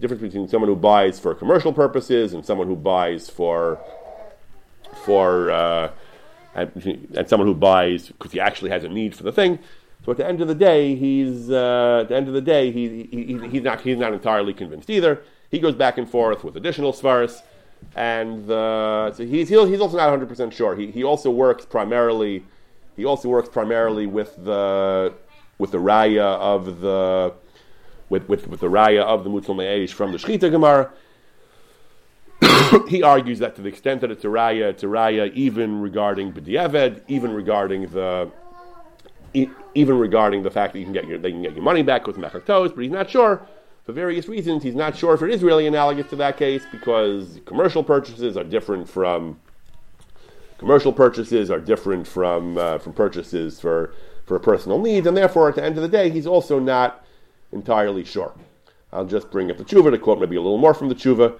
difference 0.00 0.22
between 0.22 0.48
someone 0.48 0.68
who 0.68 0.76
buys 0.76 1.20
for 1.20 1.34
commercial 1.34 1.72
purposes 1.72 2.32
and 2.32 2.44
someone 2.44 2.66
who 2.66 2.76
buys 2.76 3.28
for 3.28 3.78
for 5.04 5.50
uh, 5.50 5.90
and, 6.54 7.08
and, 7.14 7.28
someone 7.28 7.46
who 7.46 7.54
buys 7.54 8.08
because 8.08 8.32
he 8.32 8.40
actually 8.40 8.70
has 8.70 8.82
a 8.82 8.88
need 8.88 9.14
for 9.14 9.22
the 9.22 9.32
thing. 9.32 9.58
So 10.04 10.12
at 10.12 10.18
the 10.18 10.26
end 10.26 10.40
of 10.40 10.48
the 10.48 10.54
day, 10.54 10.94
he's 10.94 11.50
uh, 11.50 12.00
at 12.02 12.08
the 12.08 12.16
end 12.16 12.28
of 12.28 12.34
the 12.34 12.40
day 12.40 12.72
he, 12.72 13.08
he, 13.10 13.48
he's 13.48 13.62
not 13.62 13.82
he's 13.82 13.98
not 13.98 14.12
entirely 14.12 14.54
convinced 14.54 14.88
either. 14.88 15.22
He 15.50 15.58
goes 15.58 15.74
back 15.74 15.98
and 15.98 16.08
forth 16.08 16.42
with 16.42 16.56
additional 16.56 16.92
svaris, 16.92 17.42
and 17.96 18.50
uh, 18.50 19.12
so 19.12 19.24
he's 19.24 19.48
he's 19.48 19.58
also 19.58 19.96
not 19.96 20.10
100 20.10 20.28
percent 20.28 20.54
sure. 20.54 20.76
He 20.76 20.90
he 20.90 21.04
also 21.04 21.30
works 21.30 21.64
primarily 21.64 22.44
he 22.96 23.04
also 23.04 23.28
works 23.28 23.48
primarily 23.48 24.06
with 24.06 24.36
the 24.44 25.12
with 25.58 25.72
the 25.72 25.78
raya 25.78 26.38
of 26.38 26.80
the 26.80 27.34
with, 28.08 28.28
with, 28.28 28.48
with 28.48 28.60
the 28.60 28.68
raya 28.68 29.02
of 29.02 29.24
the 29.24 29.30
Mutzal 29.30 29.56
Me'esh 29.56 29.92
from 29.92 30.10
the 30.10 30.18
Shechita 30.18 30.50
Gemara. 30.50 30.90
he 32.88 33.02
argues 33.02 33.38
that 33.38 33.54
to 33.56 33.62
the 33.62 33.68
extent 33.68 34.00
that 34.00 34.10
it's 34.10 34.24
a 34.24 34.28
raya, 34.28 34.70
it's 34.70 34.82
a 34.82 34.86
raya 34.86 35.32
even 35.34 35.80
regarding 35.80 36.32
B'di'eved, 36.32 37.02
even 37.08 37.32
regarding 37.32 37.88
the 37.88 38.30
even 39.32 39.96
regarding 39.96 40.42
the 40.42 40.50
fact 40.50 40.72
that 40.72 40.80
you 40.80 40.84
can 40.84 40.92
get 40.92 41.06
your, 41.06 41.16
they 41.16 41.30
can 41.30 41.40
get 41.40 41.54
your 41.54 41.62
money 41.62 41.82
back 41.82 42.04
with 42.06 42.16
Mechaktos, 42.16 42.74
but 42.74 42.82
he's 42.82 42.90
not 42.90 43.08
sure 43.08 43.46
for 43.84 43.92
various 43.92 44.28
reasons. 44.28 44.62
He's 44.62 44.74
not 44.74 44.96
sure 44.96 45.14
if 45.14 45.22
it 45.22 45.30
is 45.30 45.42
really 45.42 45.66
analogous 45.66 46.08
to 46.10 46.16
that 46.16 46.36
case 46.36 46.62
because 46.70 47.40
commercial 47.46 47.82
purchases 47.82 48.36
are 48.36 48.44
different 48.44 48.88
from 48.88 49.40
commercial 50.58 50.92
purchases 50.92 51.50
are 51.50 51.60
different 51.60 52.06
from 52.06 52.58
uh, 52.58 52.78
from 52.78 52.92
purchases 52.92 53.60
for 53.60 53.94
for 54.26 54.38
personal 54.38 54.78
needs, 54.78 55.06
and 55.06 55.16
therefore 55.16 55.48
at 55.48 55.56
the 55.56 55.64
end 55.64 55.76
of 55.76 55.82
the 55.82 55.88
day, 55.88 56.10
he's 56.10 56.26
also 56.26 56.58
not 56.58 57.04
entirely 57.52 58.04
sure. 58.04 58.32
I'll 58.92 59.06
just 59.06 59.30
bring 59.30 59.50
up 59.50 59.56
the 59.56 59.64
tshuva 59.64 59.90
to 59.90 59.98
quote 59.98 60.20
maybe 60.20 60.36
a 60.36 60.40
little 60.40 60.58
more 60.58 60.74
from 60.74 60.88
the 60.88 60.94
tshuva 60.94 61.38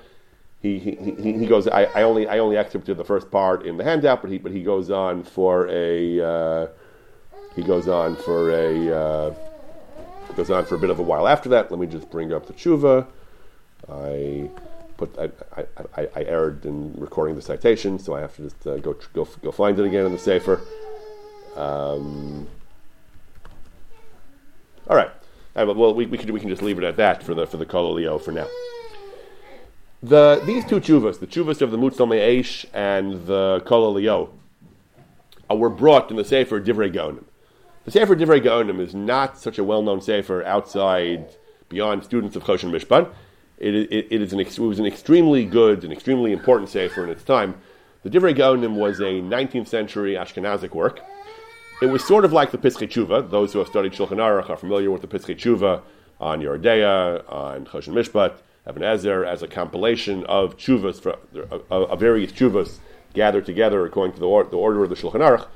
he, 0.63 0.79
he, 0.79 0.91
he, 1.19 1.33
he 1.39 1.47
goes. 1.47 1.67
I, 1.69 1.85
I 1.85 2.03
only 2.03 2.29
I 2.29 2.39
only 2.39 2.57
excerpted 2.57 2.97
the 2.99 3.05
first 3.05 3.31
part 3.31 3.65
in 3.65 3.79
the 3.79 3.85
handout, 3.85 4.21
but 4.21 4.31
he 4.31 4.39
but 4.39 4.53
he 4.53 4.63
goes 4.63 4.91
on 4.91 5.23
for 5.23 5.67
a 5.69 6.21
uh, 6.21 6.67
he 7.57 7.63
goes 7.63 7.89
on 7.89 8.17
for 8.17 8.51
a 8.51 8.95
uh, 8.95 9.35
goes 10.37 10.51
on 10.51 10.65
for 10.65 10.75
a 10.75 10.79
bit 10.79 10.91
of 10.91 10.99
a 10.99 11.03
while 11.03 11.27
after 11.27 11.49
that. 11.51 11.71
Let 11.71 11.81
me 11.81 11.87
just 11.87 12.11
bring 12.11 12.33
up 12.33 12.47
the 12.47 12.53
tshuva. 12.53 13.07
I 13.91 14.51
put 14.97 15.17
I, 15.19 15.31
I, 15.57 15.65
I, 15.97 16.09
I 16.17 16.23
erred 16.25 16.65
in 16.65 16.95
recording 16.99 17.37
the 17.37 17.43
citation, 17.43 17.99
so 17.99 18.15
I 18.15 18.21
have 18.21 18.37
to 18.37 18.43
just 18.43 18.67
uh, 18.67 18.79
go 18.79 18.97
go 19.15 19.27
go 19.43 19.51
find 19.51 19.79
it 19.79 19.85
again 19.85 20.07
in 20.07 20.13
the 20.13 20.19
sefer. 20.19 20.61
Um, 21.57 22.47
all 24.89 24.97
right. 24.97 25.11
well, 25.55 25.95
we, 25.95 26.07
we 26.07 26.19
can 26.19 26.33
we 26.33 26.41
can 26.41 26.49
just 26.49 26.63
leave 26.63 26.79
it 26.79 26.85
at 26.85 26.97
that 26.97 27.23
for 27.23 27.35
the 27.35 27.47
for 27.47 27.57
the 27.57 27.67
Kol 27.67 27.93
Elio 27.93 28.19
for 28.19 28.33
now. 28.33 28.47
The, 30.03 30.43
these 30.47 30.65
two 30.65 30.81
chuvas, 30.81 31.21
the 31.21 31.27
chuvas 31.27 31.61
of 31.61 31.71
the 31.71 31.77
Mutzal 31.77 32.09
Me'esh 32.09 32.65
and 32.73 33.27
the 33.27 33.63
Kol 33.67 33.95
Elio, 33.95 34.33
uh, 35.51 35.55
were 35.55 35.69
brought 35.69 36.11
in 36.11 36.17
the 36.17 36.25
Sefer 36.25 36.59
Divrei 36.59 36.91
Gaonim. 36.91 37.25
The 37.85 37.93
Sefer 37.93 38.15
Divrei 38.15 38.45
Gaonim 38.45 38.79
is 38.79 38.95
not 38.95 39.39
such 39.39 39.59
a 39.59 39.65
well-known 39.65 40.03
Sefer 40.03 40.45
outside, 40.45 41.31
beyond 41.71 42.05
students 42.05 42.37
of 42.37 42.45
Choshen 42.45 42.71
Mishpat. 42.71 43.11
It, 43.57 43.75
it, 43.75 44.07
it, 44.11 44.21
is 44.21 44.35
an, 44.35 44.41
it 44.41 44.59
was 44.59 44.79
an 44.79 44.85
extremely 44.85 45.47
good 45.47 45.83
and 45.83 45.91
extremely 45.91 46.33
important 46.33 46.69
Sefer 46.69 47.03
in 47.03 47.09
its 47.09 47.25
time. 47.25 47.55
The 48.03 48.11
Divrei 48.11 48.37
Gaonim 48.37 48.75
was 48.75 49.01
a 49.01 49.05
19th 49.05 49.69
century 49.69 50.13
Ashkenazic 50.13 50.75
work. 50.75 51.01
It 51.81 51.87
was 51.87 52.05
sort 52.05 52.27
of 52.27 52.35
like 52.35 52.51
the 52.51 52.59
Pischei 52.59 52.87
Tshuva. 52.87 53.31
Those 53.31 53.55
who 53.55 53.61
have 53.61 53.69
studied 53.69 53.93
Shulchan 53.93 54.19
Aruch 54.19 54.51
are 54.51 54.59
familiar 54.59 54.91
with 54.91 55.01
the 55.01 55.09
Pischei 55.09 55.35
Tshuva 55.35 55.81
on 56.21 56.43
Yoreh 56.43 56.61
De'ah, 56.61 57.33
on 57.33 57.65
Choshen 57.65 57.95
Mishpat. 57.95 58.35
Even 58.69 58.83
HaEzer 58.83 59.27
as 59.27 59.43
a 59.43 59.49
compilation 59.49 60.27
of 60.27 60.59
chuvas, 60.59 61.01
for, 61.01 61.17
of, 61.71 61.99
various 61.99 62.31
chuvas 62.31 62.79
gathered 63.15 63.47
together 63.47 63.87
according 63.87 64.13
to 64.13 64.21
the, 64.21 64.27
or, 64.27 64.45
the 64.45 64.57
order 64.59 64.85
of 64.85 64.91
the 64.91 64.97
Shulchan 64.97 65.21
Aruch. 65.21 65.47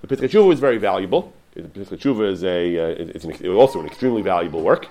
The 0.00 0.06
Pischei 0.06 0.30
Tshuva 0.30 0.54
is 0.54 0.60
very 0.60 0.78
valuable. 0.78 1.34
The 1.62 1.68
Pischei 1.68 1.98
Tshuva 1.98 2.30
is 2.30 2.44
a 2.44 2.78
uh, 2.78 3.10
it's 3.14 3.24
an, 3.24 3.48
also 3.48 3.80
an 3.80 3.86
extremely 3.86 4.22
valuable 4.22 4.62
work, 4.62 4.88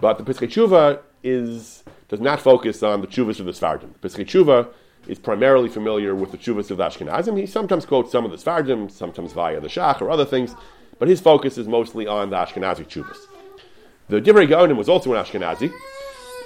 but 0.00 0.18
the 0.18 0.24
Pischei 0.24 0.48
Tshuva 0.48 1.00
is 1.22 1.84
does 2.08 2.20
not 2.20 2.40
focus 2.40 2.82
on 2.82 3.00
the 3.00 3.06
chuvas 3.06 3.40
of 3.40 3.46
the 3.46 3.52
Sfardim. 3.52 3.92
The 4.00 4.08
Pischei 4.08 4.26
Tshuva 4.26 4.68
is 5.06 5.18
primarily 5.18 5.68
familiar 5.68 6.14
with 6.14 6.32
the 6.32 6.38
chuvas 6.38 6.70
of 6.70 6.78
the 6.78 6.84
Ashkenazim. 6.84 7.38
He 7.38 7.46
sometimes 7.46 7.86
quotes 7.86 8.10
some 8.10 8.24
of 8.24 8.30
the 8.30 8.36
Sfardim, 8.36 8.90
sometimes 8.90 9.32
via 9.32 9.60
the 9.60 9.68
Shach 9.68 10.00
or 10.00 10.10
other 10.10 10.24
things, 10.24 10.54
but 10.98 11.08
his 11.08 11.20
focus 11.20 11.58
is 11.58 11.68
mostly 11.68 12.06
on 12.06 12.30
the 12.30 12.36
Ashkenazi 12.36 12.86
chuvas. 12.86 13.18
The 14.08 14.20
Divrei 14.20 14.48
Gaonim 14.48 14.76
was 14.76 14.88
also 14.88 15.14
an 15.14 15.24
Ashkenazi. 15.24 15.72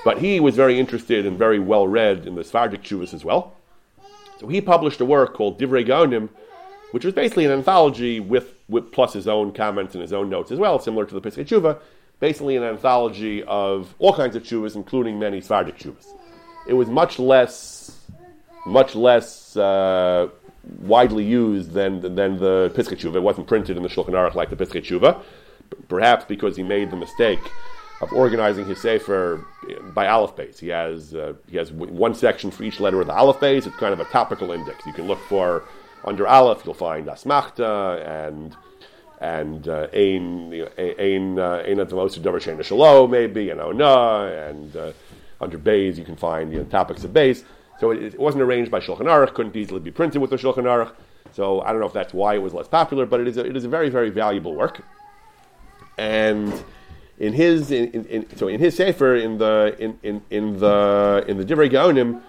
But 0.04 0.18
he 0.18 0.40
was 0.40 0.56
very 0.56 0.80
interested 0.80 1.26
and 1.26 1.38
very 1.38 1.60
well 1.60 1.86
read 1.86 2.26
in 2.26 2.34
the 2.34 2.42
Sephardic 2.42 2.82
Chuvas 2.82 3.14
as 3.14 3.24
well. 3.24 3.54
So 4.40 4.48
he 4.48 4.60
published 4.60 5.00
a 5.00 5.04
work 5.04 5.34
called 5.34 5.60
Divrei 5.60 5.86
Gaonim, 5.86 6.28
which 6.92 7.04
was 7.04 7.12
basically 7.12 7.44
an 7.44 7.50
anthology 7.50 8.20
with, 8.20 8.54
with 8.68 8.92
plus 8.92 9.12
his 9.12 9.26
own 9.26 9.52
comments 9.52 9.94
and 9.94 10.02
his 10.02 10.12
own 10.12 10.30
notes 10.30 10.52
as 10.52 10.58
well, 10.58 10.78
similar 10.78 11.04
to 11.04 11.18
the 11.18 11.20
Pischei 11.20 11.44
Tshuva, 11.44 11.78
basically 12.20 12.56
an 12.56 12.62
anthology 12.62 13.42
of 13.44 13.94
all 13.98 14.14
kinds 14.14 14.36
of 14.36 14.42
chuvas, 14.44 14.76
including 14.76 15.18
many 15.18 15.40
Sephardic 15.40 15.78
chuvas. 15.78 16.06
It 16.68 16.74
was 16.74 16.88
much 16.88 17.18
less, 17.18 17.98
much 18.66 18.94
less 18.94 19.56
uh, 19.56 20.28
widely 20.80 21.24
used 21.24 21.72
than, 21.72 22.00
than 22.00 22.38
the 22.38 22.70
Pischei 22.74 22.96
Tshuva. 22.96 23.16
It 23.16 23.22
wasn't 23.22 23.48
printed 23.48 23.76
in 23.76 23.82
the 23.82 23.88
Shulchan 23.88 24.10
Aruch 24.10 24.34
like 24.34 24.50
the 24.50 24.56
Pischei 24.56 24.82
Tshuva, 24.82 25.22
perhaps 25.88 26.24
because 26.26 26.56
he 26.56 26.62
made 26.62 26.90
the 26.90 26.96
mistake 26.96 27.40
of 28.02 28.12
organizing 28.12 28.66
his 28.66 28.80
sefer 28.80 29.44
by 29.94 30.08
aleph 30.08 30.36
base. 30.36 30.58
He 30.58 30.68
has 30.68 31.14
uh, 31.14 31.34
he 31.48 31.56
has 31.56 31.72
one 31.72 32.14
section 32.14 32.50
for 32.50 32.64
each 32.64 32.80
letter 32.80 33.00
of 33.00 33.06
the 33.06 33.14
aleph 33.14 33.40
base. 33.40 33.64
It's 33.66 33.76
kind 33.76 33.92
of 33.92 34.00
a 34.00 34.04
topical 34.06 34.50
index. 34.50 34.84
You 34.84 34.92
can 34.92 35.06
look 35.06 35.20
for 35.28 35.64
under 36.04 36.26
aleph. 36.26 36.62
You'll 36.64 36.74
find 36.74 37.06
asmachta 37.06 38.06
and 38.06 38.56
and 39.20 39.68
uh, 39.68 39.88
ein 39.94 40.52
uh, 40.52 41.62
ein 41.66 41.76
davar 41.76 42.64
shalom 42.64 43.10
maybe 43.10 43.50
and 43.50 43.60
ona 43.60 44.48
and 44.48 44.76
uh, 44.76 44.92
under 45.40 45.58
bays 45.58 45.98
you 45.98 46.04
can 46.04 46.16
find 46.16 46.52
you 46.52 46.58
know, 46.58 46.64
topics 46.64 47.04
of 47.04 47.12
bays. 47.12 47.44
So 47.80 47.90
it, 47.90 48.02
it, 48.02 48.18
wasn't 48.18 48.42
arranged 48.42 48.70
by 48.70 48.80
Shulchan 48.80 49.06
Aruch. 49.06 49.34
Couldn't 49.34 49.56
easily 49.56 49.80
be 49.80 49.90
printed 49.90 50.20
with 50.20 50.30
the 50.30 50.36
Shulchan 50.36 50.64
Aruch. 50.64 50.92
So 51.32 51.62
I 51.62 51.72
don't 51.72 51.80
know 51.80 51.86
if 51.86 51.92
that's 51.92 52.12
why 52.12 52.34
it 52.34 52.42
was 52.42 52.52
less 52.52 52.68
popular, 52.68 53.06
but 53.06 53.20
it 53.20 53.28
is 53.28 53.36
a, 53.38 53.44
it 53.44 53.56
is 53.56 53.64
a 53.64 53.68
very 53.68 53.88
very 53.88 54.10
valuable 54.10 54.54
work 54.54 54.82
and 55.98 56.64
in 57.18 57.32
his 57.32 57.70
in, 57.70 57.90
in, 57.92 58.04
in, 58.06 58.36
so 58.36 58.48
in 58.48 58.58
his 58.60 58.76
sefer 58.76 59.16
in 59.16 59.38
the 59.38 59.76
in, 59.78 59.98
in, 60.02 60.22
in 60.30 60.58
the 60.58 61.24
in 61.28 61.36
the 61.36 61.44
Divrei 61.44 61.70
Gaonim, 61.70 62.22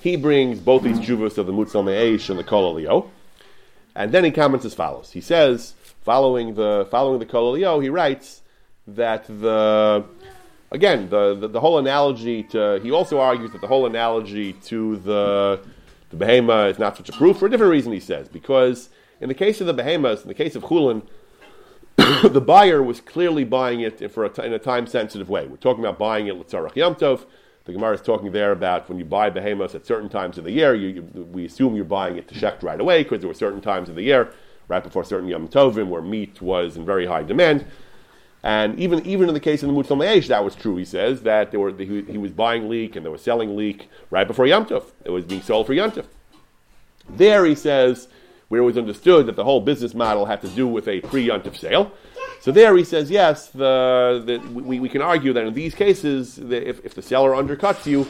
he 0.00 0.16
brings 0.16 0.58
both 0.60 0.82
these 0.82 0.98
juvas 0.98 1.38
of 1.38 1.46
the 1.46 1.52
Me'esh 1.52 2.30
and 2.30 2.38
the 2.38 2.44
Kol 2.44 3.10
and 3.94 4.12
then 4.12 4.24
he 4.24 4.30
comments 4.30 4.64
as 4.64 4.74
follows. 4.74 5.10
He 5.12 5.20
says, 5.20 5.74
following 6.02 6.54
the 6.54 6.88
following 6.90 7.18
the 7.18 7.26
Kol 7.26 7.54
he 7.54 7.88
writes 7.88 8.42
that 8.86 9.26
the 9.26 10.04
again 10.72 11.10
the, 11.10 11.34
the, 11.34 11.48
the 11.48 11.60
whole 11.60 11.78
analogy 11.78 12.42
to 12.44 12.80
he 12.82 12.90
also 12.90 13.20
argues 13.20 13.52
that 13.52 13.60
the 13.60 13.66
whole 13.66 13.86
analogy 13.86 14.54
to 14.54 14.96
the 14.98 15.60
the 16.10 16.16
behema 16.16 16.70
is 16.70 16.78
not 16.78 16.96
such 16.96 17.08
a 17.08 17.12
proof 17.12 17.38
for 17.38 17.46
a 17.46 17.50
different 17.50 17.70
reason. 17.70 17.92
He 17.92 18.00
says 18.00 18.28
because 18.28 18.88
in 19.20 19.28
the 19.28 19.34
case 19.34 19.60
of 19.60 19.66
the 19.66 19.74
behemoths, 19.74 20.22
in 20.22 20.28
the 20.28 20.34
case 20.34 20.56
of 20.56 20.62
chulin, 20.64 21.02
the 21.96 22.40
buyer 22.40 22.82
was 22.82 23.00
clearly 23.00 23.44
buying 23.44 23.80
it 23.80 24.10
for 24.10 24.24
a 24.24 24.30
t- 24.30 24.42
in 24.42 24.52
a 24.52 24.58
time 24.58 24.86
sensitive 24.86 25.28
way. 25.28 25.46
We're 25.46 25.56
talking 25.56 25.84
about 25.84 25.98
buying 25.98 26.26
it 26.26 26.36
l'tzarach 26.36 26.74
yom 26.74 26.94
tov. 26.94 27.26
The 27.64 27.72
Gemara 27.72 27.94
is 27.94 28.00
talking 28.00 28.32
there 28.32 28.52
about 28.52 28.88
when 28.88 28.98
you 28.98 29.04
buy 29.04 29.30
behemoths 29.30 29.74
at 29.74 29.86
certain 29.86 30.08
times 30.08 30.38
of 30.38 30.44
the 30.44 30.50
year. 30.50 30.74
You, 30.74 30.88
you, 30.88 31.02
we 31.24 31.44
assume 31.44 31.76
you're 31.76 31.84
buying 31.84 32.16
it 32.16 32.26
to 32.28 32.34
shecht 32.34 32.62
right 32.62 32.80
away 32.80 33.02
because 33.02 33.20
there 33.20 33.28
were 33.28 33.34
certain 33.34 33.60
times 33.60 33.88
of 33.88 33.96
the 33.96 34.02
year, 34.02 34.32
right 34.68 34.82
before 34.82 35.04
certain 35.04 35.28
yom 35.28 35.46
tovim, 35.48 35.88
where 35.88 36.02
meat 36.02 36.40
was 36.40 36.76
in 36.76 36.86
very 36.86 37.06
high 37.06 37.22
demand. 37.22 37.66
And 38.42 38.78
even 38.80 39.04
even 39.04 39.28
in 39.28 39.34
the 39.34 39.40
case 39.40 39.62
of 39.62 39.68
the 39.68 39.74
Mutzal 39.74 39.98
Me'esh, 39.98 40.28
that 40.28 40.42
was 40.42 40.54
true. 40.54 40.76
He 40.76 40.86
says 40.86 41.22
that 41.22 41.50
there 41.50 41.60
were 41.60 41.72
he, 41.76 42.02
he, 42.02 42.16
was 42.16 42.32
buying 42.32 42.70
leek 42.70 42.96
and 42.96 43.04
they 43.04 43.10
were 43.10 43.18
selling 43.18 43.54
leek 43.54 43.90
right 44.10 44.26
before 44.26 44.46
Yom 44.46 44.64
Tov. 44.64 44.84
It 45.04 45.10
was 45.10 45.26
being 45.26 45.42
sold 45.42 45.66
for 45.66 45.74
Yom 45.74 45.90
Tov. 45.90 46.06
There 47.08 47.44
he 47.44 47.54
says 47.54 48.08
where 48.48 48.62
it 48.62 48.64
was 48.64 48.76
understood 48.76 49.26
that 49.26 49.36
the 49.36 49.44
whole 49.44 49.60
business 49.60 49.94
model 49.94 50.26
had 50.26 50.40
to 50.40 50.48
do 50.48 50.66
with 50.66 50.88
a 50.88 51.00
pre-yontif 51.02 51.56
sale. 51.56 51.92
So 52.40 52.52
there 52.52 52.74
he 52.76 52.84
says, 52.84 53.10
yes, 53.10 53.48
the, 53.48 54.22
the, 54.24 54.38
we, 54.50 54.80
we 54.80 54.88
can 54.88 55.02
argue 55.02 55.32
that 55.34 55.44
in 55.44 55.52
these 55.52 55.74
cases, 55.74 56.36
the, 56.36 56.68
if, 56.68 56.84
if 56.84 56.94
the 56.94 57.02
seller 57.02 57.32
undercuts 57.32 57.84
you, 57.84 58.06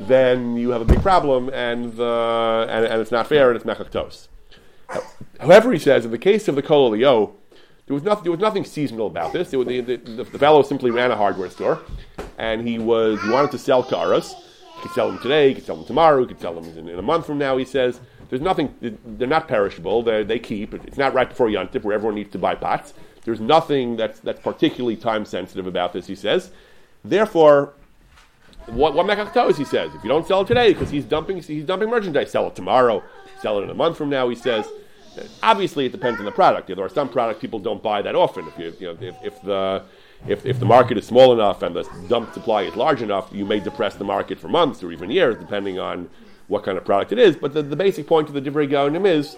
then 0.00 0.56
you 0.56 0.70
have 0.70 0.80
a 0.80 0.84
big 0.84 1.00
problem, 1.02 1.48
and, 1.50 1.92
the, 1.94 2.66
and, 2.68 2.84
and 2.84 3.00
it's 3.00 3.12
not 3.12 3.28
fair, 3.28 3.50
and 3.50 3.56
it's 3.56 3.64
mechaktos. 3.64 4.28
However, 5.38 5.72
he 5.72 5.78
says, 5.78 6.04
in 6.04 6.10
the 6.10 6.18
case 6.18 6.48
of 6.48 6.56
the 6.56 6.62
Kol 6.62 6.92
Elio, 6.92 7.34
there 7.86 7.94
was, 7.94 8.02
nothing, 8.02 8.24
there 8.24 8.32
was 8.32 8.40
nothing 8.40 8.64
seasonal 8.64 9.06
about 9.06 9.32
this. 9.32 9.50
The, 9.50 9.62
the, 9.62 9.96
the, 9.96 10.38
fellow 10.38 10.62
simply 10.62 10.90
ran 10.90 11.10
a 11.10 11.16
hardware 11.16 11.48
store, 11.48 11.80
and 12.36 12.66
he 12.66 12.78
was 12.78 13.20
he 13.22 13.30
wanted 13.30 13.50
to 13.52 13.58
sell 13.58 13.82
cars. 13.82 14.34
He 14.74 14.82
could 14.82 14.92
sell 14.92 15.08
them 15.08 15.18
today, 15.20 15.48
he 15.48 15.54
could 15.54 15.64
sell 15.64 15.76
them 15.76 15.86
tomorrow, 15.86 16.20
he 16.20 16.26
could 16.26 16.40
sell 16.40 16.54
them 16.54 16.64
in, 16.76 16.88
in 16.88 16.98
a 16.98 17.02
month 17.02 17.26
from 17.26 17.38
now, 17.38 17.56
he 17.56 17.64
says. 17.64 18.00
There's 18.28 18.42
nothing, 18.42 18.74
they're 18.80 19.26
not 19.26 19.48
perishable, 19.48 20.02
they're, 20.02 20.22
they 20.22 20.38
keep. 20.38 20.74
It's 20.74 20.98
not 20.98 21.14
right 21.14 21.28
before 21.28 21.46
Yontif 21.48 21.82
where 21.82 21.94
everyone 21.94 22.14
needs 22.14 22.30
to 22.32 22.38
buy 22.38 22.54
pots. 22.54 22.92
There's 23.28 23.40
nothing 23.40 23.96
that's, 23.96 24.20
that's 24.20 24.40
particularly 24.40 24.96
time 24.96 25.26
sensitive 25.26 25.66
about 25.66 25.92
this, 25.92 26.06
he 26.06 26.14
says. 26.14 26.50
Therefore, 27.04 27.74
what, 28.64 28.94
what 28.94 29.04
mekach 29.04 29.54
he 29.54 29.66
says. 29.66 29.94
If 29.94 30.02
you 30.02 30.08
don't 30.08 30.26
sell 30.26 30.40
it 30.40 30.46
today, 30.46 30.72
because 30.72 30.88
he's 30.88 31.04
dumping, 31.04 31.42
he's 31.42 31.66
dumping 31.66 31.90
merchandise, 31.90 32.30
sell 32.30 32.46
it 32.46 32.56
tomorrow, 32.56 33.02
sell 33.42 33.58
it 33.58 33.64
in 33.64 33.68
a 33.68 33.74
month 33.74 33.98
from 33.98 34.08
now, 34.08 34.30
he 34.30 34.34
says. 34.34 34.66
Obviously, 35.42 35.84
it 35.84 35.92
depends 35.92 36.18
on 36.20 36.24
the 36.24 36.32
product. 36.32 36.68
There 36.68 36.82
are 36.82 36.88
some 36.88 37.10
products 37.10 37.38
people 37.38 37.58
don't 37.58 37.82
buy 37.82 38.00
that 38.00 38.14
often. 38.14 38.48
If 38.48 38.58
you, 38.58 38.74
you 38.80 38.86
know, 38.86 39.06
if, 39.06 39.14
if 39.22 39.42
the 39.42 39.82
if, 40.26 40.46
if 40.46 40.58
the 40.58 40.64
market 40.64 40.96
is 40.96 41.06
small 41.06 41.34
enough 41.34 41.62
and 41.62 41.76
the 41.76 41.86
dump 42.08 42.32
supply 42.32 42.62
is 42.62 42.76
large 42.76 43.02
enough, 43.02 43.28
you 43.30 43.44
may 43.44 43.60
depress 43.60 43.96
the 43.96 44.04
market 44.04 44.38
for 44.38 44.48
months 44.48 44.82
or 44.82 44.90
even 44.90 45.10
years, 45.10 45.36
depending 45.36 45.78
on 45.78 46.08
what 46.46 46.64
kind 46.64 46.78
of 46.78 46.84
product 46.86 47.12
it 47.12 47.18
is. 47.18 47.36
But 47.36 47.52
the, 47.52 47.62
the 47.62 47.76
basic 47.76 48.06
point 48.06 48.28
of 48.28 48.34
the 48.34 48.40
Divrei 48.40 48.70
Gaonim 48.70 49.06
is 49.06 49.36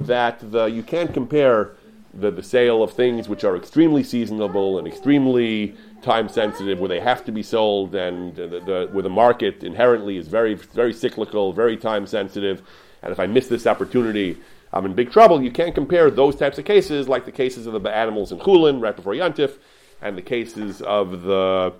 that 0.00 0.50
the, 0.50 0.64
you 0.66 0.82
can't 0.82 1.14
compare 1.14 1.76
the, 2.14 2.30
the 2.30 2.42
sale 2.42 2.82
of 2.82 2.92
things 2.92 3.28
which 3.28 3.44
are 3.44 3.56
extremely 3.56 4.02
seasonable 4.02 4.78
and 4.78 4.86
extremely 4.86 5.74
time 6.02 6.28
sensitive, 6.28 6.78
where 6.78 6.88
they 6.88 7.00
have 7.00 7.24
to 7.24 7.32
be 7.32 7.42
sold, 7.42 7.94
and 7.94 8.34
the, 8.36 8.46
the, 8.46 8.88
where 8.92 9.02
the 9.02 9.10
market 9.10 9.62
inherently 9.62 10.16
is 10.16 10.28
very, 10.28 10.54
very 10.54 10.92
cyclical, 10.92 11.52
very 11.52 11.76
time 11.76 12.06
sensitive. 12.06 12.62
And 13.02 13.12
if 13.12 13.20
I 13.20 13.26
miss 13.26 13.48
this 13.48 13.66
opportunity, 13.66 14.38
I'm 14.72 14.84
in 14.84 14.94
big 14.94 15.10
trouble. 15.10 15.42
You 15.42 15.50
can't 15.50 15.74
compare 15.74 16.10
those 16.10 16.36
types 16.36 16.58
of 16.58 16.64
cases 16.64 17.08
like 17.08 17.24
the 17.24 17.32
cases 17.32 17.66
of 17.66 17.82
the 17.82 17.90
animals 17.90 18.32
in 18.32 18.38
Chulin 18.38 18.80
right 18.82 18.94
before 18.94 19.14
Yantif, 19.14 19.58
and 20.00 20.16
the 20.16 20.22
cases 20.22 20.82
of 20.82 21.22
the 21.22 21.74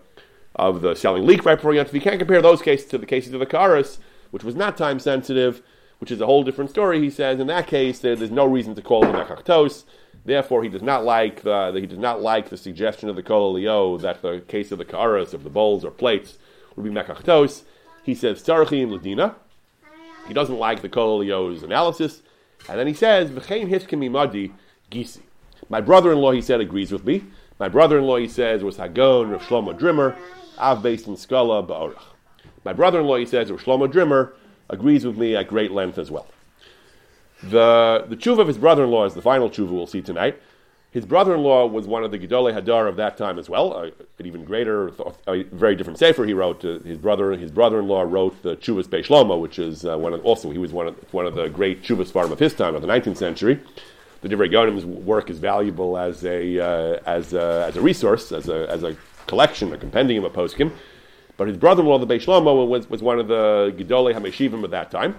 of 0.57 0.81
the 0.81 0.95
selling 0.95 1.25
leek 1.25 1.45
right 1.45 1.57
before 1.57 1.73
Yantif. 1.73 1.93
You 1.93 2.01
can't 2.01 2.19
compare 2.19 2.43
those 2.43 2.63
cases 2.63 2.89
to 2.91 2.99
the 2.99 3.07
cases 3.07 3.33
of 3.33 3.41
the 3.41 3.47
Karas, 3.47 3.99
which 4.31 4.43
was 4.43 4.57
not 4.57 4.77
time 4.77 4.99
sensitive, 4.99 5.63
which 5.99 6.11
is 6.11 6.21
a 6.21 6.27
whole 6.27 6.43
different 6.43 6.71
story. 6.71 7.01
He 7.01 7.11
says 7.11 7.39
in 7.39 7.47
that 7.47 7.67
case 7.67 8.01
there, 8.01 8.17
there's 8.17 8.31
no 8.31 8.47
reason 8.47 8.75
to 8.75 8.83
call 8.83 9.05
it 9.05 9.13
mechachtos. 9.13 9.85
Therefore, 10.25 10.63
he 10.63 10.69
does 10.69 10.83
not 10.83 11.05
like 11.05 11.43
the, 11.43 11.73
he 11.75 11.87
does 11.87 11.99
not 11.99 12.21
like 12.21 12.51
the 12.51 12.57
suggestion 12.57 13.09
of 13.09 13.17
the 13.17 13.23
Kol 13.23 13.57
Elio 13.57 13.97
that 13.99 14.21
the 14.23 14.43
case 14.47 14.73
of 14.73 14.79
the 14.79 14.85
Karas 14.85 15.33
of 15.33 15.43
the 15.43 15.51
bowls 15.51 15.85
or 15.85 15.91
plates 15.91 16.39
would 16.77 16.85
be 16.85 16.91
mechachtos. 16.91 17.63
He 18.03 18.15
says 18.15 18.43
tzarchim 18.43 18.91
ladina. 18.91 19.35
He 20.27 20.35
doesn't 20.35 20.59
like 20.59 20.83
the 20.83 20.89
Kol 20.89 21.21
Elio's 21.23 21.63
analysis, 21.63 22.23
and 22.69 22.79
then 22.79 22.87
he 22.87 22.93
says 22.93 23.31
v'chein 23.31 23.69
hiskemi 23.71 24.11
madi 24.11 24.53
gisi. 24.91 25.23
My 25.69 25.81
brother-in-law, 25.81 26.33
he 26.33 26.43
said, 26.43 26.61
agrees 26.61 26.93
with 26.93 27.05
me. 27.05 27.25
My 27.59 27.69
brother-in-law, 27.69 28.17
he 28.19 28.29
says, 28.29 28.63
was 28.63 28.77
Hagon 28.77 29.31
Rav 29.31 29.43
Shlomo 29.43 29.77
Drimmer, 29.77 30.17
Av 30.59 30.83
Beis 30.83 31.05
Din 31.05 31.15
Skala 31.15 31.67
Ba'orach. 31.67 32.03
My 32.65 32.73
brother-in-law, 32.73 33.17
he 33.17 33.27
says, 33.27 33.51
Rav 33.51 33.61
Shlomo 33.61 33.91
Drimmer, 33.91 34.35
agrees 34.71 35.05
with 35.05 35.19
me 35.19 35.35
at 35.35 35.49
great 35.49 35.73
length 35.73 35.99
as 35.99 36.11
well. 36.11 36.27
The, 37.43 38.05
the 38.09 38.17
tshuva 38.17 38.41
of 38.41 38.49
his 38.49 38.59
brother-in-law 38.59 39.07
is 39.07 39.15
the 39.15 39.23
final 39.23 39.49
tshuva 39.49 39.71
we'll 39.71 39.87
see 39.87 40.03
tonight. 40.03 40.41
His 40.91 41.05
brother-in-law 41.05 41.67
was 41.67 41.87
one 41.87 42.03
of 42.03 42.11
the 42.11 42.19
Gedolei 42.19 42.59
Hador 42.59 42.89
of 42.89 42.97
that 42.97 43.17
time 43.19 43.39
as 43.39 43.49
well, 43.49 43.83
an 43.83 43.93
even 44.27 44.45
greater, 44.45 44.91
a 45.27 45.43
very 45.45 45.77
different 45.77 45.99
sefer 45.99 46.25
he 46.25 46.33
wrote. 46.33 46.65
Uh, 46.65 46.79
his 46.79 46.97
brother, 46.97 47.33
his 47.33 47.51
brother-in-law 47.51 48.03
wrote 48.03 48.43
the 48.43 48.57
Chuvas 48.57 48.89
Beis 48.89 49.05
Shlomo, 49.05 49.41
which 49.41 49.59
is 49.59 49.85
uh, 49.85 49.99
one 49.99 50.15
of, 50.15 50.25
also 50.25 50.51
he 50.51 50.59
was 50.59 50.73
one 50.73 50.89
of 50.89 51.13
one 51.13 51.27
of 51.27 51.35
the 51.35 51.49
great 51.49 51.83
Chuvas 51.83 52.11
farm 52.11 52.33
of 52.33 52.39
his 52.39 52.55
time 52.55 52.75
of 52.75 52.81
the 52.81 52.89
19th 52.89 53.19
century 53.19 53.61
the 54.21 54.29
Divrei 54.29 54.51
Gaonim's 54.51 54.85
work 54.85 55.31
is 55.31 55.39
valuable 55.39 55.97
as 55.97 56.25
a, 56.25 56.59
uh, 56.59 56.99
as 57.07 57.33
a, 57.35 57.67
as 57.69 57.77
a 57.77 57.81
resource, 57.81 58.33
as 58.33 58.49
a, 58.49 58.69
as 58.69 58.83
a 58.83 58.97
collection, 59.27 59.73
a 59.73 59.79
compendium 59.79 60.25
of 60.25 60.33
poskim. 60.33 60.73
But 61.37 61.49
his 61.49 61.57
brother-in-law, 61.57 61.99
the 61.99 62.07
Beis 62.07 62.25
Shlomo, 62.25 62.67
was, 62.67 62.91
was 62.91 63.01
one 63.01 63.21
of 63.21 63.29
the 63.29 63.73
Gedolei 63.77 64.15
Hameshivim 64.15 64.65
at 64.65 64.71
that 64.71 64.91
time. 64.91 65.15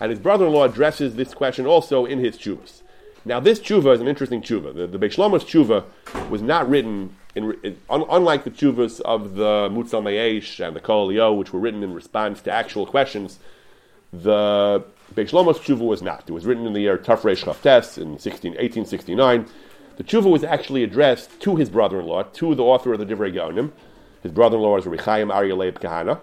And 0.00 0.10
his 0.10 0.18
brother-in-law 0.18 0.64
addresses 0.64 1.14
this 1.14 1.34
question 1.34 1.66
also 1.66 2.06
in 2.06 2.18
his 2.18 2.36
chuvas. 2.36 2.82
Now, 3.24 3.38
this 3.38 3.60
tshuva 3.60 3.94
is 3.94 4.00
an 4.00 4.08
interesting 4.08 4.40
tshuva. 4.40 4.74
The, 4.74 4.86
the 4.86 4.98
Beis 4.98 5.14
Shlomo's 5.14 5.44
tshuva 5.44 5.84
was 6.30 6.40
not 6.40 6.68
written, 6.70 7.14
in, 7.34 7.54
in, 7.62 7.76
un, 7.90 8.04
unlike 8.08 8.44
the 8.44 8.50
tshuvas 8.50 9.00
of 9.02 9.34
the 9.34 9.68
Mutzal 9.70 10.02
Me'esh 10.02 10.66
and 10.66 10.74
the 10.74 10.80
Kol 10.80 11.08
which 11.36 11.52
were 11.52 11.60
written 11.60 11.82
in 11.82 11.92
response 11.92 12.40
to 12.42 12.50
actual 12.50 12.86
questions. 12.86 13.38
The 14.10 14.82
Beis 15.14 15.28
Shlomo's 15.28 15.58
tshuva 15.58 15.80
was 15.80 16.00
not. 16.00 16.24
It 16.26 16.32
was 16.32 16.46
written 16.46 16.66
in 16.66 16.72
the 16.72 16.80
year 16.80 16.96
Tafresh 16.96 17.44
Chavtes 17.44 17.98
in 17.98 18.18
16, 18.18 18.52
1869. 18.52 19.46
The 19.98 20.04
tshuva 20.04 20.30
was 20.30 20.42
actually 20.42 20.82
addressed 20.82 21.40
to 21.42 21.56
his 21.56 21.68
brother-in-law, 21.68 22.22
to 22.22 22.54
the 22.54 22.62
author 22.62 22.94
of 22.94 23.00
the 23.00 23.04
Divrei 23.04 23.34
Gaonim. 23.34 23.70
His 24.22 24.32
brother-in-law 24.32 24.76
was 24.76 24.86
Rechaim 24.86 25.30
Aryeh 25.30 25.56
Leib 25.56 25.78
Kahana. 25.78 26.20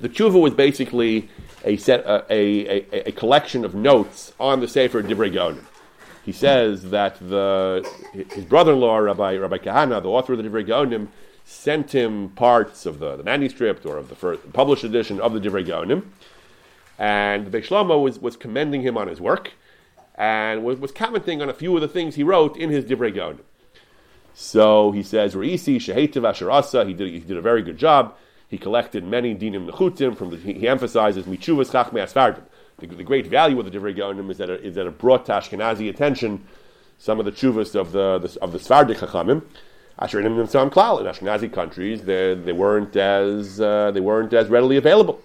The 0.00 0.08
tshuva 0.08 0.40
was 0.40 0.54
basically 0.54 1.28
a, 1.64 1.76
set, 1.76 2.06
uh, 2.06 2.22
a, 2.30 2.66
a, 2.68 3.08
a, 3.08 3.12
collection 3.12 3.64
of 3.64 3.74
notes 3.74 4.32
on 4.38 4.60
the 4.60 4.68
Sefer 4.68 5.02
Divrei 5.02 5.32
Gaonim. 5.32 5.64
He 6.24 6.32
says 6.32 6.90
that 6.90 7.18
the, 7.20 7.88
his 8.12 8.44
brother-in-law, 8.44 8.98
Rabbi, 8.98 9.36
Rabbi 9.36 9.58
Kahana, 9.58 10.02
the 10.02 10.08
author 10.08 10.34
of 10.34 10.42
the 10.42 10.48
Divrei 10.48 10.66
Gaonim, 10.66 11.08
sent 11.44 11.94
him 11.94 12.28
parts 12.30 12.84
of 12.84 12.98
the, 12.98 13.16
the 13.16 13.22
manuscript 13.22 13.86
or 13.86 13.96
of 13.96 14.08
the 14.08 14.14
first 14.14 14.52
published 14.52 14.84
edition 14.84 15.20
of 15.20 15.32
the 15.32 15.40
Divrei 15.40 15.66
Gaonim 15.66 16.04
and 16.98 17.52
the 17.52 17.62
Shlomo 17.62 18.02
was, 18.02 18.18
was 18.18 18.36
commending 18.36 18.82
him 18.82 18.98
on 18.98 19.08
his 19.08 19.20
work 19.20 19.52
and 20.16 20.64
was, 20.64 20.78
was 20.78 20.90
commenting 20.90 21.40
on 21.40 21.48
a 21.48 21.54
few 21.54 21.74
of 21.76 21.80
the 21.80 21.88
things 21.88 22.16
he 22.16 22.24
wrote 22.24 22.56
in 22.56 22.70
his 22.70 22.84
Divrei 22.84 23.14
Gaonim. 23.14 23.44
So 24.34 24.90
he 24.90 25.02
says, 25.02 25.34
Reisi 25.34 25.76
Shehetiv 25.76 26.28
Asher 26.28 26.84
he 26.84 26.94
did, 26.94 27.08
he 27.08 27.20
did 27.20 27.36
a 27.36 27.42
very 27.42 27.62
good 27.62 27.78
job. 27.78 28.16
He 28.48 28.58
collected 28.58 29.04
many 29.04 29.34
dinim 29.34 29.70
nechutim 29.70 30.16
from 30.16 30.30
the, 30.30 30.36
he, 30.36 30.66
emphasizes 30.66 31.24
michuvas 31.24 31.70
chachmei 31.70 32.02
asfardim. 32.02 32.42
The, 32.78 32.86
the, 32.86 33.04
great 33.04 33.26
value 33.26 33.58
of 33.58 33.70
the 33.70 33.76
Divrei 33.76 33.96
Gaonim 33.96 34.30
is 34.30 34.38
that 34.38 34.48
it, 34.48 34.64
is 34.64 34.74
that 34.76 34.86
it 34.86 34.98
brought 34.98 35.26
to 35.26 35.32
Ashkenazi 35.32 35.90
attention 35.90 36.44
some 36.96 37.18
of 37.18 37.26
the 37.26 37.32
chuvas 37.32 37.74
of 37.74 37.92
the, 37.92 38.18
the 38.18 38.40
of 38.40 38.52
the 38.52 38.58
Sfardik 38.58 38.96
Chachamim. 38.96 39.42
Asher 39.98 40.20
in 40.20 40.46
some 40.46 40.70
klal 40.70 41.00
in 41.00 41.06
Ashkenazi 41.06 41.52
countries 41.52 42.02
they, 42.02 42.34
they 42.34 42.52
weren't 42.52 42.94
as 42.96 43.60
uh, 43.60 43.90
they 43.90 44.00
weren't 44.00 44.32
as 44.32 44.48
readily 44.48 44.76
available. 44.76 45.20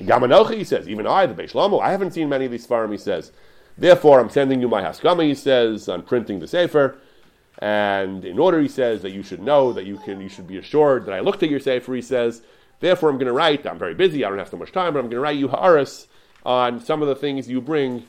Gamanochi, 0.00 0.56
he 0.58 0.64
says, 0.64 0.88
even 0.88 1.06
I, 1.06 1.26
the 1.26 1.34
Beis 1.34 1.82
I 1.82 1.90
haven't 1.90 2.12
seen 2.12 2.28
many 2.28 2.46
of 2.46 2.50
these 2.50 2.66
Sfarim, 2.66 2.90
he 2.90 2.98
says. 2.98 3.32
Therefore, 3.76 4.20
I'm 4.20 4.30
sending 4.30 4.60
you 4.60 4.68
my 4.68 4.82
Haskama, 4.82 5.24
he 5.24 5.34
says, 5.34 5.88
I'm 5.88 6.02
printing 6.02 6.40
the 6.40 6.46
Sefer. 6.46 6.98
And 7.58 8.24
in 8.24 8.38
order, 8.38 8.60
he 8.60 8.68
says, 8.68 9.02
that 9.02 9.12
you 9.12 9.22
should 9.22 9.40
know, 9.42 9.72
that 9.72 9.84
you 9.84 9.98
can, 9.98 10.20
you 10.20 10.28
should 10.28 10.46
be 10.46 10.58
assured 10.58 11.06
that 11.06 11.14
I 11.14 11.20
looked 11.20 11.42
at 11.42 11.50
your 11.50 11.60
Sefer, 11.60 11.94
he 11.94 12.02
says. 12.02 12.42
Therefore, 12.82 13.10
I'm 13.10 13.16
going 13.16 13.28
to 13.28 13.32
write, 13.32 13.64
I'm 13.64 13.78
very 13.78 13.94
busy, 13.94 14.24
I 14.24 14.28
don't 14.28 14.38
have 14.38 14.48
so 14.48 14.56
much 14.56 14.72
time, 14.72 14.92
but 14.92 14.98
I'm 14.98 15.04
going 15.04 15.12
to 15.12 15.20
write 15.20 15.36
you 15.36 15.46
Ha'aris 15.46 16.08
on 16.44 16.80
some 16.80 17.00
of 17.00 17.06
the 17.06 17.14
things 17.14 17.48
you 17.48 17.60
bring 17.60 18.04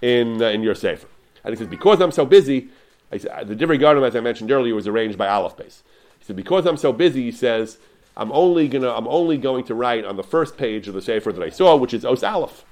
in, 0.00 0.40
uh, 0.42 0.46
in 0.46 0.62
your 0.62 0.74
Sefer. 0.74 1.06
And 1.44 1.52
he 1.52 1.58
says, 1.58 1.66
because 1.68 2.00
I'm 2.00 2.10
so 2.10 2.24
busy, 2.24 2.68
I, 3.12 3.18
the 3.18 3.54
Divrei 3.54 3.78
Gaonim, 3.78 4.02
as 4.02 4.16
I 4.16 4.20
mentioned 4.20 4.50
earlier, 4.50 4.74
was 4.74 4.88
arranged 4.88 5.18
by 5.18 5.28
Aleph 5.28 5.58
base. 5.58 5.82
He 6.18 6.24
said, 6.24 6.36
because 6.36 6.64
I'm 6.64 6.78
so 6.78 6.90
busy, 6.90 7.24
he 7.24 7.32
says, 7.32 7.76
I'm 8.16 8.32
only 8.32 8.66
gonna 8.66 8.90
I'm 8.90 9.08
only 9.08 9.36
going 9.36 9.64
to 9.64 9.74
write 9.74 10.06
on 10.06 10.16
the 10.16 10.22
first 10.22 10.56
page 10.56 10.88
of 10.88 10.94
the 10.94 11.02
Sefer 11.02 11.30
that 11.30 11.42
I 11.42 11.50
saw, 11.50 11.76
which 11.76 11.92
is 11.92 12.04
Os 12.04 12.22
Aleph. 12.22 12.64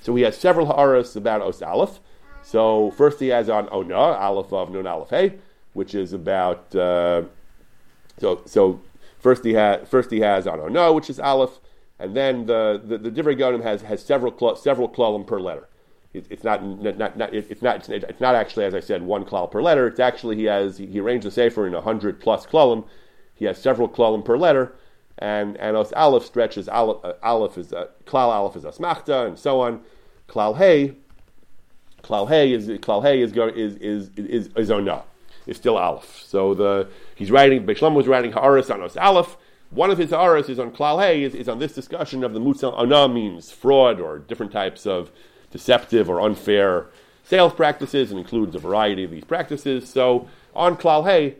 So 0.00 0.14
he 0.14 0.24
has 0.24 0.36
several 0.36 0.66
ha'aras 0.66 1.16
about 1.16 1.40
Os 1.40 1.62
Aleph. 1.62 2.00
So 2.42 2.90
first 2.90 3.18
he 3.18 3.28
has 3.28 3.48
on 3.48 3.68
Ona, 3.70 3.94
Aleph 3.94 4.52
of 4.52 4.70
Nun 4.70 4.86
Aleph 4.86 5.08
Hey, 5.08 5.38
which 5.72 5.94
is 5.94 6.12
about 6.12 6.74
uh, 6.74 7.22
so 8.18 8.42
so 8.44 8.80
first 9.18 9.44
he 9.44 9.54
has 9.54 9.86
first 9.88 10.10
he 10.10 10.20
has 10.20 10.46
on 10.46 10.60
Ona, 10.60 10.92
which 10.92 11.10
is 11.10 11.18
Aleph, 11.18 11.60
and 11.98 12.16
then 12.16 12.46
the 12.46 12.80
the, 12.84 12.98
the 12.98 13.10
Divrei 13.10 13.38
Gaonim 13.38 13.62
has 13.62 13.82
has 13.82 14.02
several 14.02 14.36
cl- 14.36 14.56
several 14.56 14.88
klalim 14.88 15.26
per 15.26 15.40
letter. 15.40 15.68
It, 16.14 16.26
it's 16.30 16.42
not, 16.42 16.64
not, 16.64 17.18
not 17.18 17.34
it's 17.34 17.60
not 17.60 17.88
it's 17.88 18.20
not 18.20 18.34
actually 18.34 18.64
as 18.64 18.74
I 18.74 18.80
said 18.80 19.02
one 19.02 19.24
klal 19.24 19.50
per 19.50 19.60
letter. 19.60 19.86
It's 19.86 20.00
actually 20.00 20.36
he 20.36 20.44
has 20.44 20.78
he 20.78 21.00
arranged 21.00 21.26
the 21.26 21.30
sefer 21.30 21.66
in 21.66 21.74
hundred 21.74 22.20
plus 22.20 22.46
klalim. 22.46 22.84
He 23.34 23.44
has 23.44 23.58
several 23.58 23.88
klalim 23.88 24.24
per 24.24 24.38
letter 24.38 24.74
and 25.18 25.56
and 25.56 25.76
os 25.76 25.92
aleph 25.92 26.24
stretches 26.24 26.68
aleph, 26.68 27.04
uh, 27.04 27.14
aleph 27.22 27.58
is 27.58 27.72
uh, 27.72 27.88
klal 28.06 28.28
aleph 28.28 28.56
is 28.56 28.64
asmachta 28.64 29.26
and 29.26 29.38
so 29.38 29.60
on. 29.60 29.80
Klal 30.28 30.56
hey, 30.56 30.94
klal 32.02 32.28
hey 32.28 32.52
is 32.52 32.68
klal 32.68 33.02
hey 33.02 33.20
is 33.20 33.32
is 33.32 33.76
is 33.76 34.10
is 34.16 34.48
is 34.56 34.70
ona. 34.70 35.02
Is 35.48 35.56
still 35.56 35.76
aleph. 35.76 36.22
So 36.24 36.54
the 36.54 36.88
he's 37.14 37.30
writing. 37.30 37.66
Beishlam 37.66 37.94
was 37.94 38.06
writing 38.06 38.32
haaris 38.32 38.72
on 38.72 38.82
os 38.82 38.96
aleph. 38.96 39.36
One 39.70 39.90
of 39.90 39.98
his 39.98 40.10
haaris 40.10 40.48
is 40.48 40.58
on 40.58 40.70
klal 40.70 41.00
hey 41.00 41.22
is, 41.22 41.34
is 41.34 41.48
on 41.48 41.58
this 41.58 41.74
discussion 41.74 42.22
of 42.22 42.34
the 42.34 42.40
mutzal 42.40 42.72
ona 42.78 43.08
means 43.08 43.50
fraud 43.50 43.98
or 44.00 44.18
different 44.18 44.52
types 44.52 44.86
of 44.86 45.10
deceptive 45.50 46.08
or 46.10 46.20
unfair 46.20 46.86
sales 47.24 47.54
practices 47.54 48.10
and 48.10 48.20
includes 48.20 48.54
a 48.54 48.58
variety 48.58 49.04
of 49.04 49.10
these 49.10 49.24
practices. 49.24 49.88
So 49.88 50.28
on 50.54 50.76
klal 50.76 51.04
hey 51.04 51.36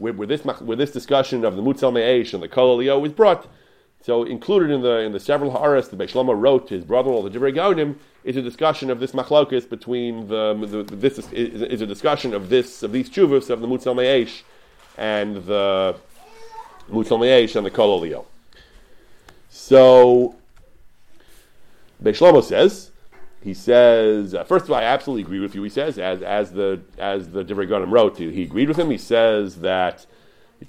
where, 0.00 0.14
where, 0.14 0.26
this, 0.26 0.42
where 0.42 0.76
this 0.76 0.90
discussion 0.90 1.44
of 1.44 1.56
the 1.56 1.62
Mutzal 1.62 1.92
Me'esh 1.92 2.32
and 2.32 2.42
the 2.42 2.48
Kol 2.48 2.80
Elio 2.80 3.04
is 3.04 3.12
brought. 3.12 3.46
So 4.02 4.24
included 4.24 4.70
in 4.70 4.80
the 4.82 4.98
in 4.98 5.12
the 5.12 5.20
several 5.20 5.50
ha'aras 5.50 5.88
the 5.88 5.96
Beis 5.96 6.14
wrote 6.14 6.68
to 6.68 6.74
his 6.74 6.84
brother-in-law, 6.84 7.28
the 7.28 7.38
Divrei 7.38 7.54
Gaonim, 7.54 7.96
is 8.24 8.36
a 8.36 8.42
discussion 8.42 8.90
of 8.90 9.00
this 9.00 9.12
machlokus 9.12 9.68
between 9.68 10.28
the, 10.28 10.54
the 10.54 10.96
this 10.96 11.18
is, 11.18 11.32
is, 11.32 11.80
a 11.80 11.86
discussion 11.86 12.32
of 12.32 12.48
this 12.48 12.82
of 12.82 12.92
these 12.92 13.10
chuvas 13.10 13.50
of 13.50 13.60
the 13.60 13.66
Mutzal 13.66 13.94
Me'esh 13.94 14.42
and 14.96 15.44
the 15.44 15.96
Mutzal 16.90 17.20
Me'esh 17.20 17.56
and 17.56 17.66
the 17.66 17.70
Kol 17.70 17.98
Elio. 17.98 18.26
So 19.50 20.36
Beis 22.02 22.44
says 22.44 22.90
he 23.42 23.54
says, 23.54 24.34
uh, 24.34 24.44
first 24.44 24.66
of 24.66 24.70
all, 24.70 24.76
I 24.76 24.82
absolutely 24.82 25.22
agree 25.22 25.40
with 25.40 25.54
you. 25.54 25.62
He 25.62 25.70
says, 25.70 25.98
as 25.98 26.22
as 26.22 26.52
the 26.52 26.80
as 26.98 27.30
the 27.30 27.42
Divrei 27.42 27.66
Gaonim 27.68 27.90
wrote, 27.90 28.18
he, 28.18 28.30
he, 28.32 28.42
agreed 28.42 28.68
with 28.68 28.78
him. 28.78 28.90
He 28.90 28.98
says 28.98 29.56
that 29.60 30.04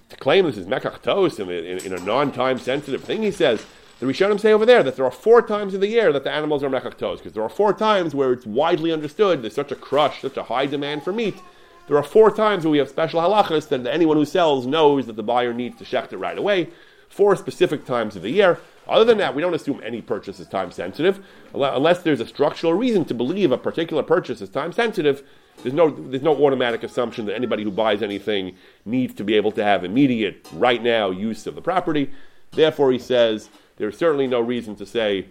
to 0.10 0.16
claim 0.18 0.46
this 0.46 0.58
is 0.58 0.68
mekach 0.68 1.40
in, 1.40 1.78
in, 1.86 1.94
a 1.94 2.04
non-time 2.04 2.58
sensitive 2.58 3.04
thing, 3.04 3.24
he 3.24 3.32
says 3.32 3.66
The 4.00 4.06
Rishonim 4.06 4.40
say 4.40 4.54
over 4.54 4.66
there 4.66 4.84
that 4.84 4.96
there 4.96 5.06
are 5.06 5.12
four 5.12 5.42
times 5.42 5.74
in 5.74 5.82
the 5.82 5.88
year 5.88 6.12
that 6.14 6.24
the 6.24 6.32
animals 6.32 6.64
are 6.64 6.70
mechaktos, 6.70 7.18
because 7.18 7.34
there 7.34 7.44
are 7.44 7.50
four 7.50 7.74
times 7.74 8.16
where 8.16 8.34
it's 8.34 8.46
widely 8.46 8.92
understood 8.92 9.42
there's 9.42 9.56
such 9.56 9.72
a 9.72 9.76
crush, 9.76 10.22
such 10.22 10.38
a 10.38 10.44
high 10.44 10.66
demand 10.66 11.04
for 11.04 11.12
meat. 11.12 11.42
There 11.88 11.98
are 11.98 12.04
four 12.04 12.32
times 12.32 12.64
where 12.64 12.72
we 12.72 12.78
have 12.78 12.90
special 12.90 13.22
halachas 13.22 13.68
that 13.70 13.86
anyone 13.86 14.18
who 14.18 14.26
sells 14.26 14.66
knows 14.66 15.08
that 15.08 15.16
the 15.16 15.24
buyer 15.24 15.54
needs 15.54 15.78
to 15.80 15.84
shecht 15.84 16.14
it 16.14 16.18
right 16.18 16.38
away. 16.38 16.70
Four 17.10 17.36
specific 17.36 17.86
times 17.86 18.16
of 18.16 18.22
the 18.22 18.30
year. 18.30 18.60
Other 18.88 19.06
than 19.06 19.18
that, 19.18 19.36
we 19.36 19.42
don't 19.42 19.54
assume 19.54 19.82
any 19.84 20.02
purchase 20.02 20.40
is 20.40 20.48
time 20.48 20.72
sensitive, 20.72 21.24
unless 21.54 22.02
there's 22.02 22.20
a 22.20 22.28
structural 22.28 22.74
reason 22.74 23.06
to 23.06 23.14
believe 23.14 23.52
a 23.52 23.58
particular 23.58 24.04
purchase 24.04 24.42
is 24.42 24.50
time 24.50 24.72
sensitive. 24.72 25.24
There's 25.62 25.74
no, 25.74 25.90
there's 25.90 26.24
no 26.24 26.46
automatic 26.46 26.84
assumption 26.84 27.26
that 27.26 27.36
anybody 27.36 27.64
who 27.64 27.72
buys 27.72 28.02
anything 28.02 28.56
needs 28.86 29.14
to 29.16 29.24
be 29.24 29.36
able 29.36 29.52
to 29.54 29.64
have 29.64 29.84
immediate, 29.84 30.48
right 30.54 30.82
now 30.82 31.12
use 31.12 31.46
of 31.46 31.56
the 31.56 31.62
property. 31.62 32.12
Therefore, 32.52 32.92
he 32.92 33.00
says 33.00 33.50
there's 33.78 33.98
certainly 33.98 34.28
no 34.28 34.40
reason 34.40 34.76
to 34.78 34.86
say 34.86 35.28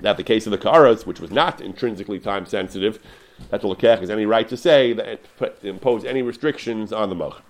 that 0.00 0.16
the 0.16 0.22
case 0.22 0.46
of 0.46 0.50
the 0.50 0.58
Karas, 0.58 1.06
which 1.06 1.20
was 1.20 1.30
not 1.30 1.60
intrinsically 1.60 2.18
time 2.18 2.46
sensitive, 2.46 2.98
that 3.50 3.60
the 3.60 3.68
Lekech 3.68 4.00
has 4.00 4.10
any 4.10 4.26
right 4.26 4.48
to 4.48 4.56
say 4.56 4.92
that 4.92 5.20
put, 5.36 5.62
impose 5.64 6.04
any 6.04 6.22
restrictions 6.22 6.92
on 6.92 7.08
the 7.08 7.14
Moch. 7.14 7.42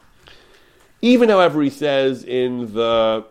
Even, 1.00 1.28
however, 1.28 1.62
he 1.62 1.70
says 1.70 2.24
in 2.24 2.72
the 2.74 3.24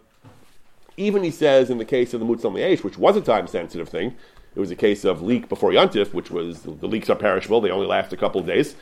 even 0.95 1.23
he 1.23 1.31
says 1.31 1.71
in 1.71 1.79
the 1.79 1.85
case 1.85 2.13
of 2.13 2.19
the 2.19 2.25
Mutzal 2.25 2.53
Me'esh, 2.53 2.83
which 2.83 2.99
was 2.99 3.17
a 3.17 3.21
time 3.21 3.47
sensitive 3.47 3.89
thing, 3.89 4.15
it 4.55 4.59
was 4.59 4.71
a 4.71 4.75
case 4.75 5.03
of 5.03 5.21
leek 5.21 5.49
before 5.49 5.71
Yontif, 5.71 6.13
which 6.13 6.29
was 6.29 6.61
the 6.61 6.87
leaks 6.87 7.09
are 7.09 7.15
perishable, 7.15 7.61
they 7.61 7.71
only 7.71 7.87
last 7.87 8.13
a 8.13 8.17
couple 8.17 8.39
of 8.39 8.47
days, 8.47 8.75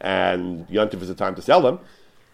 and 0.00 0.68
Yontif 0.68 1.00
is 1.00 1.10
a 1.10 1.14
time 1.14 1.34
to 1.34 1.42
sell 1.42 1.62
them. 1.62 1.80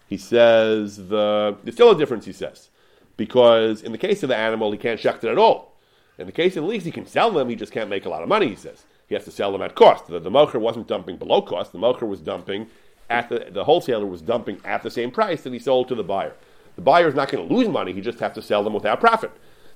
He 0.07 0.17
says 0.17 1.07
the 1.07 1.55
there's 1.63 1.75
still 1.75 1.91
a 1.91 1.97
difference, 1.97 2.25
he 2.25 2.33
says, 2.33 2.69
because 3.15 3.81
in 3.81 3.91
the 3.91 3.97
case 3.97 4.23
of 4.23 4.29
the 4.29 4.35
animal, 4.35 4.71
he 4.71 4.77
can't 4.77 4.99
shecht 4.99 5.23
it 5.23 5.31
at 5.31 5.37
all. 5.37 5.71
In 6.17 6.25
the 6.25 6.31
case 6.31 6.57
of 6.57 6.63
the 6.63 6.69
leaks, 6.69 6.85
he 6.85 6.91
can 6.91 7.05
sell 7.05 7.31
them, 7.31 7.49
he 7.49 7.55
just 7.55 7.71
can't 7.71 7.89
make 7.89 8.05
a 8.05 8.09
lot 8.09 8.21
of 8.21 8.29
money, 8.29 8.49
he 8.49 8.55
says. 8.55 8.83
He 9.07 9.15
has 9.15 9.25
to 9.25 9.31
sell 9.31 9.51
them 9.51 9.61
at 9.61 9.75
cost. 9.75 10.07
The, 10.07 10.19
the 10.19 10.29
mocher 10.29 10.59
wasn't 10.59 10.87
dumping 10.87 11.17
below 11.17 11.41
cost, 11.41 11.71
the 11.71 11.79
mocher 11.79 12.07
was 12.07 12.19
dumping 12.19 12.67
at 13.09 13.29
the, 13.29 13.47
the 13.51 13.63
wholesaler 13.63 14.05
was 14.05 14.21
dumping 14.21 14.59
at 14.63 14.83
the 14.83 14.91
same 14.91 15.11
price 15.11 15.41
that 15.43 15.53
he 15.53 15.59
sold 15.59 15.87
to 15.89 15.95
the 15.95 16.03
buyer. 16.03 16.33
The 16.75 16.81
buyer 16.81 17.07
is 17.07 17.15
not 17.15 17.29
going 17.29 17.47
to 17.47 17.53
lose 17.53 17.67
money, 17.67 17.93
he 17.93 18.01
just 18.01 18.19
has 18.19 18.33
to 18.33 18.41
sell 18.41 18.63
them 18.63 18.73
without 18.73 18.99
profit. 18.99 19.31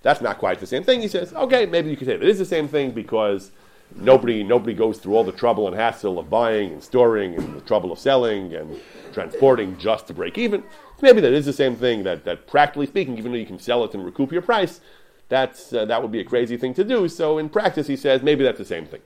That's 0.05 0.21
not 0.21 0.37
quite 0.37 0.59
the 0.59 0.67
same 0.67 0.83
thing. 0.83 1.01
He 1.01 1.07
says, 1.07 1.33
okay, 1.33 1.65
maybe 1.65 1.89
you 1.89 1.97
could 1.97 2.05
say 2.05 2.13
it 2.13 2.21
is 2.21 2.37
the 2.37 2.45
same 2.45 2.67
thing 2.67 2.91
because 2.91 3.49
nobody 3.95 4.43
nobody 4.43 4.75
goes 4.75 4.99
through 4.99 5.15
all 5.15 5.23
the 5.23 5.31
trouble 5.31 5.65
and 5.65 5.75
hassle 5.75 6.19
of 6.19 6.29
buying 6.29 6.71
and 6.73 6.83
storing 6.83 7.33
and 7.33 7.55
the 7.55 7.61
trouble 7.61 7.91
of 7.91 7.97
selling 7.97 8.53
and 8.53 8.79
transporting 9.13 9.75
just 9.79 10.05
to 10.05 10.13
break 10.13 10.37
even. 10.37 10.63
Maybe 11.01 11.21
that 11.21 11.33
is 11.33 11.47
the 11.47 11.53
same 11.53 11.75
thing. 11.75 12.03
That, 12.03 12.23
that 12.25 12.45
practically 12.45 12.85
speaking, 12.85 13.17
even 13.17 13.31
though 13.31 13.37
you 13.39 13.47
can 13.47 13.57
sell 13.57 13.83
it 13.83 13.95
and 13.95 14.05
recoup 14.05 14.31
your 14.31 14.43
price, 14.43 14.79
that's 15.27 15.73
uh, 15.73 15.85
that 15.85 16.03
would 16.03 16.11
be 16.11 16.19
a 16.19 16.23
crazy 16.23 16.55
thing 16.55 16.75
to 16.75 16.83
do. 16.83 17.09
So 17.09 17.39
in 17.39 17.49
practice, 17.49 17.87
he 17.87 17.95
says 17.95 18.21
maybe 18.21 18.43
that's 18.43 18.59
the 18.59 18.63
same 18.63 18.85
thing. 18.85 19.01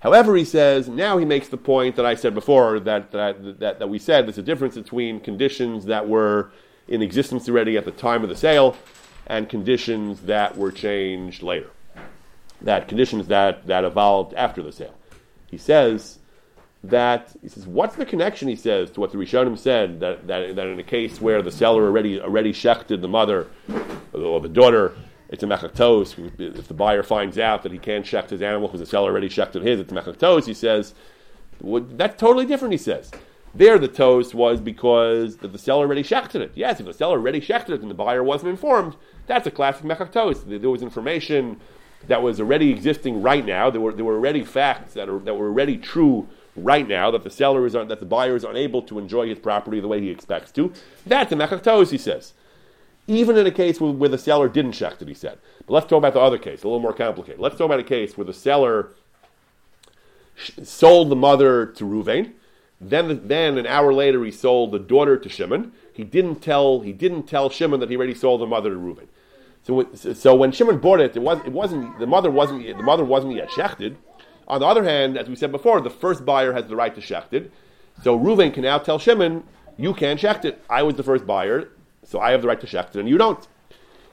However, 0.00 0.36
he 0.36 0.44
says 0.44 0.86
now 0.86 1.16
he 1.16 1.24
makes 1.24 1.48
the 1.48 1.56
point 1.56 1.96
that 1.96 2.04
I 2.04 2.14
said 2.14 2.34
before 2.34 2.78
that 2.80 3.10
that, 3.12 3.58
that, 3.60 3.78
that 3.78 3.88
we 3.88 3.98
said 3.98 4.26
there's 4.26 4.36
a 4.36 4.42
difference 4.42 4.74
between 4.74 5.18
conditions 5.18 5.86
that 5.86 6.06
were 6.06 6.50
in 6.88 7.00
existence 7.00 7.48
already 7.48 7.78
at 7.78 7.86
the 7.86 7.90
time 7.90 8.22
of 8.22 8.28
the 8.28 8.36
sale 8.36 8.76
and 9.30 9.48
conditions 9.48 10.22
that 10.22 10.56
were 10.56 10.72
changed 10.72 11.40
later. 11.40 11.70
That 12.62 12.88
conditions 12.88 13.28
that, 13.28 13.64
that 13.68 13.84
evolved 13.84 14.34
after 14.34 14.60
the 14.60 14.72
sale. 14.72 14.96
He 15.46 15.56
says 15.56 16.18
that 16.82 17.30
he 17.40 17.48
says, 17.48 17.64
what's 17.64 17.94
the 17.94 18.04
connection? 18.04 18.48
He 18.48 18.56
says 18.56 18.90
to 18.90 19.00
what 19.00 19.12
the 19.12 19.18
Rishonim 19.18 19.56
said 19.56 20.00
that, 20.00 20.26
that, 20.26 20.56
that 20.56 20.66
in 20.66 20.80
a 20.80 20.82
case 20.82 21.20
where 21.20 21.42
the 21.42 21.52
seller 21.52 21.84
already 21.84 22.20
already 22.20 22.52
shechted 22.52 23.02
the 23.02 23.08
mother 23.08 23.46
or 24.12 24.40
the 24.40 24.48
daughter, 24.48 24.96
it's 25.28 25.44
a 25.44 25.46
mechaktos. 25.46 26.18
If 26.40 26.66
the 26.66 26.74
buyer 26.74 27.04
finds 27.04 27.38
out 27.38 27.62
that 27.62 27.70
he 27.70 27.78
can't 27.78 28.04
shecht 28.04 28.30
his 28.30 28.42
animal 28.42 28.66
because 28.66 28.80
the 28.80 28.86
seller 28.86 29.12
already 29.12 29.28
shechted 29.28 29.62
his, 29.62 29.78
it's 29.78 29.92
a 29.92 29.94
mechaktos. 29.94 30.46
He 30.46 30.54
says 30.54 30.92
well, 31.60 31.86
that's 31.88 32.18
totally 32.18 32.46
different. 32.46 32.72
He 32.72 32.78
says 32.78 33.12
there, 33.54 33.78
the 33.78 33.88
toast 33.88 34.34
was 34.34 34.60
because 34.60 35.38
the, 35.38 35.48
the 35.48 35.58
seller 35.58 35.84
already 35.84 36.02
shechted 36.02 36.36
it. 36.36 36.52
Yes, 36.54 36.78
if 36.78 36.86
the 36.86 36.92
seller 36.92 37.18
already 37.18 37.40
shechted 37.40 37.70
it 37.70 37.82
and 37.82 37.90
the 37.90 37.94
buyer 37.94 38.22
wasn't 38.22 38.50
informed, 38.50 38.96
that's 39.26 39.46
a 39.46 39.50
classic 39.50 39.84
mechak 39.84 40.12
toast. 40.12 40.48
There 40.48 40.70
was 40.70 40.82
information 40.82 41.60
that 42.06 42.22
was 42.22 42.40
already 42.40 42.70
existing 42.70 43.22
right 43.22 43.44
now. 43.44 43.68
There 43.70 43.80
were, 43.80 43.92
there 43.92 44.04
were 44.04 44.14
already 44.14 44.44
facts 44.44 44.94
that, 44.94 45.08
are, 45.08 45.18
that 45.20 45.34
were 45.34 45.48
already 45.48 45.76
true 45.76 46.28
right 46.56 46.86
now 46.86 47.10
that 47.10 47.24
the 47.24 47.30
seller 47.30 47.66
is 47.66 47.72
that 47.72 47.88
the 47.88 48.06
buyer 48.06 48.36
is 48.36 48.44
unable 48.44 48.82
to 48.82 48.98
enjoy 48.98 49.28
his 49.28 49.38
property 49.38 49.80
the 49.80 49.88
way 49.88 50.00
he 50.00 50.10
expects 50.10 50.52
to. 50.52 50.72
That's 51.04 51.32
a 51.32 51.36
mechak 51.36 51.62
toast, 51.62 51.90
he 51.90 51.98
says. 51.98 52.34
Even 53.06 53.36
in 53.36 53.46
a 53.46 53.50
case 53.50 53.80
where, 53.80 53.90
where 53.90 54.08
the 54.08 54.18
seller 54.18 54.48
didn't 54.48 54.72
shecht 54.72 55.02
it, 55.02 55.08
he 55.08 55.14
said. 55.14 55.38
But 55.66 55.74
let's 55.74 55.86
talk 55.86 55.98
about 55.98 56.14
the 56.14 56.20
other 56.20 56.38
case, 56.38 56.62
a 56.62 56.68
little 56.68 56.80
more 56.80 56.92
complicated. 56.92 57.40
Let's 57.40 57.56
talk 57.56 57.66
about 57.66 57.80
a 57.80 57.84
case 57.84 58.16
where 58.16 58.24
the 58.24 58.32
seller 58.32 58.90
sold 60.62 61.08
the 61.08 61.16
mother 61.16 61.66
to 61.66 61.84
Ruvain 61.84 62.32
then, 62.80 63.28
then 63.28 63.58
an 63.58 63.66
hour 63.66 63.92
later, 63.92 64.24
he 64.24 64.30
sold 64.30 64.72
the 64.72 64.78
daughter 64.78 65.16
to 65.18 65.28
Shimon. 65.28 65.72
He 65.92 66.02
didn't 66.02 66.36
tell 66.36 66.80
he 66.80 66.92
didn't 66.92 67.24
tell 67.24 67.50
Shimon 67.50 67.80
that 67.80 67.90
he 67.90 67.96
already 67.96 68.14
sold 68.14 68.40
the 68.40 68.46
mother 68.46 68.70
to 68.70 68.76
Reuben. 68.76 69.08
So, 69.62 69.86
so 69.94 70.34
when 70.34 70.50
Shimon 70.50 70.78
bought 70.78 71.00
it, 71.00 71.14
it 71.14 71.20
was 71.20 71.38
it 71.44 71.52
wasn't 71.52 71.98
the 71.98 72.06
mother 72.06 72.30
wasn't 72.30 72.66
the 72.66 72.82
mother 72.82 73.04
wasn't 73.04 73.34
yet 73.34 73.50
shechted. 73.50 73.96
On 74.48 74.60
the 74.60 74.66
other 74.66 74.82
hand, 74.82 75.18
as 75.18 75.28
we 75.28 75.36
said 75.36 75.52
before, 75.52 75.80
the 75.80 75.90
first 75.90 76.24
buyer 76.24 76.54
has 76.54 76.66
the 76.66 76.76
right 76.76 76.94
to 76.94 77.00
shecht 77.00 77.32
it. 77.32 77.52
So 78.02 78.18
Reuven 78.18 78.52
can 78.52 78.62
now 78.62 78.78
tell 78.78 78.98
Shimon, 78.98 79.44
"You 79.76 79.92
can't 79.92 80.18
shecht 80.18 80.46
it. 80.46 80.64
I 80.70 80.82
was 80.82 80.94
the 80.94 81.02
first 81.02 81.26
buyer, 81.26 81.68
so 82.02 82.18
I 82.18 82.30
have 82.30 82.40
the 82.40 82.48
right 82.48 82.60
to 82.60 82.66
shecht 82.66 82.90
it, 82.90 82.96
and 82.96 83.08
you 83.08 83.18
don't." 83.18 83.46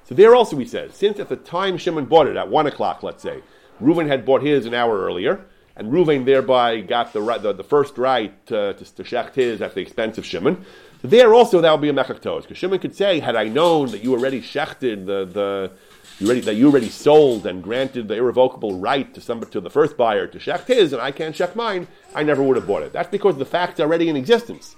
So 0.03 0.13
there 0.15 0.35
also 0.35 0.57
he 0.57 0.65
says, 0.65 0.93
since 0.93 1.19
at 1.19 1.27
the 1.27 1.35
time 1.35 1.77
Shimon 1.77 2.05
bought 2.05 2.27
it 2.27 2.37
at 2.37 2.49
one 2.49 2.65
o'clock, 2.65 3.03
let's 3.03 3.21
say, 3.21 3.41
Reuven 3.81 4.07
had 4.07 4.25
bought 4.25 4.41
his 4.41 4.65
an 4.65 4.73
hour 4.73 4.99
earlier 4.99 5.45
and 5.77 5.91
Ruvain 5.91 6.25
thereby 6.25 6.81
got 6.81 7.13
the, 7.13 7.21
right, 7.21 7.41
the, 7.41 7.53
the 7.53 7.63
first 7.63 7.97
right 7.97 8.45
to, 8.47 8.73
to, 8.73 8.95
to 8.95 9.03
shecht 9.03 9.35
his 9.35 9.61
at 9.61 9.75
the 9.75 9.81
expense 9.81 10.17
of 10.17 10.25
Shimon. 10.25 10.65
There 11.03 11.33
also 11.33 11.61
that 11.61 11.71
would 11.71 11.81
be 11.81 11.89
a 11.89 11.93
mechaktos, 11.93 12.41
because 12.41 12.57
Shimon 12.57 12.79
could 12.79 12.95
say, 12.95 13.19
had 13.19 13.35
I 13.35 13.45
known 13.45 13.91
that 13.91 14.03
you 14.03 14.13
already 14.13 14.41
shechted 14.41 15.05
the, 15.05 15.25
the 15.25 15.71
you 16.19 16.25
already, 16.25 16.41
that 16.41 16.55
you 16.55 16.67
already 16.67 16.89
sold 16.89 17.45
and 17.45 17.61
granted 17.61 18.07
the 18.07 18.15
irrevocable 18.15 18.79
right 18.79 19.13
to 19.13 19.21
somebody 19.21 19.51
to 19.51 19.61
the 19.61 19.69
first 19.69 19.95
buyer 19.95 20.25
to 20.25 20.39
shecht 20.39 20.65
his, 20.65 20.93
and 20.93 21.01
I 21.01 21.11
can't 21.11 21.35
shecht 21.35 21.55
mine, 21.55 21.87
I 22.15 22.23
never 22.23 22.41
would 22.41 22.57
have 22.57 22.65
bought 22.65 22.81
it. 22.81 22.91
That's 22.91 23.09
because 23.09 23.37
the 23.37 23.45
fact's 23.45 23.79
already 23.79 24.09
in 24.09 24.15
existence. 24.15 24.75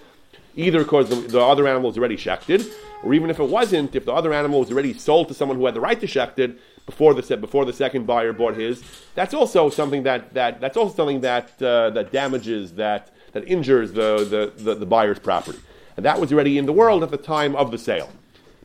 Either 0.55 0.79
because 0.79 1.07
the, 1.07 1.15
the 1.15 1.39
other 1.39 1.65
animal 1.67 1.89
is 1.89 1.97
already 1.97 2.17
shechted, 2.17 2.69
or 3.03 3.13
even 3.13 3.29
if 3.29 3.39
it 3.39 3.47
wasn't, 3.47 3.95
if 3.95 4.03
the 4.03 4.11
other 4.11 4.33
animal 4.33 4.59
was 4.59 4.71
already 4.71 4.93
sold 4.93 5.29
to 5.29 5.33
someone 5.33 5.57
who 5.57 5.65
had 5.65 5.75
the 5.75 5.79
right 5.79 6.01
to 6.01 6.07
shecht 6.07 6.37
it, 6.39 6.59
before 6.89 7.13
the 7.13 7.37
before 7.37 7.65
the 7.65 7.73
second 7.73 8.07
buyer 8.07 8.33
bought 8.33 8.55
his. 8.55 8.83
That's 9.13 9.33
also 9.33 9.69
something 9.69 10.03
that, 10.03 10.33
that 10.33 10.59
that's 10.59 10.75
also 10.75 10.95
something 10.95 11.21
that 11.21 11.61
uh, 11.61 11.91
that 11.91 12.11
damages 12.11 12.73
that 12.73 13.11
that 13.33 13.47
injures 13.47 13.91
the, 13.91 14.25
the, 14.57 14.63
the, 14.63 14.73
the, 14.73 14.85
buyer's 14.87 15.19
property. 15.19 15.59
And 15.95 16.03
that 16.03 16.19
was 16.19 16.33
already 16.33 16.57
in 16.57 16.65
the 16.65 16.73
world 16.73 17.03
at 17.03 17.11
the 17.11 17.17
time 17.17 17.55
of 17.55 17.69
the 17.69 17.77
sale. 17.77 18.09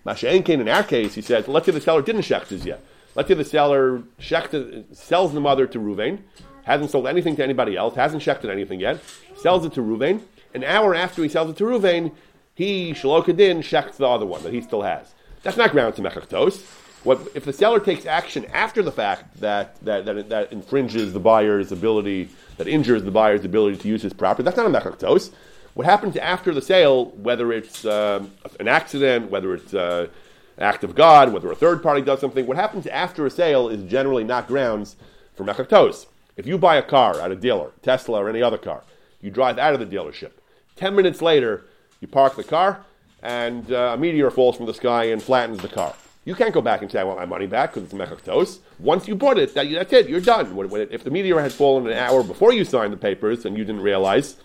Masha'enkin, 0.07 0.59
in 0.61 0.69
our 0.71 0.83
case, 0.83 1.15
he 1.15 1.21
says, 1.21 1.47
let's 1.49 1.67
say 1.67 1.73
the 1.73 1.83
seller 1.83 2.01
didn't 2.01 2.23
shecht 2.23 2.49
his 2.49 2.65
yet. 2.65 2.83
Let's 3.15 3.29
say 3.29 3.35
the 3.35 3.45
seller 3.45 4.03
shechted, 4.19 4.97
sells 4.97 5.35
the 5.35 5.41
mother 5.41 5.67
to 5.67 5.79
Ruvain, 5.79 6.21
hasn't 6.63 6.93
sold 6.93 7.07
anything 7.07 7.37
to 7.37 7.45
anybody 7.45 7.77
else, 7.77 7.95
hasn't 7.95 8.23
shechted 8.23 8.51
anything 8.51 8.81
yet, 8.81 9.03
sells 9.37 9.67
it 9.67 9.75
to 9.75 9.83
Ruvain. 9.83 10.23
An 10.55 10.65
hour 10.65 10.95
after 10.95 11.23
he 11.23 11.29
sells 11.29 11.51
it 11.51 11.57
to 11.59 11.65
Ruvain, 11.65 12.13
he, 12.55 12.93
Shalokadin, 12.93 13.59
shechts 13.59 13.97
the 13.97 14.09
other 14.09 14.25
one 14.25 14.43
that 14.45 14.55
he 14.55 14.63
still 14.63 14.83
has. 14.83 15.15
That's 15.43 15.59
not 15.59 15.73
ground 15.73 15.97
to 15.97 16.03
Mechachtos. 16.03 16.84
What, 17.05 17.21
if 17.35 17.45
the 17.45 17.53
seller 17.53 17.81
takes 17.81 18.07
action 18.07 18.47
after 18.47 18.83
the 18.83 18.91
fact 18.91 19.39
that, 19.41 19.77
that, 19.85 20.07
that, 20.07 20.29
that, 20.31 20.53
infringes 20.53 21.13
the 21.13 21.21
buyer's 21.21 21.71
ability, 21.71 22.31
that 22.57 22.67
injures 22.67 23.05
the 23.05 23.11
buyer's 23.11 23.45
ability 23.45 23.77
to 23.79 23.89
use 23.89 24.01
his 24.01 24.15
property, 24.15 24.43
that's 24.43 24.57
not 24.57 24.67
a 24.67 24.71
mechaktos. 24.71 25.31
What 25.75 25.87
happens 25.87 26.17
after 26.17 26.55
the 26.55 26.63
sale, 26.63 27.07
whether 27.11 27.53
it's 27.53 27.85
uh, 27.85 28.25
an 28.59 28.69
accident, 28.69 29.31
whether 29.31 29.53
it's 29.53 29.75
uh, 29.75 30.09
an 30.57 30.63
act 30.63 30.83
of 30.83 30.95
God, 30.95 31.33
whether 31.33 31.53
a 31.53 31.57
third 31.57 31.83
party 31.83 32.01
does 32.01 32.21
something, 32.21 32.47
what 32.47 32.57
happens 32.57 32.87
after 32.87 33.27
a 33.27 33.31
sale 33.31 33.69
is 33.69 33.83
generally 33.83 34.25
not 34.25 34.49
grounds 34.49 34.97
for 35.35 35.45
mechaktos. 35.45 36.07
If 36.39 36.47
you 36.47 36.57
buy 36.57 36.77
a 36.77 36.83
car 36.83 37.21
at 37.21 37.31
a 37.31 37.37
dealer, 37.37 37.73
Tesla 37.83 38.23
or 38.23 38.31
any 38.31 38.43
other 38.43 38.59
car, 38.59 38.83
you 39.21 39.31
drive 39.31 39.59
out 39.59 39.75
of 39.75 39.81
the 39.81 39.87
dealership. 39.97 40.31
Ten 40.75 40.97
minutes 40.97 41.21
later, 41.21 41.65
you 42.01 42.09
park 42.09 42.37
the 42.37 42.45
car, 42.45 42.85
and 43.23 43.71
uh, 43.71 43.93
a 43.95 43.97
meteor 43.99 44.31
falls 44.31 44.57
from 44.57 44.67
the 44.67 44.75
sky 44.75 45.05
and 45.05 45.23
flattens 45.23 45.59
the 45.59 45.69
car. 45.69 45.95
You 46.25 46.35
can't 46.35 46.55
go 46.55 46.63
back 46.63 46.81
and 46.81 46.91
say, 46.91 47.01
I 47.01 47.05
want 47.05 47.19
my 47.19 47.27
money 47.27 47.47
back 47.47 47.75
because 47.75 47.85
it's 47.85 47.93
mechaktos. 47.93 48.61
Once 48.79 49.07
you 49.07 49.15
bought 49.15 49.39
it, 49.39 49.55
that, 49.55 49.71
that's 49.71 49.93
it, 49.93 50.09
you're 50.09 50.21
done. 50.21 50.57
When, 50.57 50.71
when 50.71 50.81
it, 50.83 50.89
if 50.91 51.05
the 51.05 51.11
meteor 51.11 51.41
had 51.41 51.53
fallen 51.53 51.87
an 51.87 51.93
hour 51.93 52.23
before 52.23 52.53
you 52.53 52.65
signed 52.65 52.93
the 52.93 52.99
papers 52.99 53.45
and 53.45 53.59
you 53.59 53.65
didn't 53.65 53.83
realize 53.83 54.37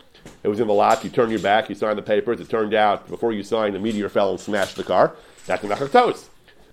it 0.44 0.50
was 0.50 0.60
in 0.60 0.68
the 0.68 0.74
lot, 0.74 1.04
you 1.06 1.10
turned 1.10 1.32
your 1.32 1.40
back, 1.40 1.70
you 1.70 1.76
signed 1.76 1.98
the 1.98 2.04
papers, 2.04 2.42
it 2.42 2.50
turned 2.50 2.74
out 2.74 3.08
before 3.08 3.32
you 3.32 3.44
signed, 3.44 3.76
the 3.76 3.80
meteor 3.80 4.10
fell 4.10 4.32
and 4.32 4.40
smashed 4.40 4.76
the 4.76 4.84
car, 4.84 5.16
that's 5.46 5.64
a 5.64 5.68
mechaktos. 5.68 6.26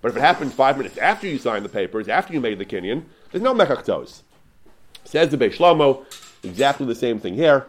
But 0.02 0.11
if 0.11 0.16
it 0.16 0.20
happened 0.20 0.52
five 0.52 0.76
minutes 0.76 0.98
after 0.98 1.28
you 1.28 1.38
signed 1.38 1.64
the 1.64 1.68
papers, 1.68 2.09
after 2.09 2.32
you 2.32 2.40
made 2.40 2.59
the 2.59 2.64
kinyan, 2.64 3.04
there's 3.30 3.42
no 3.42 3.54
mechaktos. 3.54 4.22
Says 5.04 5.30
the 5.30 5.38
Beis 5.38 5.54
Shlomo, 5.54 6.04
exactly 6.42 6.84
the 6.84 6.96
same 6.96 7.20
thing 7.20 7.34
here, 7.34 7.66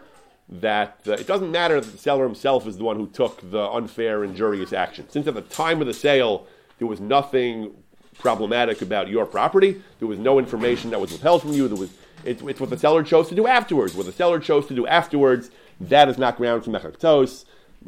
that 0.48 1.00
uh, 1.06 1.12
it 1.12 1.26
doesn't 1.26 1.52
matter 1.52 1.80
that 1.80 1.90
the 1.92 1.98
seller 1.98 2.24
himself 2.24 2.66
is 2.66 2.78
the 2.78 2.84
one 2.84 2.96
who 2.96 3.06
took 3.06 3.48
the 3.50 3.62
unfair, 3.70 4.24
injurious 4.24 4.72
action. 4.72 5.08
Since 5.08 5.28
at 5.28 5.34
the 5.34 5.42
time 5.42 5.80
of 5.80 5.86
the 5.86 5.94
sale, 5.94 6.46
there 6.78 6.86
was 6.86 7.00
nothing 7.00 7.74
problematic 8.18 8.82
about 8.82 9.08
your 9.08 9.26
property. 9.26 9.80
There 9.98 10.08
was 10.08 10.18
no 10.18 10.38
information 10.38 10.90
that 10.90 11.00
was 11.00 11.12
withheld 11.12 11.42
from 11.42 11.52
you. 11.52 11.68
There 11.68 11.76
was 11.76 11.90
it's, 12.24 12.42
it's 12.42 12.60
what 12.60 12.70
the 12.70 12.78
seller 12.78 13.02
chose 13.02 13.28
to 13.28 13.34
do 13.34 13.46
afterwards. 13.46 13.94
What 13.94 14.06
the 14.06 14.12
seller 14.12 14.40
chose 14.40 14.66
to 14.66 14.74
do 14.74 14.86
afterwards, 14.86 15.50
that 15.80 16.08
is 16.08 16.18
not 16.18 16.36
grounds 16.36 16.64
for 16.64 16.72
mechaktos. 16.72 17.44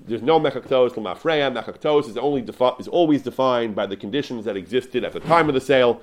There's 0.07 0.23
no 0.23 0.39
mechaktos 0.39 0.97
l'mafreya. 0.97 1.53
Mechaktos 1.53 2.09
is 2.09 2.17
only 2.17 2.43
defi- 2.43 2.77
is 2.79 2.89
always 2.89 3.23
defined 3.23 3.75
by 3.75 3.87
the 3.87 3.97
conditions 3.97 4.45
that 4.45 4.57
existed 4.57 5.05
at 5.05 5.13
the 5.13 5.21
time 5.21 5.49
of 5.49 5.55
the 5.55 5.61
sale. 5.61 6.01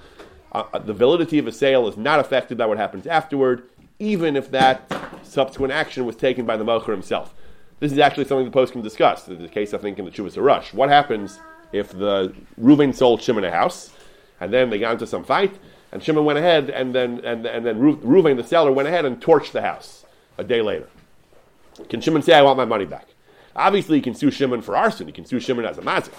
Uh, 0.52 0.64
uh, 0.74 0.80
the 0.80 0.94
validity 0.94 1.40
of 1.40 1.48
a 1.48 1.52
sale 1.52 1.88
is 1.88 1.98
not 1.98 2.20
affected 2.20 2.58
by 2.58 2.66
what 2.66 2.78
happens 2.78 3.08
afterward, 3.08 3.64
even 4.00 4.36
if 4.36 4.52
that 4.52 4.92
subsequent 5.24 5.72
action 5.72 6.06
was 6.06 6.16
taken 6.16 6.46
by 6.46 6.58
the 6.58 6.66
mocher 6.66 6.92
himself. 6.92 7.34
This 7.80 7.92
is 7.92 8.00
actually 8.00 8.26
something 8.26 8.46
the 8.46 8.52
post 8.52 8.74
can 8.74 8.82
discuss. 8.82 9.24
The 9.24 9.48
case, 9.48 9.74
I 9.74 9.78
think, 9.78 10.00
in 10.00 10.06
the 10.06 10.12
Chuvas 10.12 10.42
Rush. 10.42 10.74
What 10.74 10.90
happens 10.90 11.40
if 11.72 11.92
the 11.92 12.34
Reuven 12.60 12.94
sold 12.94 13.22
Shimon 13.22 13.44
a 13.44 13.52
house, 13.52 13.92
and 14.40 14.54
then 14.54 14.70
they 14.70 14.80
got 14.80 14.94
into 14.94 15.08
some 15.08 15.24
fight, 15.24 15.58
and 15.92 16.04
Shimon 16.04 16.26
went 16.26 16.40
ahead, 16.40 16.70
and 16.70 16.94
then 16.94 17.20
and, 17.24 17.46
and 17.46 17.66
then 17.66 17.80
Reuven, 17.80 18.38
the 18.38 18.44
seller, 18.44 18.72
went 18.72 18.88
ahead 18.88 19.06
and 19.06 19.22
torched 19.22 19.52
the 19.52 19.62
house 19.62 20.06
a 20.38 20.44
day 20.44 20.62
later. 20.62 20.88
Can 21.90 22.02
Shimon 22.02 22.22
say, 22.22 22.34
"I 22.34 22.42
want 22.42 22.58
my 22.58 22.66
money 22.66 22.86
back"? 22.86 23.08
Obviously, 23.56 23.98
he 23.98 24.02
can 24.02 24.14
sue 24.14 24.30
Shimon 24.30 24.62
for 24.62 24.76
arson. 24.76 25.08
He 25.08 25.14
can 25.14 25.26
sue 25.26 25.40
Shimon 25.40 25.66
as 25.66 25.78
a 25.78 25.82
mazik. 25.82 26.14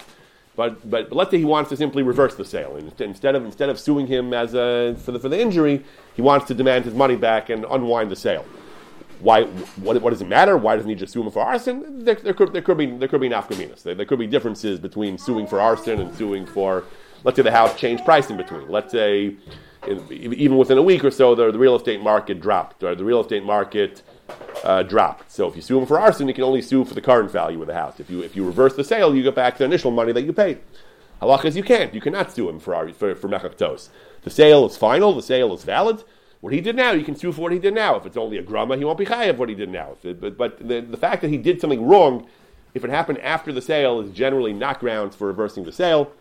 But, 0.56 0.90
but, 0.90 1.08
but 1.08 1.14
let's 1.14 1.30
say 1.30 1.38
he 1.38 1.44
wants 1.44 1.70
to 1.70 1.76
simply 1.76 2.02
reverse 2.02 2.34
the 2.34 2.44
sale. 2.44 2.74
And 2.74 2.92
instead 3.00 3.36
of, 3.36 3.44
instead 3.44 3.68
of 3.68 3.78
suing 3.78 4.08
him 4.08 4.34
as 4.34 4.54
a, 4.54 4.96
for, 5.04 5.12
the, 5.12 5.20
for 5.20 5.28
the 5.28 5.40
injury, 5.40 5.84
he 6.16 6.22
wants 6.22 6.46
to 6.48 6.54
demand 6.54 6.84
his 6.84 6.94
money 6.94 7.14
back 7.14 7.48
and 7.48 7.64
unwind 7.70 8.10
the 8.10 8.16
sale. 8.16 8.44
Why, 9.20 9.44
what, 9.44 10.00
what 10.00 10.10
does 10.10 10.22
it 10.22 10.28
matter? 10.28 10.56
Why 10.56 10.76
doesn't 10.76 10.88
he 10.88 10.94
just 10.94 11.12
sue 11.12 11.22
him 11.22 11.30
for 11.30 11.42
arson? 11.42 12.04
There, 12.04 12.14
there, 12.14 12.34
could, 12.34 12.52
there 12.52 12.62
could 12.62 12.78
be, 12.78 12.86
there 12.86 13.08
could 13.08 13.20
be 13.20 13.28
nafkaminas. 13.28 13.82
There, 13.82 13.94
there 13.94 14.06
could 14.06 14.18
be 14.18 14.26
differences 14.26 14.78
between 14.78 15.18
suing 15.18 15.46
for 15.46 15.60
arson 15.60 16.00
and 16.00 16.14
suing 16.14 16.46
for, 16.46 16.84
let's 17.24 17.36
say 17.36 17.42
the 17.42 17.50
house 17.50 17.78
changed 17.78 18.04
price 18.04 18.30
in 18.30 18.36
between. 18.36 18.68
Let's 18.68 18.92
say 18.92 19.36
in, 19.86 20.06
even 20.10 20.56
within 20.56 20.78
a 20.78 20.82
week 20.82 21.04
or 21.04 21.10
so, 21.10 21.34
the, 21.34 21.50
the 21.50 21.58
real 21.58 21.76
estate 21.76 22.00
market 22.00 22.40
dropped, 22.40 22.82
or 22.82 22.94
the 22.94 23.04
real 23.04 23.20
estate 23.20 23.44
market 23.44 24.02
uh, 24.64 24.82
dropped. 24.82 25.30
So 25.32 25.48
if 25.48 25.56
you 25.56 25.62
sue 25.62 25.78
him 25.78 25.86
for 25.86 25.98
arson, 25.98 26.28
you 26.28 26.34
can 26.34 26.44
only 26.44 26.62
sue 26.62 26.84
for 26.84 26.94
the 26.94 27.00
current 27.00 27.30
value 27.30 27.60
of 27.60 27.66
the 27.66 27.74
house. 27.74 27.98
If 28.00 28.10
you 28.10 28.22
if 28.22 28.36
you 28.36 28.44
reverse 28.44 28.74
the 28.74 28.84
sale, 28.84 29.14
you 29.14 29.22
get 29.22 29.34
back 29.34 29.58
the 29.58 29.64
initial 29.64 29.90
money 29.90 30.12
that 30.12 30.22
you 30.22 30.32
paid. 30.32 30.60
Halach 31.22 31.44
is 31.44 31.56
you 31.56 31.62
can't. 31.62 31.94
You 31.94 32.00
cannot 32.00 32.32
sue 32.32 32.48
him 32.48 32.60
for 32.60 32.92
for, 32.92 33.14
for 33.14 33.28
mechaktos. 33.28 33.88
The 34.22 34.30
sale 34.30 34.66
is 34.66 34.76
final. 34.76 35.14
The 35.14 35.22
sale 35.22 35.54
is 35.54 35.64
valid. 35.64 36.04
What 36.40 36.52
he 36.52 36.60
did 36.60 36.76
now, 36.76 36.92
you 36.92 37.04
can 37.04 37.16
sue 37.16 37.32
for 37.32 37.42
what 37.42 37.52
he 37.52 37.58
did 37.58 37.74
now. 37.74 37.96
If 37.96 38.06
it's 38.06 38.16
only 38.16 38.38
a 38.38 38.42
grama, 38.42 38.76
he 38.76 38.84
won't 38.84 38.98
be 38.98 39.06
chayav 39.06 39.36
what 39.36 39.48
he 39.48 39.54
did 39.54 39.70
now. 39.70 39.96
But 40.02 40.36
but 40.36 40.66
the, 40.66 40.80
the 40.80 40.96
fact 40.96 41.22
that 41.22 41.28
he 41.28 41.36
did 41.36 41.60
something 41.60 41.84
wrong, 41.84 42.28
if 42.74 42.84
it 42.84 42.90
happened 42.90 43.18
after 43.18 43.52
the 43.52 43.62
sale, 43.62 44.00
is 44.00 44.10
generally 44.12 44.52
not 44.52 44.80
grounds 44.80 45.16
for 45.16 45.26
reversing 45.26 45.64
the 45.64 45.72
sale. 45.72 46.12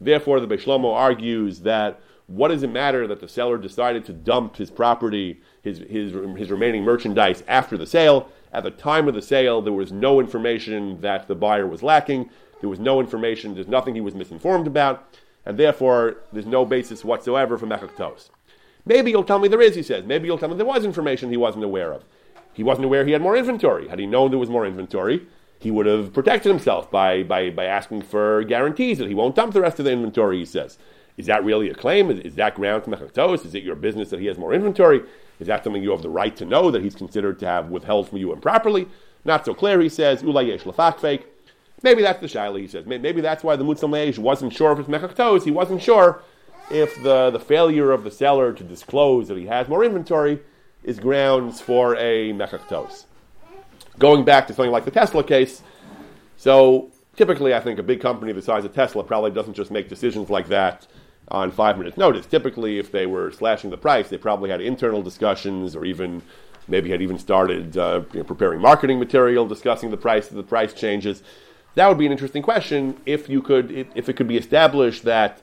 Therefore, 0.00 0.40
the 0.40 0.46
Beis 0.46 0.64
Shlomo 0.64 0.94
argues 0.94 1.60
that 1.60 2.00
what 2.26 2.48
does 2.48 2.62
it 2.62 2.70
matter 2.70 3.06
that 3.06 3.20
the 3.20 3.28
seller 3.28 3.58
decided 3.58 4.04
to 4.06 4.12
dump 4.12 4.56
his 4.56 4.70
property 4.70 5.40
his, 5.64 5.78
his, 5.78 6.12
his 6.36 6.50
remaining 6.50 6.84
merchandise 6.84 7.42
after 7.48 7.76
the 7.76 7.86
sale. 7.86 8.28
At 8.52 8.62
the 8.62 8.70
time 8.70 9.08
of 9.08 9.14
the 9.14 9.22
sale, 9.22 9.62
there 9.62 9.72
was 9.72 9.90
no 9.90 10.20
information 10.20 11.00
that 11.00 11.26
the 11.26 11.34
buyer 11.34 11.66
was 11.66 11.82
lacking. 11.82 12.30
There 12.60 12.68
was 12.68 12.78
no 12.78 13.00
information, 13.00 13.54
there's 13.54 13.66
nothing 13.66 13.94
he 13.94 14.00
was 14.00 14.14
misinformed 14.14 14.66
about, 14.66 15.08
and 15.44 15.58
therefore 15.58 16.18
there's 16.32 16.46
no 16.46 16.64
basis 16.64 17.04
whatsoever 17.04 17.58
for 17.58 17.66
Mechaktos. 17.66 18.28
Maybe 18.86 19.10
you'll 19.10 19.24
tell 19.24 19.38
me 19.38 19.48
there 19.48 19.62
is, 19.62 19.74
he 19.74 19.82
says. 19.82 20.04
Maybe 20.04 20.26
you'll 20.26 20.38
tell 20.38 20.48
me 20.48 20.56
there 20.56 20.66
was 20.66 20.84
information 20.84 21.30
he 21.30 21.36
wasn't 21.36 21.64
aware 21.64 21.92
of. 21.92 22.04
He 22.52 22.62
wasn't 22.62 22.84
aware 22.84 23.04
he 23.04 23.12
had 23.12 23.22
more 23.22 23.36
inventory. 23.36 23.88
Had 23.88 23.98
he 23.98 24.06
known 24.06 24.30
there 24.30 24.38
was 24.38 24.50
more 24.50 24.66
inventory, 24.66 25.26
he 25.58 25.70
would 25.70 25.86
have 25.86 26.12
protected 26.12 26.50
himself 26.50 26.90
by, 26.90 27.22
by, 27.22 27.50
by 27.50 27.64
asking 27.64 28.02
for 28.02 28.44
guarantees 28.44 28.98
that 28.98 29.08
he 29.08 29.14
won't 29.14 29.34
dump 29.34 29.54
the 29.54 29.60
rest 29.60 29.78
of 29.78 29.84
the 29.84 29.92
inventory, 29.92 30.38
he 30.38 30.44
says. 30.44 30.78
Is 31.16 31.26
that 31.26 31.44
really 31.44 31.70
a 31.70 31.74
claim? 31.74 32.10
Is, 32.10 32.20
is 32.20 32.34
that 32.36 32.54
ground 32.54 32.84
to 32.84 32.90
Mechaktos? 32.90 33.44
Is 33.46 33.54
it 33.54 33.62
your 33.62 33.76
business 33.76 34.10
that 34.10 34.20
he 34.20 34.26
has 34.26 34.36
more 34.36 34.52
inventory? 34.52 35.02
Is 35.40 35.46
that 35.46 35.64
something 35.64 35.82
you 35.82 35.90
have 35.90 36.02
the 36.02 36.08
right 36.08 36.36
to 36.36 36.44
know 36.44 36.70
that 36.70 36.82
he's 36.82 36.94
considered 36.94 37.38
to 37.40 37.46
have 37.46 37.70
withheld 37.70 38.08
from 38.08 38.18
you 38.18 38.32
improperly? 38.32 38.86
Not 39.24 39.44
so 39.44 39.54
clear, 39.54 39.80
he 39.80 39.88
says. 39.88 40.22
Maybe 40.22 40.42
that's 42.02 42.20
the 42.20 42.26
shaila, 42.26 42.60
he 42.60 42.68
says. 42.68 42.86
Maybe 42.86 43.20
that's 43.20 43.42
why 43.42 43.56
the 43.56 43.64
Mutzal 43.64 44.18
wasn't 44.18 44.52
sure 44.52 44.72
if 44.72 44.78
it's 44.78 44.88
Mechaktos. 44.88 45.44
He 45.44 45.50
wasn't 45.50 45.82
sure 45.82 46.22
if 46.70 47.02
the, 47.02 47.30
the 47.30 47.40
failure 47.40 47.90
of 47.90 48.04
the 48.04 48.10
seller 48.10 48.52
to 48.52 48.64
disclose 48.64 49.28
that 49.28 49.36
he 49.36 49.46
has 49.46 49.68
more 49.68 49.84
inventory 49.84 50.40
is 50.82 50.98
grounds 50.98 51.60
for 51.60 51.96
a 51.96 52.32
Mechaktos. 52.32 53.04
Going 53.98 54.24
back 54.24 54.46
to 54.46 54.54
something 54.54 54.72
like 54.72 54.84
the 54.84 54.90
Tesla 54.90 55.22
case, 55.22 55.62
so 56.36 56.90
typically 57.16 57.54
I 57.54 57.60
think 57.60 57.78
a 57.78 57.82
big 57.82 58.00
company 58.00 58.32
the 58.32 58.42
size 58.42 58.64
of 58.64 58.74
Tesla 58.74 59.04
probably 59.04 59.30
doesn't 59.30 59.54
just 59.54 59.70
make 59.70 59.88
decisions 59.88 60.30
like 60.30 60.48
that 60.48 60.86
on 61.28 61.50
five 61.50 61.78
minutes 61.78 61.96
notice. 61.96 62.26
Typically, 62.26 62.78
if 62.78 62.92
they 62.92 63.06
were 63.06 63.30
slashing 63.32 63.70
the 63.70 63.76
price, 63.76 64.08
they 64.08 64.18
probably 64.18 64.50
had 64.50 64.60
internal 64.60 65.02
discussions 65.02 65.74
or 65.74 65.84
even 65.84 66.22
maybe 66.68 66.90
had 66.90 67.02
even 67.02 67.18
started 67.18 67.76
uh, 67.76 68.02
you 68.12 68.18
know, 68.18 68.24
preparing 68.24 68.60
marketing 68.60 68.98
material 68.98 69.46
discussing 69.46 69.90
the 69.90 69.96
price 69.96 70.30
of 70.30 70.36
the 70.36 70.42
price 70.42 70.72
changes. 70.72 71.22
That 71.74 71.88
would 71.88 71.98
be 71.98 72.06
an 72.06 72.12
interesting 72.12 72.42
question 72.42 73.00
if 73.04 73.28
you 73.28 73.42
could 73.42 73.70
if 73.94 74.08
it 74.08 74.16
could 74.16 74.28
be 74.28 74.36
established 74.36 75.04
that 75.04 75.40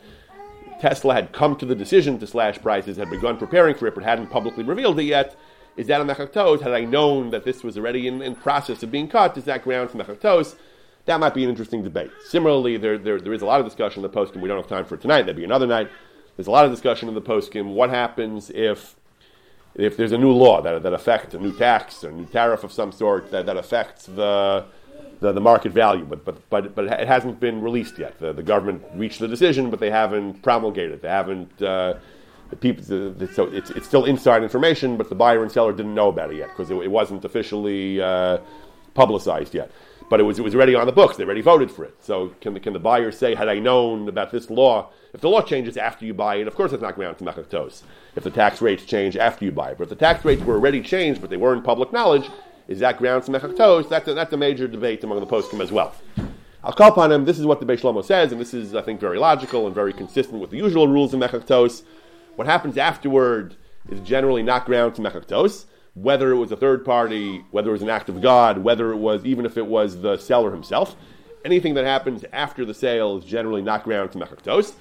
Tesla 0.82 1.14
had 1.14 1.32
come 1.32 1.56
to 1.58 1.66
the 1.66 1.76
decision 1.76 2.18
to 2.18 2.26
slash 2.26 2.60
prices, 2.60 2.98
had 2.98 3.12
begun 3.12 3.38
preparing 3.38 3.76
for 3.76 3.86
it, 3.86 3.94
but 3.94 4.04
hadn't 4.04 4.32
publicly 4.32 4.64
revealed 4.64 5.00
it 5.00 5.04
yet. 5.04 5.36
Is 5.78 5.86
that 5.88 6.02
a 6.02 6.04
mechaktos? 6.04 6.62
Had 6.62 6.74
I 6.74 6.86
known 6.86 7.30
that 7.30 7.46
this 7.46 7.64
was 7.64 7.78
already 7.78 8.08
in, 8.08 8.22
in 8.24 8.36
process 8.36 8.82
of 8.82 8.92
being 8.92 9.08
cut, 9.08 9.38
is 9.38 9.46
that 9.46 9.64
ground 9.64 9.92
for 9.92 10.00
mechaktos? 10.00 10.56
That 11.06 11.20
might 11.20 11.36
be 11.36 11.44
an 11.44 11.52
interesting 11.52 11.84
debate. 11.84 12.10
Similarly, 12.28 12.78
there, 12.78 12.98
there, 12.98 13.22
there 13.22 13.34
is 13.34 13.44
a 13.44 13.46
lot 13.46 13.60
of 13.60 13.66
discussion 13.68 14.04
in 14.04 14.12
the 14.12 14.18
poskim. 14.18 14.42
We 14.42 14.48
don't 14.48 14.58
have 14.58 14.68
time 14.68 14.86
for 14.86 14.96
it 14.96 15.02
tonight. 15.02 15.22
That'd 15.22 15.36
be 15.36 15.44
another 15.44 15.68
night. 15.68 15.88
There's 16.36 16.48
a 16.48 16.52
lot 16.52 16.66
of 16.66 16.72
discussion 16.72 17.08
in 17.08 17.14
the 17.14 17.22
poskim. 17.22 17.74
What 17.74 17.92
happens 17.92 18.50
if 18.50 18.96
if 19.76 19.96
there's 19.96 20.12
a 20.12 20.18
new 20.18 20.32
law 20.32 20.62
that, 20.62 20.84
that 20.84 20.94
affects 20.94 21.34
a 21.34 21.40
new 21.40 21.56
tax 21.56 22.04
or 22.04 22.10
a 22.10 22.12
new 22.12 22.26
tariff 22.26 22.64
of 22.64 22.74
some 22.74 22.92
sort 22.92 23.32
that, 23.32 23.46
that 23.46 23.56
affects 23.56 24.08
the, 24.08 24.66
the, 25.22 25.32
the 25.32 25.40
market 25.40 25.72
value, 25.72 26.04
but, 26.04 26.26
but, 26.26 26.50
but, 26.50 26.76
but 26.76 26.86
it 26.86 27.08
hasn't 27.08 27.40
been 27.40 27.62
released 27.62 27.98
yet. 27.98 28.20
The, 28.20 28.34
the 28.34 28.44
government 28.44 28.84
reached 28.96 29.20
the 29.20 29.28
decision, 29.28 29.70
but 29.70 29.80
they 29.80 29.92
haven't 29.92 30.42
promulgated. 30.42 31.02
They 31.02 31.08
haven't. 31.08 31.62
Uh, 31.62 31.96
the 32.50 32.56
people, 32.58 32.84
the, 32.84 33.30
so 33.34 33.46
it's, 33.46 33.70
it's 33.70 33.88
still 33.88 34.04
inside 34.04 34.44
information, 34.44 34.98
but 34.98 35.08
the 35.08 35.16
buyer 35.16 35.42
and 35.42 35.50
seller 35.50 35.72
didn't 35.72 35.96
know 35.96 36.10
about 36.10 36.32
it 36.32 36.38
yet 36.38 36.50
because 36.50 36.70
it, 36.70 36.76
it, 36.76 36.92
wasn't 36.92 37.24
officially 37.24 38.02
uh, 38.02 38.40
publicized 38.94 39.54
yet 39.54 39.72
but 40.12 40.20
it 40.20 40.24
was, 40.24 40.38
it 40.38 40.42
was 40.42 40.54
already 40.54 40.76
on 40.76 40.86
the 40.86 40.92
books. 40.92 41.16
They 41.16 41.24
already 41.24 41.40
voted 41.40 41.72
for 41.72 41.86
it. 41.86 41.96
So 42.04 42.36
can 42.42 42.54
the, 42.54 42.60
can 42.60 42.74
the 42.74 42.80
buyer 42.80 43.14
say, 43.14 43.34
had 43.34 43.48
I 43.48 43.60
known 43.60 44.10
about 44.10 44.30
this 44.30 44.50
law, 44.50 44.90
if 45.14 45.22
the 45.22 45.30
law 45.30 45.42
changes 45.42 45.78
after 45.78 46.06
you 46.06 46.14
buy 46.14 46.36
it, 46.36 46.50
of 46.50 46.56
course 46.56 46.74
it's 46.74 46.82
not 46.82 46.96
ground 46.96 47.18
to 47.20 47.24
mechaktos. 47.24 47.84
If 48.18 48.26
the 48.26 48.30
tax 48.30 48.62
rates 48.62 48.84
change 48.84 49.16
after 49.16 49.46
you 49.46 49.54
buy 49.54 49.72
it. 49.72 49.78
But 49.78 49.84
if 49.84 49.90
the 49.90 49.96
tax 49.96 50.26
rates 50.26 50.44
were 50.44 50.56
already 50.56 50.82
changed, 50.82 51.22
but 51.22 51.30
they 51.30 51.38
weren't 51.38 51.64
public 51.64 51.94
knowledge, 51.94 52.30
is 52.68 52.80
that 52.80 52.97
grounds 52.97 53.26
to 53.26 53.32
mechaktos? 53.32 53.89
That's 53.89 54.07
a, 54.07 54.14
that's 54.14 54.34
a 54.34 54.38
major 54.38 54.68
debate 54.68 55.03
among 55.03 55.20
the 55.20 55.28
poskim 55.28 55.62
as 55.62 55.72
well. 55.72 55.95
I'll 56.64 56.74
call 56.74 56.89
upon 56.89 57.12
him. 57.12 57.26
This 57.26 57.39
is 57.39 57.45
what 57.45 57.59
the 57.59 57.66
Beis 57.66 58.05
says, 58.05 58.32
and 58.32 58.39
this 58.39 58.53
is, 58.53 58.76
I 58.76 58.82
think, 58.82 58.99
very 58.99 59.18
logical 59.18 59.66
and 59.66 59.74
very 59.74 59.93
consistent 59.93 60.39
with 60.39 60.51
the 60.51 60.57
usual 60.57 60.88
rules 60.88 61.14
of 61.14 61.20
mechaktos. 61.20 61.84
What 62.36 62.47
happens 62.47 62.78
afterward 62.78 63.55
is 63.89 63.99
generally 64.01 64.43
not 64.43 64.66
grounds 64.66 64.97
to 64.97 65.01
mechaktos 65.01 65.66
whether 65.93 66.32
it 66.32 66.38
was 66.38 66.51
a 66.51 66.57
third 66.57 66.86
party, 66.86 67.43
whether 67.51 67.70
it 67.70 67.74
was 67.74 67.82
an 67.82 67.89
act 67.89 68.09
of 68.09 68.22
God, 68.22 68.59
whether 68.59 68.91
it 68.91 68.97
was, 68.97 69.26
even 69.26 69.45
if 69.45 69.57
it 69.57 69.66
was 69.66 70.01
the 70.01 70.18
seller 70.18 70.51
himself. 70.51 70.95
Anything 71.43 71.74
that 71.74 71.86
happens 71.86 72.24
after 72.32 72.66
the 72.66 72.74
sale 72.74 73.18
is 73.18 73.26
generally 73.26 73.62
not 73.62 73.84
grounds 73.84 74.14
to 74.14 74.20
mechaktos. 74.20 74.74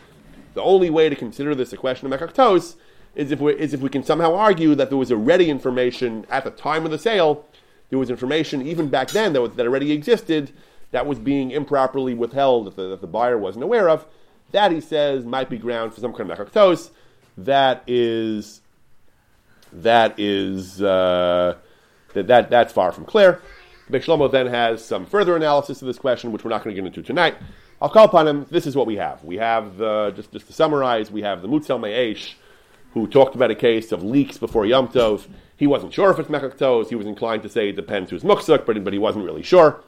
The 0.54 0.62
only 0.62 0.90
way 0.90 1.08
to 1.08 1.16
consider 1.16 1.54
this 1.54 1.72
a 1.72 1.76
question 1.76 2.12
of 2.12 2.18
mechaktos 2.18 2.76
is 3.14 3.32
if, 3.32 3.40
we, 3.40 3.54
is 3.54 3.74
if 3.74 3.80
we 3.80 3.88
can 3.88 4.04
somehow 4.04 4.34
argue 4.34 4.74
that 4.76 4.88
there 4.88 4.98
was 4.98 5.10
already 5.10 5.50
information 5.50 6.26
at 6.30 6.44
the 6.44 6.50
time 6.50 6.84
of 6.84 6.90
the 6.90 6.98
sale, 6.98 7.44
there 7.90 7.98
was 7.98 8.10
information 8.10 8.62
even 8.66 8.88
back 8.88 9.10
then 9.10 9.32
that, 9.32 9.42
was, 9.42 9.52
that 9.54 9.66
already 9.66 9.92
existed 9.92 10.52
that 10.92 11.06
was 11.06 11.18
being 11.18 11.50
improperly 11.50 12.14
withheld 12.14 12.66
that 12.66 12.76
the, 12.76 12.88
that 12.88 13.00
the 13.00 13.06
buyer 13.06 13.38
wasn't 13.38 13.62
aware 13.62 13.88
of. 13.88 14.06
That, 14.52 14.72
he 14.72 14.80
says, 14.80 15.24
might 15.24 15.48
be 15.48 15.58
ground 15.58 15.94
for 15.94 16.00
some 16.00 16.12
kind 16.12 16.30
of 16.30 16.38
mechaktos. 16.38 16.90
That 17.38 17.84
is 17.86 18.60
that 19.72 20.18
is 20.18 20.82
uh, 20.82 21.56
that, 22.14 22.26
that 22.26 22.50
that's 22.50 22.72
far 22.72 22.90
from 22.90 23.04
clear. 23.04 23.40
Beis 23.88 24.04
Shlomo 24.04 24.30
then 24.30 24.48
has 24.48 24.84
some 24.84 25.06
further 25.06 25.36
analysis 25.36 25.80
of 25.80 25.86
this 25.86 25.98
question, 25.98 26.32
which 26.32 26.44
we're 26.44 26.50
not 26.50 26.64
going 26.64 26.74
to 26.74 26.82
get 26.82 26.86
into 26.86 27.02
tonight. 27.02 27.36
I'll 27.80 27.88
call 27.88 28.04
upon 28.04 28.26
him. 28.26 28.46
This 28.50 28.66
is 28.66 28.76
what 28.76 28.86
we 28.86 28.96
have. 28.96 29.24
We 29.24 29.36
have 29.36 29.78
the, 29.78 30.12
just 30.14 30.32
just 30.32 30.48
to 30.48 30.52
summarize, 30.52 31.10
we 31.10 31.22
have 31.22 31.40
the 31.42 31.48
Mutzal 31.48 31.80
Me'esh, 31.80 32.36
who 32.92 33.06
talked 33.06 33.36
about 33.36 33.50
a 33.50 33.54
case 33.54 33.92
of 33.92 34.02
leaks 34.02 34.36
before 34.36 34.66
Yom 34.66 34.88
Tov. 34.88 35.26
He 35.60 35.66
wasn't 35.66 35.92
sure 35.92 36.10
if 36.10 36.18
it's 36.18 36.30
Mechaktos. 36.30 36.88
He 36.88 36.94
was 36.94 37.06
inclined 37.06 37.42
to 37.42 37.50
say 37.50 37.68
it 37.68 37.76
depends 37.76 38.10
who's 38.10 38.22
Muksuk, 38.22 38.64
but, 38.64 38.82
but 38.82 38.94
he 38.94 38.98
wasn't 38.98 39.26
really 39.26 39.42
sure. 39.42 39.84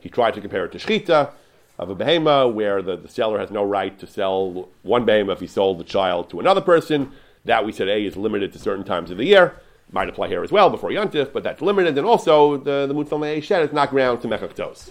He 0.00 0.08
tried 0.08 0.34
to 0.34 0.40
compare 0.40 0.64
it 0.64 0.72
to 0.72 0.78
Shchita 0.78 1.30
of 1.78 1.88
a 1.88 1.94
behema, 1.94 2.52
where 2.52 2.82
the, 2.82 2.96
the 2.96 3.08
seller 3.08 3.38
has 3.38 3.48
no 3.48 3.62
right 3.62 3.96
to 4.00 4.06
sell 4.08 4.68
one 4.82 5.06
behema 5.06 5.32
if 5.32 5.38
he 5.38 5.46
sold 5.46 5.78
the 5.78 5.84
child 5.84 6.28
to 6.30 6.40
another 6.40 6.60
person. 6.60 7.12
That 7.44 7.64
we 7.64 7.70
said 7.70 7.86
A 7.86 8.04
is 8.04 8.16
limited 8.16 8.52
to 8.54 8.58
certain 8.58 8.84
times 8.84 9.12
of 9.12 9.16
the 9.16 9.24
year. 9.24 9.60
Might 9.92 10.08
apply 10.08 10.26
here 10.26 10.42
as 10.42 10.50
well 10.50 10.70
before 10.70 10.90
Yontif, 10.90 11.32
but 11.32 11.44
that's 11.44 11.62
limited. 11.62 11.96
And 11.96 12.04
also 12.04 12.56
the, 12.56 12.86
the 12.88 12.94
Mutzal 12.94 13.40
Shed 13.44 13.62
is 13.62 13.72
not 13.72 13.90
ground 13.90 14.22
to 14.22 14.28
Mechaktos. 14.28 14.90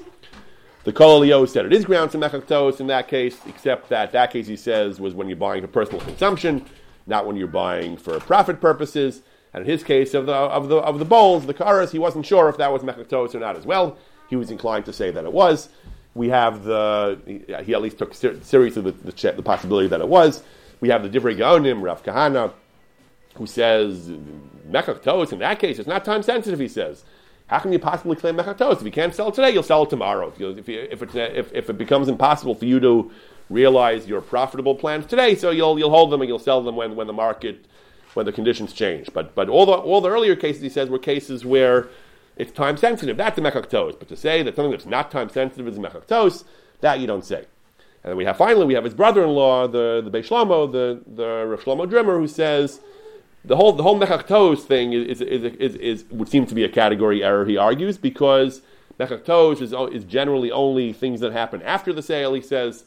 The 0.86 0.94
Kol 0.94 1.18
Elio 1.18 1.46
said 1.46 1.66
it 1.66 1.74
is 1.74 1.84
ground 1.84 2.12
to 2.12 2.18
mechaktos 2.18 2.80
in 2.80 2.88
that 2.88 3.10
case, 3.10 3.38
except 3.48 3.90
that 3.90 4.14
that 4.14 4.32
case 4.32 4.48
he 4.48 4.56
says 4.56 5.00
was 5.00 5.14
when 5.14 5.28
you're 5.28 5.36
buying 5.36 5.62
for 5.62 5.68
personal 5.68 6.00
consumption, 6.00 6.66
not 7.06 7.28
when 7.28 7.36
you're 7.36 7.48
buying 7.48 7.98
for 7.98 8.18
profit 8.22 8.62
purposes. 8.62 9.22
And 9.54 9.66
in 9.66 9.70
his 9.70 9.84
case 9.84 10.14
of 10.14 10.26
the 10.26 10.34
of 10.34 10.70
the 10.70 10.78
of 10.78 11.00
the 11.00 11.06
bowls, 11.06 11.46
the 11.46 11.54
karas, 11.54 11.92
he 11.92 12.00
wasn't 12.00 12.26
sure 12.26 12.50
if 12.50 12.58
that 12.58 12.72
was 12.72 12.84
mechaktos 12.84 13.36
or 13.36 13.40
not 13.40 13.58
as 13.58 13.66
well. 13.66 13.98
He 14.30 14.36
was 14.36 14.50
inclined 14.50 14.86
to 14.86 14.94
say 14.94 15.12
that 15.12 15.26
it 15.26 15.34
was. 15.34 15.70
We 16.14 16.30
have 16.30 16.64
the 16.64 17.20
he 17.66 17.74
at 17.74 17.82
least 17.82 17.98
took 17.98 18.14
ser- 18.14 18.42
seriously 18.42 18.82
the, 18.82 18.92
the, 18.92 19.32
the, 19.34 19.44
possibility 19.44 19.88
that 19.90 20.02
it 20.02 20.08
was. 20.08 20.44
We 20.80 20.90
have 20.90 21.04
the 21.04 21.10
Divrei 21.10 21.38
Gaonim, 21.38 21.82
Rav 21.82 22.04
Kahana, 22.04 22.54
who 23.36 23.46
says 23.46 24.10
mechaktos 24.70 25.34
in 25.34 25.40
that 25.40 25.60
case 25.60 25.80
it's 25.80 25.88
not 25.88 26.06
time 26.06 26.24
sensitive. 26.24 26.60
He 26.60 26.68
says 26.68 27.04
how 27.52 27.60
can 27.60 27.74
you 27.74 27.80
possibly 27.80 28.16
claim 28.16 28.38
mechatos? 28.38 28.78
If 28.78 28.84
you 28.84 28.92
can't 28.92 29.14
sell 29.14 29.28
it 29.28 29.34
today, 29.34 29.52
you'll 29.52 29.62
sell 29.62 29.84
it 29.84 29.90
tomorrow. 29.90 30.30
If, 30.30 30.40
you, 30.40 30.52
if, 30.52 30.70
if, 30.70 31.16
if, 31.16 31.54
if, 31.54 31.70
it 31.70 31.78
becomes 31.78 32.08
impossible 32.08 32.56
for 32.56 32.64
you 32.64 32.80
to 32.80 33.12
realize 33.50 34.08
your 34.08 34.22
profitable 34.22 34.74
plans 34.74 35.06
today, 35.06 35.36
so 35.36 35.52
you'll, 35.52 35.78
you'll 35.78 35.90
hold 35.90 36.12
them 36.12 36.22
and 36.22 36.30
you'll 36.30 36.40
sell 36.40 36.64
them 36.64 36.78
when, 36.78 36.96
when 36.96 37.08
the 37.08 37.14
market, 37.14 37.66
when 38.14 38.26
the 38.26 38.32
conditions 38.32 38.74
change. 38.74 39.10
But, 39.14 39.36
but 39.36 39.50
all, 39.50 39.66
the, 39.66 39.74
all 39.74 40.02
the 40.02 40.10
earlier 40.10 40.36
cases, 40.36 40.62
he 40.62 40.70
says, 40.70 40.90
were 40.90 41.00
cases 41.00 41.46
where 41.46 41.90
it's 42.36 42.52
time 42.52 42.78
sensitive. 42.78 43.18
That's 43.18 43.36
the 43.36 43.42
mechaktos. 43.42 43.98
But 43.98 44.08
to 44.10 44.16
say 44.16 44.44
that 44.44 44.56
something 44.56 44.72
that's 44.72 44.86
not 44.86 45.12
time 45.12 45.30
sensitive 45.30 45.68
is 45.68 45.78
a 45.78 45.82
mechaktos, 45.82 46.44
that 46.82 47.00
you 47.00 47.08
don't 47.08 47.26
say. 47.26 47.46
And 48.04 48.12
then 48.12 48.18
we 48.18 48.26
have 48.26 48.38
finally 48.38 48.66
we 48.66 48.74
have 48.74 48.84
his 48.84 48.96
brother-in-law, 48.96 49.68
the 49.68 50.02
the 50.04 50.10
Beis 50.10 50.28
Shlomo, 50.28 50.72
the 50.72 51.02
the 51.06 51.46
Rav 51.46 51.90
Drimmer, 51.90 52.18
who 52.18 52.28
says 52.28 52.82
the 53.46 53.56
whole 53.56 53.74
the 53.74 53.84
whole 53.84 54.00
mechaktos 54.00 54.62
thing 54.62 54.94
is, 54.94 55.22
is, 55.22 55.44
is, 55.44 55.76
is, 55.76 56.06
would 56.10 56.28
seem 56.28 56.46
to 56.48 56.56
be 56.56 56.64
a 56.64 56.70
category 56.70 57.24
error. 57.24 57.46
He 57.46 57.58
argues 57.58 57.98
because 57.98 58.62
mechaktos 59.00 59.62
is 59.62 59.74
is 59.94 60.04
generally 60.04 60.52
only 60.52 60.94
things 60.94 61.20
that 61.20 61.32
happen 61.32 61.62
after 61.62 61.94
the 61.94 62.02
sale. 62.02 62.34
He 62.34 62.42
says, 62.42 62.86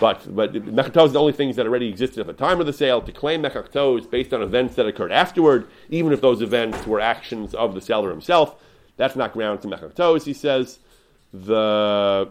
but 0.00 0.34
but 0.34 0.54
is 0.54 1.12
the 1.12 1.20
only 1.20 1.32
things 1.32 1.56
that 1.56 1.66
already 1.66 1.88
existed 1.88 2.20
at 2.20 2.26
the 2.26 2.32
time 2.32 2.60
of 2.60 2.66
the 2.66 2.72
sale. 2.72 3.00
To 3.00 3.12
claim 3.12 3.42
mechaktos 3.42 4.10
based 4.10 4.32
on 4.32 4.42
events 4.42 4.74
that 4.76 4.86
occurred 4.86 5.12
afterward, 5.12 5.66
even 5.88 6.12
if 6.12 6.20
those 6.20 6.42
events 6.42 6.86
were 6.86 7.00
actions 7.00 7.54
of 7.54 7.74
the 7.74 7.80
seller 7.80 8.10
himself, 8.10 8.56
that's 8.96 9.16
not 9.16 9.32
grounds 9.32 9.62
to 9.62 9.68
mechaktos. 9.68 10.24
He 10.24 10.32
says 10.32 10.78
the 11.32 12.28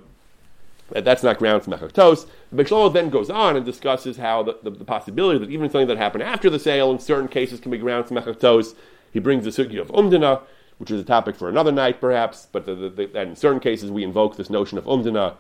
that's 0.90 1.24
not 1.24 1.40
grounds 1.40 1.66
for 1.66 1.72
mechaktos. 1.72 2.28
But 2.52 2.68
Shlomo 2.68 2.94
then 2.94 3.10
goes 3.10 3.30
on 3.30 3.56
and 3.56 3.66
discusses 3.66 4.18
how 4.18 4.44
the, 4.44 4.58
the, 4.62 4.70
the, 4.70 4.86
possibility 4.86 5.40
that 5.40 5.50
even 5.50 5.70
something 5.70 5.88
that 5.88 5.98
happened 5.98 6.24
after 6.24 6.50
the 6.50 6.60
sale 6.60 6.92
in 6.92 7.00
certain 7.00 7.28
cases 7.28 7.60
can 7.60 7.72
be 7.72 7.78
grounds 7.78 8.10
for 8.10 8.16
mechaktos. 8.16 8.76
He 9.12 9.20
brings 9.20 9.44
the 9.44 9.50
sugi 9.50 9.80
of 9.80 9.88
umdina, 9.90 10.42
which 10.78 10.92
is 10.92 11.02
a 11.02 11.06
topic 11.06 11.36
for 11.36 11.50
another 11.50 11.72
night 11.72 12.00
perhaps, 12.00 12.48
but 12.52 12.66
the, 12.66 13.10
in 13.20 13.36
certain 13.36 13.60
cases 13.60 13.92
we 13.92 14.04
invoke 14.04 14.38
this 14.38 14.50
notion 14.50 14.78
of 14.78 14.86
umdina 14.86 15.36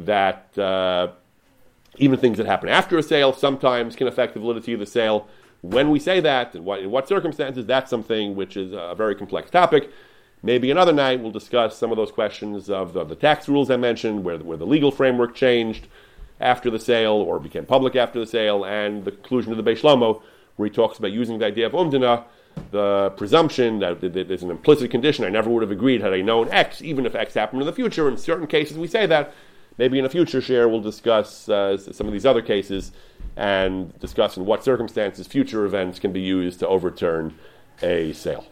that 0.00 0.58
uh, 0.58 1.08
even 2.00 2.18
things 2.18 2.38
that 2.38 2.46
happen 2.46 2.68
after 2.68 2.98
a 2.98 3.02
sale 3.02 3.32
sometimes 3.32 3.94
can 3.94 4.08
affect 4.08 4.34
the 4.34 4.40
validity 4.40 4.72
of 4.72 4.80
the 4.80 4.86
sale. 4.86 5.28
When 5.60 5.90
we 5.90 6.00
say 6.00 6.18
that, 6.20 6.54
and 6.54 6.64
what, 6.64 6.80
in 6.80 6.90
what 6.90 7.06
circumstances, 7.06 7.66
that's 7.66 7.90
something 7.90 8.34
which 8.34 8.56
is 8.56 8.72
a 8.72 8.94
very 8.96 9.14
complex 9.14 9.50
topic. 9.50 9.90
Maybe 10.42 10.70
another 10.70 10.94
night 10.94 11.20
we'll 11.20 11.30
discuss 11.30 11.76
some 11.76 11.90
of 11.90 11.98
those 11.98 12.10
questions 12.10 12.70
of 12.70 12.94
the, 12.94 13.04
the 13.04 13.14
tax 13.14 13.46
rules 13.46 13.70
I 13.70 13.76
mentioned, 13.76 14.24
where, 14.24 14.38
where 14.38 14.56
the 14.56 14.66
legal 14.66 14.90
framework 14.90 15.34
changed 15.34 15.86
after 16.40 16.70
the 16.70 16.78
sale 16.78 17.12
or 17.12 17.38
became 17.38 17.66
public 17.66 17.94
after 17.94 18.18
the 18.18 18.26
sale, 18.26 18.64
and 18.64 19.04
the 19.04 19.12
conclusion 19.12 19.52
of 19.52 19.62
the 19.62 19.70
Beis 19.70 20.22
where 20.56 20.68
he 20.68 20.74
talks 20.74 20.98
about 20.98 21.12
using 21.12 21.38
the 21.38 21.44
idea 21.44 21.66
of 21.66 21.72
umdina, 21.72 22.24
the 22.70 23.12
presumption 23.18 23.78
that 23.80 24.00
there's 24.00 24.42
an 24.42 24.50
implicit 24.50 24.90
condition. 24.90 25.26
I 25.26 25.28
never 25.28 25.50
would 25.50 25.62
have 25.62 25.70
agreed 25.70 26.00
had 26.00 26.14
I 26.14 26.22
known 26.22 26.48
X, 26.50 26.80
even 26.80 27.04
if 27.04 27.14
X 27.14 27.34
happened 27.34 27.60
in 27.60 27.66
the 27.66 27.72
future. 27.72 28.08
In 28.08 28.16
certain 28.16 28.46
cases, 28.46 28.78
we 28.78 28.88
say 28.88 29.04
that. 29.06 29.34
Maybe 29.80 29.98
in 29.98 30.04
a 30.04 30.10
future 30.10 30.42
share, 30.42 30.68
we'll 30.68 30.82
discuss 30.82 31.48
uh, 31.48 31.78
some 31.78 32.06
of 32.06 32.12
these 32.12 32.26
other 32.26 32.42
cases 32.42 32.92
and 33.34 33.98
discuss 33.98 34.36
in 34.36 34.44
what 34.44 34.62
circumstances 34.62 35.26
future 35.26 35.64
events 35.64 35.98
can 35.98 36.12
be 36.12 36.20
used 36.20 36.58
to 36.58 36.68
overturn 36.68 37.34
a 37.80 38.12
sale. 38.12 38.44